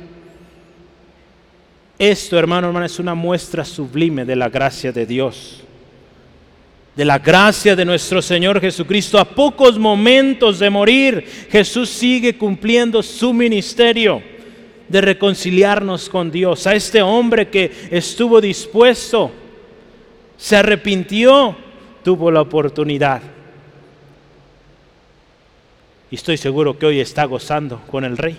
Esto, 1.97 2.37
hermano, 2.37 2.67
hermana, 2.67 2.87
es 2.87 2.99
una 2.99 3.15
muestra 3.15 3.63
sublime 3.63 4.25
de 4.25 4.35
la 4.35 4.49
gracia 4.49 4.91
de 4.91 5.05
Dios, 5.05 5.63
de 6.93 7.05
la 7.05 7.19
gracia 7.19 7.73
de 7.73 7.85
nuestro 7.85 8.21
Señor 8.21 8.59
Jesucristo. 8.59 9.17
A 9.17 9.23
pocos 9.23 9.79
momentos 9.79 10.59
de 10.59 10.69
morir, 10.69 11.25
Jesús 11.49 11.89
sigue 11.89 12.37
cumpliendo 12.37 13.01
su 13.01 13.33
ministerio 13.33 14.21
de 14.89 15.01
reconciliarnos 15.01 16.09
con 16.09 16.31
Dios. 16.31 16.67
A 16.67 16.75
este 16.75 17.01
hombre 17.01 17.49
que 17.49 17.71
estuvo 17.91 18.41
dispuesto, 18.41 19.31
se 20.37 20.55
arrepintió, 20.55 21.55
tuvo 22.03 22.31
la 22.31 22.41
oportunidad. 22.41 23.21
Y 26.11 26.15
estoy 26.15 26.37
seguro 26.37 26.77
que 26.77 26.85
hoy 26.85 26.99
está 26.99 27.25
gozando 27.25 27.81
con 27.89 28.05
el 28.05 28.17
Rey, 28.17 28.37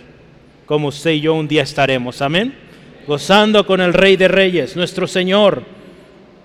como 0.67 0.89
usted 0.89 1.13
y 1.13 1.21
yo 1.21 1.35
un 1.35 1.49
día 1.49 1.63
estaremos. 1.63 2.23
Amén 2.23 2.67
gozando 3.07 3.65
con 3.65 3.81
el 3.81 3.95
Rey 3.95 4.17
de 4.17 4.29
Reyes, 4.29 4.77
nuestro 4.77 5.07
Señor. 5.07 5.63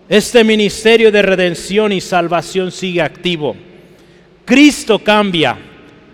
Este 0.08 0.44
ministerio 0.44 1.12
de 1.12 1.22
redención 1.22 1.92
y 1.92 2.02
salvación 2.02 2.72
sigue 2.72 3.02
activo. 3.02 3.56
Cristo 4.46 5.00
cambia 5.00 5.58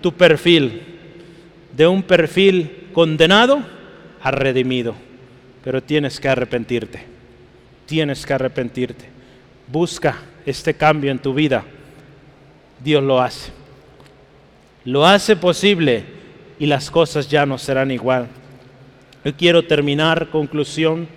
tu 0.02 0.14
perfil 0.14 0.82
de 1.76 1.88
un 1.88 2.04
perfil 2.04 2.88
condenado 2.94 3.62
a 4.28 4.32
redimido, 4.32 4.94
pero 5.64 5.82
tienes 5.82 6.20
que 6.20 6.28
arrepentirte. 6.28 7.02
Tienes 7.86 8.26
que 8.26 8.34
arrepentirte. 8.34 9.06
Busca 9.68 10.18
este 10.46 10.74
cambio 10.74 11.12
en 11.12 11.20
tu 11.20 11.34
vida. 11.34 11.64
Dios 12.84 13.02
lo 13.04 13.22
hace. 13.22 13.52
Lo 14.84 15.06
hace 15.06 15.36
posible 15.36 16.04
y 16.60 16.66
las 16.66 16.92
cosas 16.92 17.30
ya 17.30 17.46
no 17.46 17.58
serán 17.58 17.92
igual. 17.92 18.28
Yo 19.24 19.36
quiero 19.36 19.64
terminar, 19.64 20.30
conclusión. 20.30 21.08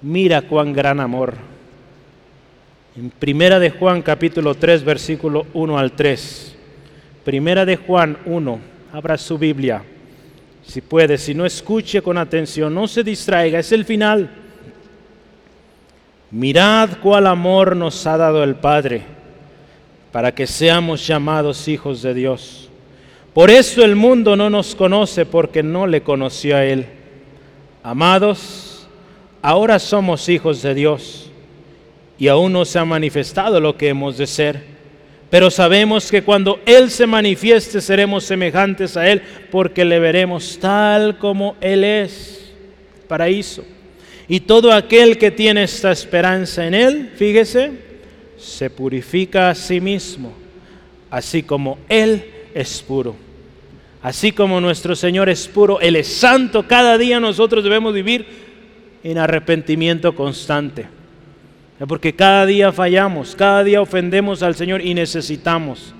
Mira 0.00 0.42
cuán 0.42 0.72
gran 0.72 0.98
amor. 0.98 1.34
En 2.96 3.10
Primera 3.10 3.58
de 3.58 3.70
Juan 3.70 4.02
capítulo 4.02 4.54
3 4.54 4.84
versículo 4.84 5.46
1 5.54 5.78
al 5.78 5.92
3. 5.92 6.56
Primera 7.24 7.64
de 7.64 7.76
Juan 7.76 8.18
1. 8.26 8.60
Abra 8.92 9.16
su 9.16 9.38
Biblia. 9.38 9.84
Si 10.64 10.80
puede, 10.80 11.18
si 11.18 11.34
no 11.34 11.44
escuche 11.44 12.02
con 12.02 12.18
atención, 12.18 12.74
no 12.74 12.86
se 12.86 13.02
distraiga, 13.02 13.58
es 13.58 13.72
el 13.72 13.84
final. 13.84 14.30
Mirad 16.30 16.98
cuál 17.02 17.26
amor 17.26 17.76
nos 17.76 18.06
ha 18.06 18.16
dado 18.16 18.42
el 18.42 18.54
Padre 18.54 19.02
para 20.12 20.34
que 20.34 20.46
seamos 20.46 21.06
llamados 21.06 21.68
hijos 21.68 22.02
de 22.02 22.14
Dios. 22.14 22.70
Por 23.34 23.50
eso 23.50 23.82
el 23.82 23.96
mundo 23.96 24.36
no 24.36 24.50
nos 24.50 24.74
conoce 24.74 25.26
porque 25.26 25.62
no 25.62 25.86
le 25.86 26.02
conoció 26.02 26.56
a 26.56 26.64
Él. 26.64 26.86
Amados, 27.82 28.86
ahora 29.40 29.78
somos 29.78 30.28
hijos 30.28 30.62
de 30.62 30.74
Dios 30.74 31.30
y 32.18 32.28
aún 32.28 32.52
no 32.52 32.64
se 32.64 32.78
ha 32.78 32.84
manifestado 32.84 33.58
lo 33.58 33.76
que 33.76 33.88
hemos 33.88 34.16
de 34.16 34.26
ser. 34.26 34.71
Pero 35.32 35.50
sabemos 35.50 36.10
que 36.10 36.20
cuando 36.20 36.60
Él 36.66 36.90
se 36.90 37.06
manifieste 37.06 37.80
seremos 37.80 38.22
semejantes 38.22 38.98
a 38.98 39.08
Él 39.08 39.22
porque 39.50 39.82
le 39.82 39.98
veremos 39.98 40.58
tal 40.60 41.16
como 41.16 41.56
Él 41.62 41.84
es. 41.84 42.52
Paraíso. 43.08 43.64
Y 44.28 44.40
todo 44.40 44.70
aquel 44.74 45.16
que 45.16 45.30
tiene 45.30 45.62
esta 45.62 45.90
esperanza 45.90 46.66
en 46.66 46.74
Él, 46.74 47.12
fíjese, 47.16 47.72
se 48.36 48.68
purifica 48.68 49.48
a 49.48 49.54
sí 49.54 49.80
mismo, 49.80 50.34
así 51.08 51.42
como 51.42 51.78
Él 51.88 52.26
es 52.52 52.82
puro. 52.82 53.16
Así 54.02 54.32
como 54.32 54.60
nuestro 54.60 54.94
Señor 54.94 55.30
es 55.30 55.48
puro, 55.48 55.80
Él 55.80 55.96
es 55.96 56.08
santo, 56.08 56.68
cada 56.68 56.98
día 56.98 57.20
nosotros 57.20 57.64
debemos 57.64 57.94
vivir 57.94 58.26
en 59.02 59.16
arrepentimiento 59.16 60.14
constante. 60.14 60.88
Porque 61.86 62.14
cada 62.14 62.46
día 62.46 62.72
fallamos, 62.72 63.34
cada 63.34 63.64
día 63.64 63.80
ofendemos 63.80 64.42
al 64.42 64.54
Señor 64.54 64.80
y 64.80 64.94
necesitamos 64.94 65.94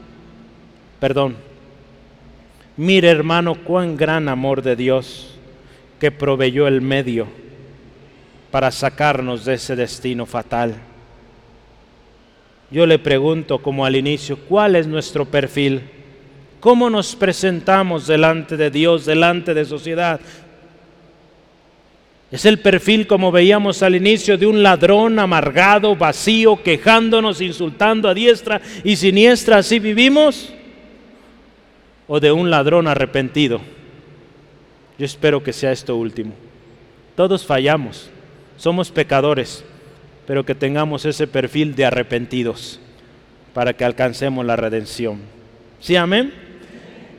perdón. 1.03 1.35
Mire 2.77 3.09
hermano, 3.09 3.57
cuán 3.57 3.97
gran 3.97 4.29
amor 4.29 4.63
de 4.63 4.77
Dios 4.77 5.37
que 5.99 6.13
proveyó 6.13 6.69
el 6.69 6.81
medio 6.81 7.27
para 8.53 8.71
sacarnos 8.71 9.45
de 9.45 9.55
ese 9.55 9.75
destino 9.75 10.27
fatal. 10.27 10.77
Yo 12.71 12.87
le 12.87 13.01
pregunto 13.01 13.59
como 13.59 13.85
al 13.85 13.97
inicio, 13.97 14.39
¿cuál 14.49 14.77
es 14.77 14.87
nuestro 14.87 15.25
perfil? 15.25 15.81
¿Cómo 16.61 16.89
nos 16.89 17.17
presentamos 17.17 18.07
delante 18.07 18.57
de 18.57 18.71
Dios, 18.71 19.05
delante 19.05 19.55
de 19.55 19.65
sociedad? 19.65 20.21
Es 22.33 22.47
el 22.47 22.59
perfil, 22.59 23.07
como 23.07 23.31
veíamos 23.31 23.83
al 23.83 23.95
inicio, 23.95 24.37
de 24.37 24.47
un 24.47 24.63
ladrón 24.63 25.19
amargado, 25.19 25.95
vacío, 25.95 26.63
quejándonos, 26.63 27.41
insultando 27.41 28.09
a 28.09 28.15
diestra 28.15 28.61
y 28.83 28.97
siniestra, 28.97 29.59
¿así 29.59 29.79
vivimos? 29.79 30.53
¿O 32.09 32.19
de 32.19 32.33
un 32.33 32.51
ladrón 32.51 32.89
arrepentido? 32.89 33.61
Yo 34.99 35.05
espero 35.05 35.43
que 35.43 35.53
sea 35.53 35.73
esto 35.73 35.95
último. 35.95 36.33
Todos 37.15 37.45
fallamos, 37.45 38.11
somos 38.57 38.91
pecadores, 38.91 39.65
pero 40.27 40.45
que 40.45 40.55
tengamos 40.55 41.05
ese 41.05 41.27
perfil 41.27 41.75
de 41.75 41.85
arrepentidos 41.85 42.81
para 43.53 43.75
que 43.75 43.85
alcancemos 43.85 44.45
la 44.45 44.57
redención. 44.57 45.21
¿Sí, 45.81 45.95
amén? 45.95 46.33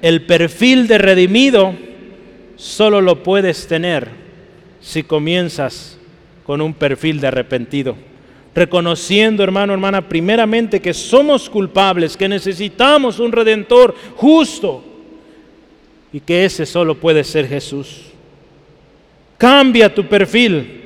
el 0.04 0.26
perfil 0.26 0.88
de 0.88 0.98
redimido 0.98 1.74
solo 2.58 3.00
lo 3.00 3.24
puedes 3.24 3.68
tener 3.68 4.10
si 4.84 5.02
comienzas 5.02 5.98
con 6.46 6.62
un 6.62 6.74
perfil 6.74 7.22
de 7.22 7.28
arrepentido. 7.28 7.96
Reconociendo, 8.54 9.44
hermano, 9.44 9.74
hermana, 9.74 10.08
primeramente 10.08 10.80
que 10.80 10.94
somos 10.94 11.50
culpables, 11.50 12.16
que 12.16 12.28
necesitamos 12.28 13.18
un 13.18 13.32
redentor 13.32 13.96
justo 14.16 14.84
y 16.12 16.20
que 16.20 16.46
ese 16.46 16.66
solo 16.66 16.96
puede 16.96 17.24
ser 17.24 17.48
Jesús. 17.48 18.02
Cambia 19.38 19.94
tu 19.94 20.06
perfil, 20.06 20.82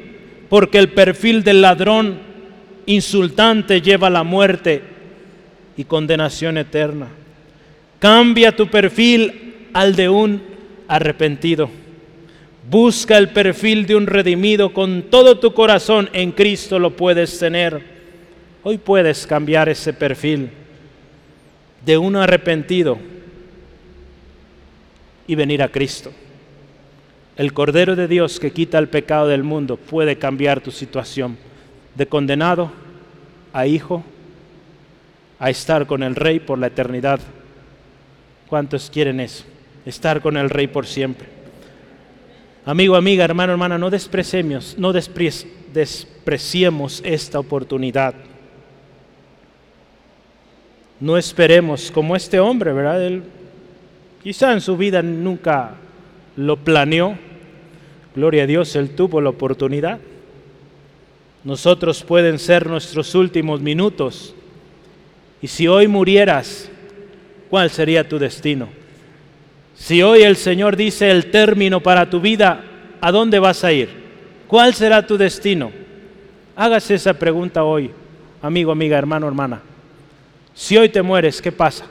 porque 0.48 0.78
el 0.78 0.90
perfil 0.90 1.44
del 1.44 1.62
ladrón 1.62 2.20
insultante 2.86 3.82
lleva 3.82 4.08
a 4.08 4.12
la 4.12 4.24
muerte 4.24 4.82
y 5.76 5.84
condenación 5.84 6.58
eterna. 6.58 7.08
Cambia 8.00 8.56
tu 8.56 8.68
perfil 8.68 9.70
al 9.74 9.96
de 9.96 10.08
un 10.08 10.42
arrepentido. 10.88 11.70
Busca 12.70 13.18
el 13.18 13.30
perfil 13.30 13.86
de 13.86 13.96
un 13.96 14.08
redimido 14.08 14.74
con 14.74 15.04
todo 15.04 15.40
tu 15.40 15.54
corazón. 15.54 16.10
En 16.12 16.34
Cristo 16.34 16.80
lo 16.80 16.98
puedes 16.98 17.40
tener. 17.40 17.82
Hoy 18.64 18.78
puedes 18.78 19.26
cambiar 19.26 19.70
ese 19.70 19.94
perfil 19.94 20.50
de 21.86 21.98
un 21.98 22.18
arrepentido 22.18 22.98
y 25.28 25.36
venir 25.36 25.64
a 25.64 25.70
Cristo. 25.70 26.12
El 27.38 27.54
Cordero 27.54 27.96
de 27.96 28.10
Dios 28.10 28.38
que 28.38 28.52
quita 28.52 28.80
el 28.80 28.90
pecado 28.90 29.30
del 29.30 29.44
mundo 29.44 29.78
puede 29.78 30.18
cambiar 30.18 30.60
tu 30.60 30.72
situación 30.72 31.38
de 31.96 32.08
condenado 32.08 32.72
a 33.54 33.66
hijo 33.66 34.04
a 35.40 35.50
estar 35.50 35.88
con 35.88 36.04
el 36.04 36.16
Rey 36.16 36.42
por 36.42 36.60
la 36.60 36.68
eternidad. 36.68 37.22
¿Cuántos 38.48 38.90
quieren 38.90 39.22
eso? 39.22 39.46
Estar 39.86 40.20
con 40.20 40.36
el 40.36 40.50
Rey 40.50 40.68
por 40.68 40.86
siempre. 40.86 41.37
Amigo, 42.68 42.96
amiga, 42.98 43.24
hermano, 43.24 43.54
hermana, 43.54 43.78
no 43.78 43.90
despreciemos, 43.90 44.76
no 44.78 44.92
despreciemos 44.92 47.02
esta 47.06 47.40
oportunidad. 47.40 48.14
No 51.00 51.18
esperemos 51.18 51.90
como 51.90 52.14
este 52.14 52.42
hombre, 52.42 52.74
¿verdad? 52.74 53.06
Él 53.06 53.24
quizá 54.22 54.52
en 54.52 54.60
su 54.60 54.76
vida 54.76 55.02
nunca 55.02 55.76
lo 56.36 56.58
planeó. 56.58 57.18
Gloria 58.14 58.44
a 58.44 58.48
Dios, 58.48 58.76
él 58.76 58.90
tuvo 58.90 59.22
la 59.22 59.30
oportunidad. 59.30 60.00
Nosotros 61.46 62.04
pueden 62.04 62.38
ser 62.38 62.68
nuestros 62.68 63.16
últimos 63.16 63.62
minutos. 63.62 64.36
Y 65.42 65.48
si 65.48 65.70
hoy 65.70 65.88
murieras, 65.88 66.70
¿cuál 67.50 67.70
sería 67.70 68.10
tu 68.10 68.20
destino? 68.20 68.68
Si 69.78 70.02
hoy 70.02 70.24
el 70.24 70.36
Señor 70.36 70.76
dice 70.76 71.12
el 71.12 71.30
término 71.30 71.82
para 71.82 72.10
tu 72.10 72.20
vida, 72.20 72.64
¿a 73.00 73.12
dónde 73.12 73.40
vas 73.40 73.64
a 73.64 73.72
ir? 73.72 73.90
¿Cuál 74.48 74.74
será 74.74 75.06
tu 75.06 75.18
destino? 75.18 75.72
Hágase 76.56 76.96
esa 76.96 77.14
pregunta 77.14 77.64
hoy, 77.64 77.92
amigo, 78.42 78.72
amiga, 78.72 78.98
hermano, 78.98 79.28
hermana. 79.28 79.62
Si 80.54 80.76
hoy 80.76 80.90
te 80.90 81.04
mueres, 81.04 81.42
¿qué 81.42 81.52
pasa? 81.52 81.86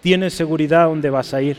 ¿Tienes 0.00 0.34
seguridad 0.34 0.86
dónde 0.86 1.10
vas 1.10 1.34
a 1.34 1.42
ir? 1.42 1.56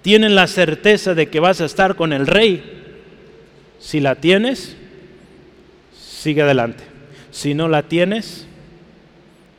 ¿Tienes 0.00 0.32
la 0.32 0.46
certeza 0.46 1.14
de 1.14 1.28
que 1.28 1.40
vas 1.40 1.60
a 1.60 1.66
estar 1.66 1.96
con 1.96 2.12
el 2.12 2.26
rey? 2.26 2.62
Si 3.78 4.00
la 4.00 4.14
tienes, 4.14 4.76
sigue 5.92 6.42
adelante. 6.42 6.84
Si 7.30 7.52
no 7.52 7.68
la 7.68 7.82
tienes, 7.82 8.46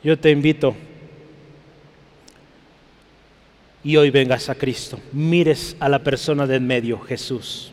yo 0.02 0.18
te 0.18 0.30
invito 0.30 0.74
y 3.86 3.96
hoy 3.96 4.10
vengas 4.10 4.48
a 4.48 4.56
Cristo. 4.56 4.98
Mires 5.12 5.76
a 5.78 5.88
la 5.88 6.00
persona 6.00 6.44
de 6.44 6.56
en 6.56 6.66
medio, 6.66 6.98
Jesús. 6.98 7.70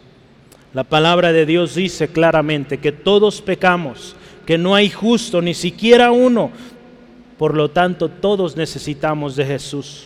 La 0.71 0.83
palabra 0.83 1.33
de 1.33 1.47
Dios 1.47 1.73
dice 1.73 2.07
claramente 2.07 2.77
que 2.77 2.91
todos 2.91 3.41
pecamos, 3.41 4.15
que 4.45 4.59
no 4.59 4.75
hay 4.75 4.91
justo, 4.91 5.41
ni 5.41 5.55
siquiera 5.55 6.11
uno. 6.11 6.51
Por 7.39 7.55
lo 7.55 7.71
tanto, 7.71 8.09
todos 8.09 8.55
necesitamos 8.55 9.35
de 9.35 9.43
Jesús. 9.43 10.05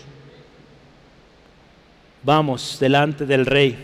Vamos 2.23 2.77
delante 2.79 3.25
del 3.25 3.45
Rey, 3.45 3.77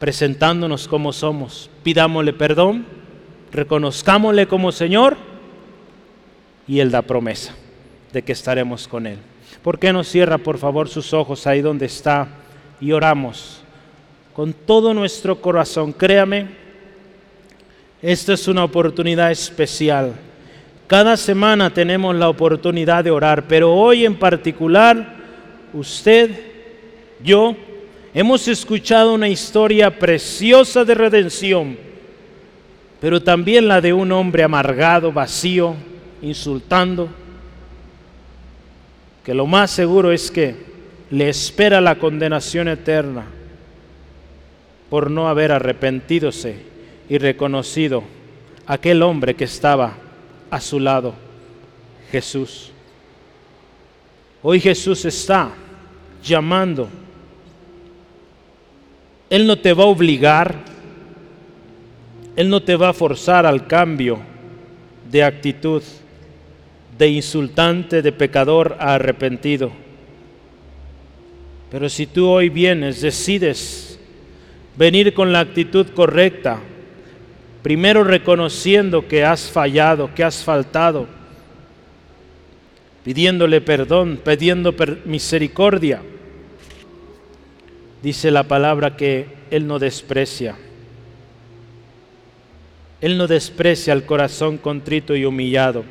presentándonos 0.00 0.88
como 0.88 1.12
somos. 1.12 1.70
Pidámosle 1.84 2.32
perdón, 2.32 2.84
reconozcámosle 3.52 4.48
como 4.48 4.72
Señor 4.72 5.16
y 6.66 6.80
Él 6.80 6.90
da 6.90 7.02
promesa 7.02 7.54
de 8.12 8.22
que 8.22 8.32
estaremos 8.32 8.88
con 8.88 9.06
Él. 9.06 9.18
¿Por 9.64 9.78
qué 9.78 9.94
no 9.94 10.04
cierra 10.04 10.36
por 10.36 10.58
favor 10.58 10.90
sus 10.90 11.14
ojos 11.14 11.46
ahí 11.46 11.62
donde 11.62 11.86
está 11.86 12.28
y 12.82 12.92
oramos 12.92 13.62
con 14.34 14.52
todo 14.52 14.92
nuestro 14.92 15.40
corazón? 15.40 15.90
Créame, 15.90 16.48
esta 18.02 18.34
es 18.34 18.46
una 18.46 18.62
oportunidad 18.62 19.30
especial. 19.30 20.12
Cada 20.86 21.16
semana 21.16 21.72
tenemos 21.72 22.14
la 22.14 22.28
oportunidad 22.28 23.04
de 23.04 23.10
orar, 23.10 23.44
pero 23.48 23.72
hoy 23.72 24.04
en 24.04 24.18
particular, 24.18 25.14
usted, 25.72 26.30
yo, 27.22 27.56
hemos 28.12 28.46
escuchado 28.46 29.14
una 29.14 29.30
historia 29.30 29.98
preciosa 29.98 30.84
de 30.84 30.94
redención, 30.94 31.78
pero 33.00 33.22
también 33.22 33.66
la 33.66 33.80
de 33.80 33.94
un 33.94 34.12
hombre 34.12 34.42
amargado, 34.42 35.10
vacío, 35.10 35.74
insultando 36.20 37.23
que 39.24 39.34
lo 39.34 39.46
más 39.46 39.70
seguro 39.70 40.12
es 40.12 40.30
que 40.30 40.54
le 41.10 41.28
espera 41.28 41.80
la 41.80 41.98
condenación 41.98 42.68
eterna 42.68 43.24
por 44.90 45.10
no 45.10 45.28
haber 45.28 45.50
arrepentídose 45.50 46.56
y 47.08 47.18
reconocido 47.18 48.04
aquel 48.66 49.02
hombre 49.02 49.34
que 49.34 49.44
estaba 49.44 49.96
a 50.50 50.60
su 50.60 50.78
lado, 50.78 51.14
Jesús. 52.12 52.70
Hoy 54.42 54.60
Jesús 54.60 55.04
está 55.06 55.50
llamando. 56.22 56.88
Él 59.30 59.46
no 59.46 59.58
te 59.58 59.72
va 59.72 59.84
a 59.84 59.88
obligar, 59.88 60.54
Él 62.36 62.50
no 62.50 62.62
te 62.62 62.76
va 62.76 62.90
a 62.90 62.92
forzar 62.92 63.46
al 63.46 63.66
cambio 63.66 64.18
de 65.10 65.24
actitud 65.24 65.82
de 66.98 67.08
insultante, 67.08 68.02
de 68.02 68.12
pecador 68.12 68.76
a 68.78 68.94
arrepentido. 68.94 69.72
Pero 71.70 71.88
si 71.88 72.06
tú 72.06 72.28
hoy 72.28 72.48
vienes, 72.48 73.00
decides 73.00 73.98
venir 74.76 75.12
con 75.12 75.32
la 75.32 75.40
actitud 75.40 75.88
correcta, 75.88 76.60
primero 77.62 78.04
reconociendo 78.04 79.08
que 79.08 79.24
has 79.24 79.50
fallado, 79.50 80.14
que 80.14 80.22
has 80.22 80.44
faltado, 80.44 81.08
pidiéndole 83.02 83.60
perdón, 83.60 84.20
pidiendo 84.24 84.74
misericordia, 85.04 86.00
dice 88.02 88.30
la 88.30 88.44
palabra 88.44 88.96
que 88.96 89.26
Él 89.50 89.66
no 89.66 89.78
desprecia. 89.78 90.56
Él 93.00 93.18
no 93.18 93.26
desprecia 93.26 93.92
el 93.92 94.04
corazón 94.04 94.58
contrito 94.58 95.16
y 95.16 95.24
humillado 95.24 95.84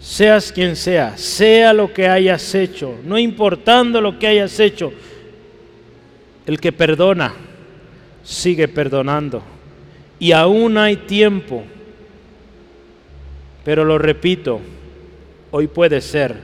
seas 0.00 0.52
quien 0.52 0.76
sea, 0.76 1.16
sea 1.16 1.72
lo 1.72 1.92
que 1.92 2.08
hayas 2.08 2.54
hecho, 2.54 2.94
no 3.04 3.18
importando 3.18 4.00
lo 4.00 4.18
que 4.18 4.26
hayas 4.26 4.58
hecho, 4.60 4.92
el 6.46 6.60
que 6.60 6.72
perdona 6.72 7.34
sigue 8.22 8.68
perdonando. 8.68 9.42
Y 10.18 10.32
aún 10.32 10.76
hay 10.78 10.96
tiempo, 10.96 11.64
pero 13.64 13.84
lo 13.84 13.98
repito, 13.98 14.60
hoy 15.50 15.66
puede 15.66 16.00
ser 16.00 16.36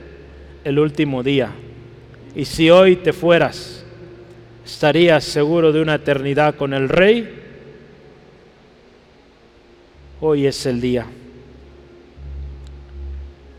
el 0.63 0.79
último 0.79 1.23
día. 1.23 1.51
Y 2.35 2.45
si 2.45 2.69
hoy 2.69 2.97
te 2.97 3.13
fueras, 3.13 3.85
estarías 4.65 5.23
seguro 5.23 5.71
de 5.71 5.81
una 5.81 5.95
eternidad 5.95 6.55
con 6.55 6.73
el 6.73 6.89
Rey. 6.89 7.41
Hoy 10.21 10.47
es 10.47 10.65
el 10.65 10.81
día. 10.81 11.05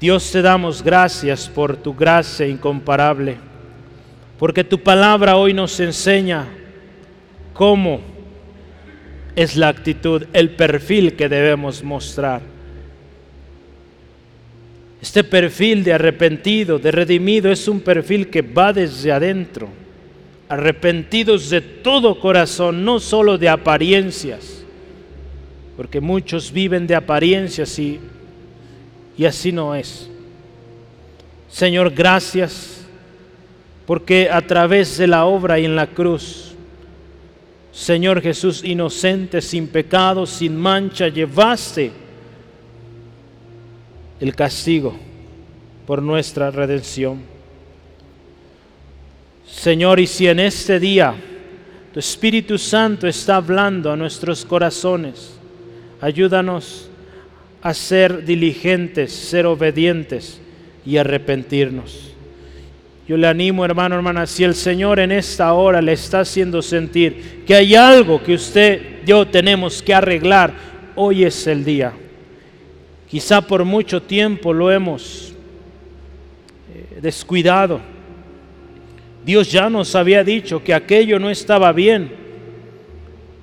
Dios 0.06 0.30
te 0.30 0.40
damos 0.40 0.84
gracias 0.84 1.48
por 1.48 1.76
tu 1.76 1.92
gracia 1.92 2.46
incomparable, 2.46 3.38
porque 4.38 4.62
tu 4.62 4.78
palabra 4.78 5.34
hoy 5.36 5.52
nos 5.52 5.80
enseña 5.80 6.46
cómo 7.52 8.00
es 9.34 9.56
la 9.56 9.66
actitud, 9.66 10.22
el 10.32 10.50
perfil 10.50 11.16
que 11.16 11.28
debemos 11.28 11.82
mostrar. 11.82 12.40
Este 15.02 15.24
perfil 15.24 15.82
de 15.82 15.94
arrepentido, 15.94 16.78
de 16.78 16.92
redimido, 16.92 17.50
es 17.50 17.66
un 17.66 17.80
perfil 17.80 18.30
que 18.30 18.42
va 18.42 18.72
desde 18.72 19.10
adentro, 19.10 19.68
arrepentidos 20.48 21.50
de 21.50 21.60
todo 21.60 22.20
corazón, 22.20 22.84
no 22.84 23.00
solo 23.00 23.38
de 23.38 23.48
apariencias, 23.48 24.64
porque 25.76 26.00
muchos 26.00 26.52
viven 26.52 26.86
de 26.86 26.94
apariencias 26.94 27.76
y 27.80 27.98
y 29.16 29.24
así 29.24 29.52
no 29.52 29.74
es. 29.74 30.08
Señor, 31.48 31.90
gracias 31.90 32.86
porque 33.86 34.28
a 34.30 34.42
través 34.42 34.98
de 34.98 35.06
la 35.06 35.24
obra 35.24 35.58
y 35.58 35.64
en 35.64 35.76
la 35.76 35.86
cruz, 35.86 36.54
Señor 37.72 38.20
Jesús, 38.20 38.64
inocente, 38.64 39.40
sin 39.40 39.68
pecado, 39.68 40.26
sin 40.26 40.56
mancha, 40.56 41.08
llevaste 41.08 41.92
el 44.18 44.34
castigo 44.34 44.96
por 45.86 46.02
nuestra 46.02 46.50
redención. 46.50 47.20
Señor, 49.46 50.00
y 50.00 50.06
si 50.06 50.26
en 50.26 50.40
este 50.40 50.80
día 50.80 51.14
tu 51.92 52.00
Espíritu 52.00 52.58
Santo 52.58 53.06
está 53.06 53.36
hablando 53.36 53.92
a 53.92 53.96
nuestros 53.96 54.44
corazones, 54.44 55.38
ayúdanos 56.00 56.90
a 57.66 57.74
ser 57.74 58.24
diligentes, 58.24 59.12
ser 59.12 59.44
obedientes 59.44 60.40
y 60.84 60.98
arrepentirnos. 60.98 62.12
Yo 63.08 63.16
le 63.16 63.26
animo, 63.26 63.64
hermano, 63.64 63.96
hermana, 63.96 64.24
si 64.28 64.44
el 64.44 64.54
Señor 64.54 65.00
en 65.00 65.10
esta 65.10 65.52
hora 65.52 65.82
le 65.82 65.92
está 65.92 66.20
haciendo 66.20 66.62
sentir 66.62 67.42
que 67.44 67.56
hay 67.56 67.74
algo 67.74 68.22
que 68.22 68.34
usted, 68.34 69.04
yo 69.04 69.26
tenemos 69.26 69.82
que 69.82 69.92
arreglar, 69.92 70.54
hoy 70.94 71.24
es 71.24 71.44
el 71.48 71.64
día. 71.64 71.92
Quizá 73.10 73.40
por 73.40 73.64
mucho 73.64 74.00
tiempo 74.00 74.52
lo 74.52 74.70
hemos 74.70 75.34
eh, 76.72 77.00
descuidado. 77.02 77.80
Dios 79.24 79.50
ya 79.50 79.68
nos 79.68 79.92
había 79.96 80.22
dicho 80.22 80.62
que 80.62 80.72
aquello 80.72 81.18
no 81.18 81.30
estaba 81.30 81.72
bien. 81.72 82.12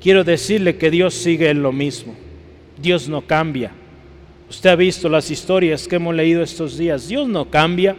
Quiero 0.01 0.23
decirle 0.23 0.77
que 0.77 0.89
Dios 0.89 1.13
sigue 1.13 1.49
en 1.49 1.61
lo 1.61 1.73
mismo. 1.73 2.15
Dios 2.81 3.09
no 3.09 3.19
cambia. 3.19 3.82
Usted 4.53 4.69
ha 4.69 4.75
visto 4.75 5.09
las 5.09 5.31
historias 5.31 5.87
que 5.87 5.95
hemos 5.95 6.13
leído 6.13 6.43
estos 6.43 6.77
días. 6.77 7.07
Dios 7.07 7.27
no 7.27 7.49
cambia. 7.49 7.95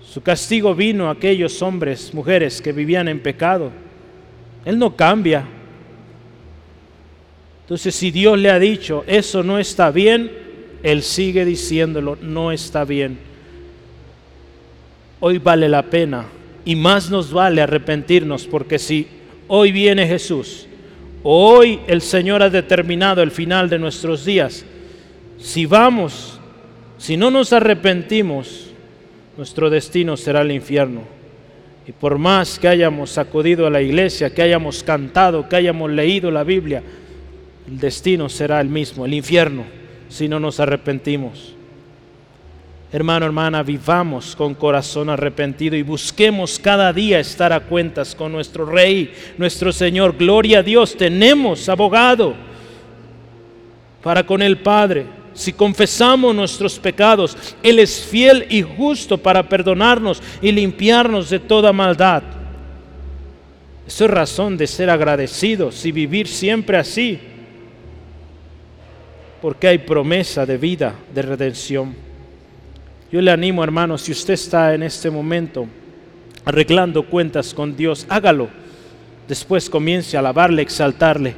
Su 0.00 0.22
castigo 0.22 0.76
vino 0.76 1.08
a 1.08 1.10
aquellos 1.10 1.60
hombres, 1.60 2.14
mujeres 2.14 2.62
que 2.62 2.70
vivían 2.70 3.08
en 3.08 3.18
pecado. 3.18 3.72
Él 4.64 4.78
no 4.78 4.94
cambia. 4.94 5.44
Entonces, 7.62 7.92
si 7.96 8.12
Dios 8.12 8.38
le 8.38 8.48
ha 8.48 8.60
dicho, 8.60 9.02
eso 9.08 9.42
no 9.42 9.58
está 9.58 9.90
bien, 9.90 10.30
Él 10.84 11.02
sigue 11.02 11.44
diciéndolo, 11.44 12.16
no 12.22 12.52
está 12.52 12.84
bien. 12.84 13.18
Hoy 15.18 15.38
vale 15.38 15.68
la 15.68 15.82
pena 15.82 16.26
y 16.64 16.76
más 16.76 17.10
nos 17.10 17.32
vale 17.32 17.60
arrepentirnos, 17.60 18.46
porque 18.46 18.78
si 18.78 19.08
hoy 19.48 19.72
viene 19.72 20.06
Jesús, 20.06 20.68
hoy 21.24 21.80
el 21.88 22.02
Señor 22.02 22.40
ha 22.40 22.50
determinado 22.50 23.20
el 23.20 23.32
final 23.32 23.68
de 23.68 23.80
nuestros 23.80 24.24
días, 24.24 24.64
si 25.40 25.66
vamos, 25.66 26.38
si 26.98 27.16
no 27.16 27.30
nos 27.30 27.52
arrepentimos, 27.52 28.66
nuestro 29.36 29.70
destino 29.70 30.16
será 30.16 30.42
el 30.42 30.52
infierno. 30.52 31.02
Y 31.86 31.92
por 31.92 32.18
más 32.18 32.58
que 32.58 32.68
hayamos 32.68 33.16
acudido 33.18 33.66
a 33.66 33.70
la 33.70 33.80
iglesia, 33.80 34.32
que 34.34 34.42
hayamos 34.42 34.82
cantado, 34.82 35.48
que 35.48 35.56
hayamos 35.56 35.90
leído 35.90 36.30
la 36.30 36.44
Biblia, 36.44 36.82
el 37.66 37.78
destino 37.78 38.28
será 38.28 38.60
el 38.60 38.68
mismo, 38.68 39.06
el 39.06 39.14
infierno, 39.14 39.64
si 40.08 40.28
no 40.28 40.38
nos 40.38 40.60
arrepentimos. 40.60 41.54
Hermano, 42.92 43.24
hermana, 43.24 43.62
vivamos 43.62 44.34
con 44.34 44.54
corazón 44.54 45.08
arrepentido 45.08 45.76
y 45.76 45.82
busquemos 45.82 46.58
cada 46.58 46.92
día 46.92 47.20
estar 47.20 47.52
a 47.52 47.60
cuentas 47.60 48.16
con 48.16 48.32
nuestro 48.32 48.66
Rey, 48.66 49.12
nuestro 49.38 49.72
Señor. 49.72 50.16
Gloria 50.18 50.58
a 50.58 50.62
Dios, 50.62 50.96
tenemos 50.96 51.68
abogado 51.68 52.34
para 54.02 54.26
con 54.26 54.42
el 54.42 54.58
Padre. 54.58 55.19
Si 55.40 55.54
confesamos 55.54 56.34
nuestros 56.34 56.78
pecados, 56.78 57.34
Él 57.62 57.78
es 57.78 58.04
fiel 58.04 58.44
y 58.50 58.60
justo 58.60 59.16
para 59.16 59.48
perdonarnos 59.48 60.22
y 60.42 60.52
limpiarnos 60.52 61.30
de 61.30 61.38
toda 61.38 61.72
maldad. 61.72 62.22
Eso 63.86 64.04
es 64.04 64.10
razón 64.10 64.58
de 64.58 64.66
ser 64.66 64.90
agradecidos 64.90 65.86
y 65.86 65.92
vivir 65.92 66.28
siempre 66.28 66.76
así, 66.76 67.18
porque 69.40 69.66
hay 69.66 69.78
promesa 69.78 70.44
de 70.44 70.58
vida, 70.58 70.94
de 71.14 71.22
redención. 71.22 71.94
Yo 73.10 73.22
le 73.22 73.30
animo, 73.30 73.64
hermano, 73.64 73.96
si 73.96 74.12
usted 74.12 74.34
está 74.34 74.74
en 74.74 74.82
este 74.82 75.08
momento 75.08 75.66
arreglando 76.44 77.06
cuentas 77.06 77.54
con 77.54 77.74
Dios, 77.74 78.04
hágalo. 78.10 78.50
Después 79.26 79.70
comience 79.70 80.18
a 80.18 80.20
alabarle, 80.20 80.60
exaltarle. 80.60 81.34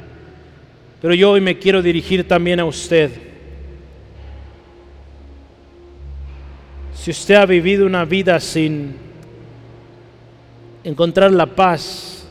Pero 1.01 1.13
yo 1.13 1.31
hoy 1.31 1.39
me 1.39 1.57
quiero 1.57 1.81
dirigir 1.81 2.27
también 2.27 2.59
a 2.59 2.65
usted. 2.65 3.32
Si 7.03 7.11
usted 7.11 7.35
ha 7.35 7.45
vivido 7.45 7.85
una 7.85 8.05
vida 8.05 8.39
sin 8.39 8.93
encontrar 10.85 11.33
la 11.33 11.45
paz, 11.45 12.25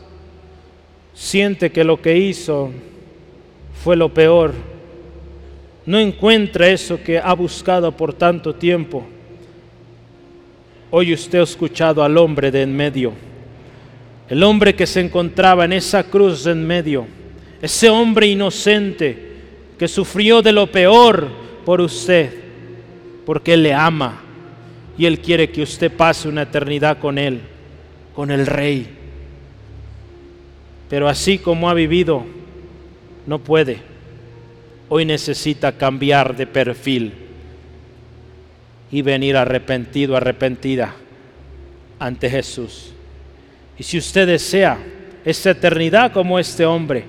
siente 1.12 1.70
que 1.70 1.84
lo 1.84 2.00
que 2.00 2.16
hizo 2.16 2.70
fue 3.84 3.96
lo 3.96 4.14
peor, 4.14 4.54
no 5.84 5.98
encuentra 5.98 6.68
eso 6.68 6.98
que 7.04 7.18
ha 7.18 7.34
buscado 7.34 7.94
por 7.94 8.14
tanto 8.14 8.54
tiempo, 8.54 9.04
Hoy 10.90 11.12
usted 11.12 11.40
ha 11.40 11.42
escuchado 11.42 12.02
al 12.02 12.16
hombre 12.16 12.50
de 12.50 12.62
en 12.62 12.74
medio, 12.74 13.12
el 14.30 14.42
hombre 14.42 14.74
que 14.74 14.86
se 14.86 15.00
encontraba 15.00 15.66
en 15.66 15.74
esa 15.74 16.04
cruz 16.04 16.44
de 16.44 16.52
en 16.52 16.66
medio, 16.66 17.06
ese 17.60 17.90
hombre 17.90 18.26
inocente 18.26 19.32
que 19.78 19.86
sufrió 19.86 20.40
de 20.40 20.52
lo 20.52 20.66
peor 20.72 21.28
por 21.62 21.82
usted, 21.82 22.32
porque 23.26 23.54
le 23.54 23.74
ama 23.74 24.31
y 25.02 25.06
Él 25.06 25.18
quiere 25.18 25.50
que 25.50 25.62
usted 25.62 25.90
pase 25.90 26.28
una 26.28 26.42
eternidad 26.42 27.00
con 27.00 27.18
Él, 27.18 27.40
con 28.14 28.30
el 28.30 28.46
Rey. 28.46 28.86
Pero 30.88 31.08
así 31.08 31.38
como 31.38 31.68
ha 31.68 31.74
vivido, 31.74 32.24
no 33.26 33.40
puede. 33.40 33.78
Hoy 34.88 35.04
necesita 35.04 35.72
cambiar 35.72 36.36
de 36.36 36.46
perfil 36.46 37.14
y 38.92 39.02
venir 39.02 39.36
arrepentido, 39.36 40.16
arrepentida 40.16 40.94
ante 41.98 42.30
Jesús. 42.30 42.92
Y 43.76 43.82
si 43.82 43.98
usted 43.98 44.28
desea 44.28 44.78
esa 45.24 45.50
eternidad 45.50 46.12
como 46.12 46.38
este 46.38 46.64
hombre, 46.64 47.06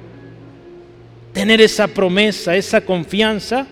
tener 1.32 1.62
esa 1.62 1.88
promesa, 1.88 2.56
esa 2.56 2.82
confianza, 2.82 3.68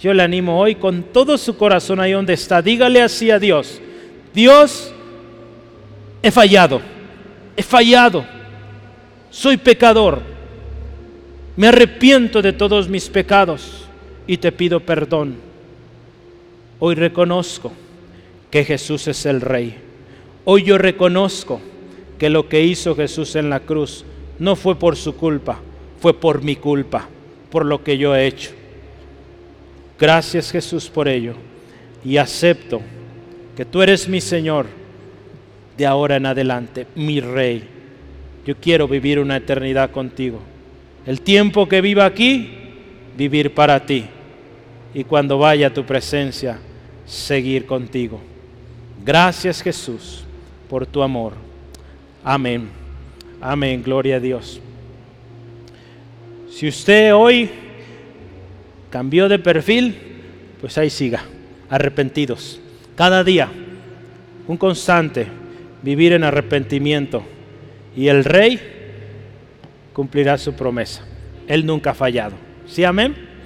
yo 0.00 0.12
le 0.12 0.22
animo 0.22 0.58
hoy 0.60 0.74
con 0.74 1.02
todo 1.02 1.38
su 1.38 1.56
corazón 1.56 2.00
ahí 2.00 2.12
donde 2.12 2.34
está. 2.34 2.60
Dígale 2.60 3.00
así 3.02 3.30
a 3.30 3.38
Dios, 3.38 3.80
Dios, 4.34 4.92
he 6.22 6.30
fallado, 6.30 6.80
he 7.56 7.62
fallado, 7.62 8.24
soy 9.30 9.56
pecador, 9.56 10.20
me 11.56 11.68
arrepiento 11.68 12.42
de 12.42 12.52
todos 12.52 12.88
mis 12.88 13.08
pecados 13.08 13.86
y 14.26 14.36
te 14.36 14.52
pido 14.52 14.80
perdón. 14.80 15.36
Hoy 16.78 16.94
reconozco 16.94 17.72
que 18.50 18.64
Jesús 18.64 19.08
es 19.08 19.24
el 19.24 19.40
Rey. 19.40 19.76
Hoy 20.44 20.64
yo 20.64 20.76
reconozco 20.76 21.60
que 22.18 22.28
lo 22.28 22.48
que 22.48 22.62
hizo 22.62 22.94
Jesús 22.94 23.34
en 23.36 23.48
la 23.48 23.60
cruz 23.60 24.04
no 24.38 24.56
fue 24.56 24.78
por 24.78 24.96
su 24.96 25.16
culpa, 25.16 25.58
fue 26.00 26.14
por 26.14 26.42
mi 26.42 26.56
culpa, 26.56 27.08
por 27.50 27.64
lo 27.64 27.82
que 27.82 27.96
yo 27.96 28.14
he 28.14 28.26
hecho. 28.26 28.50
Gracias 29.98 30.50
Jesús 30.50 30.88
por 30.88 31.08
ello. 31.08 31.34
Y 32.04 32.16
acepto 32.18 32.80
que 33.56 33.64
tú 33.64 33.82
eres 33.82 34.08
mi 34.08 34.20
Señor 34.20 34.66
de 35.76 35.86
ahora 35.86 36.16
en 36.16 36.26
adelante, 36.26 36.86
mi 36.94 37.20
Rey. 37.20 37.64
Yo 38.46 38.56
quiero 38.56 38.86
vivir 38.86 39.18
una 39.18 39.36
eternidad 39.36 39.90
contigo. 39.90 40.40
El 41.04 41.20
tiempo 41.20 41.68
que 41.68 41.80
viva 41.80 42.04
aquí, 42.04 42.50
vivir 43.16 43.54
para 43.54 43.84
ti 43.84 44.06
y 44.94 45.04
cuando 45.04 45.38
vaya 45.38 45.68
a 45.68 45.74
tu 45.74 45.84
presencia, 45.84 46.58
seguir 47.04 47.66
contigo. 47.66 48.20
Gracias 49.04 49.62
Jesús 49.62 50.24
por 50.68 50.86
tu 50.86 51.02
amor. 51.02 51.34
Amén. 52.24 52.68
Amén. 53.40 53.82
Gloria 53.82 54.16
a 54.16 54.20
Dios. 54.20 54.60
Si 56.50 56.66
usted 56.66 57.14
hoy 57.14 57.50
cambió 58.90 59.28
de 59.28 59.38
perfil, 59.38 59.96
pues 60.60 60.78
ahí 60.78 60.90
siga, 60.90 61.22
arrepentidos. 61.68 62.60
Cada 62.94 63.24
día, 63.24 63.48
un 64.46 64.56
constante, 64.56 65.26
vivir 65.82 66.12
en 66.12 66.24
arrepentimiento. 66.24 67.22
Y 67.96 68.08
el 68.08 68.24
rey 68.24 68.60
cumplirá 69.92 70.38
su 70.38 70.54
promesa. 70.54 71.02
Él 71.46 71.64
nunca 71.64 71.90
ha 71.90 71.94
fallado. 71.94 72.34
¿Sí, 72.66 72.84
amén? 72.84 73.25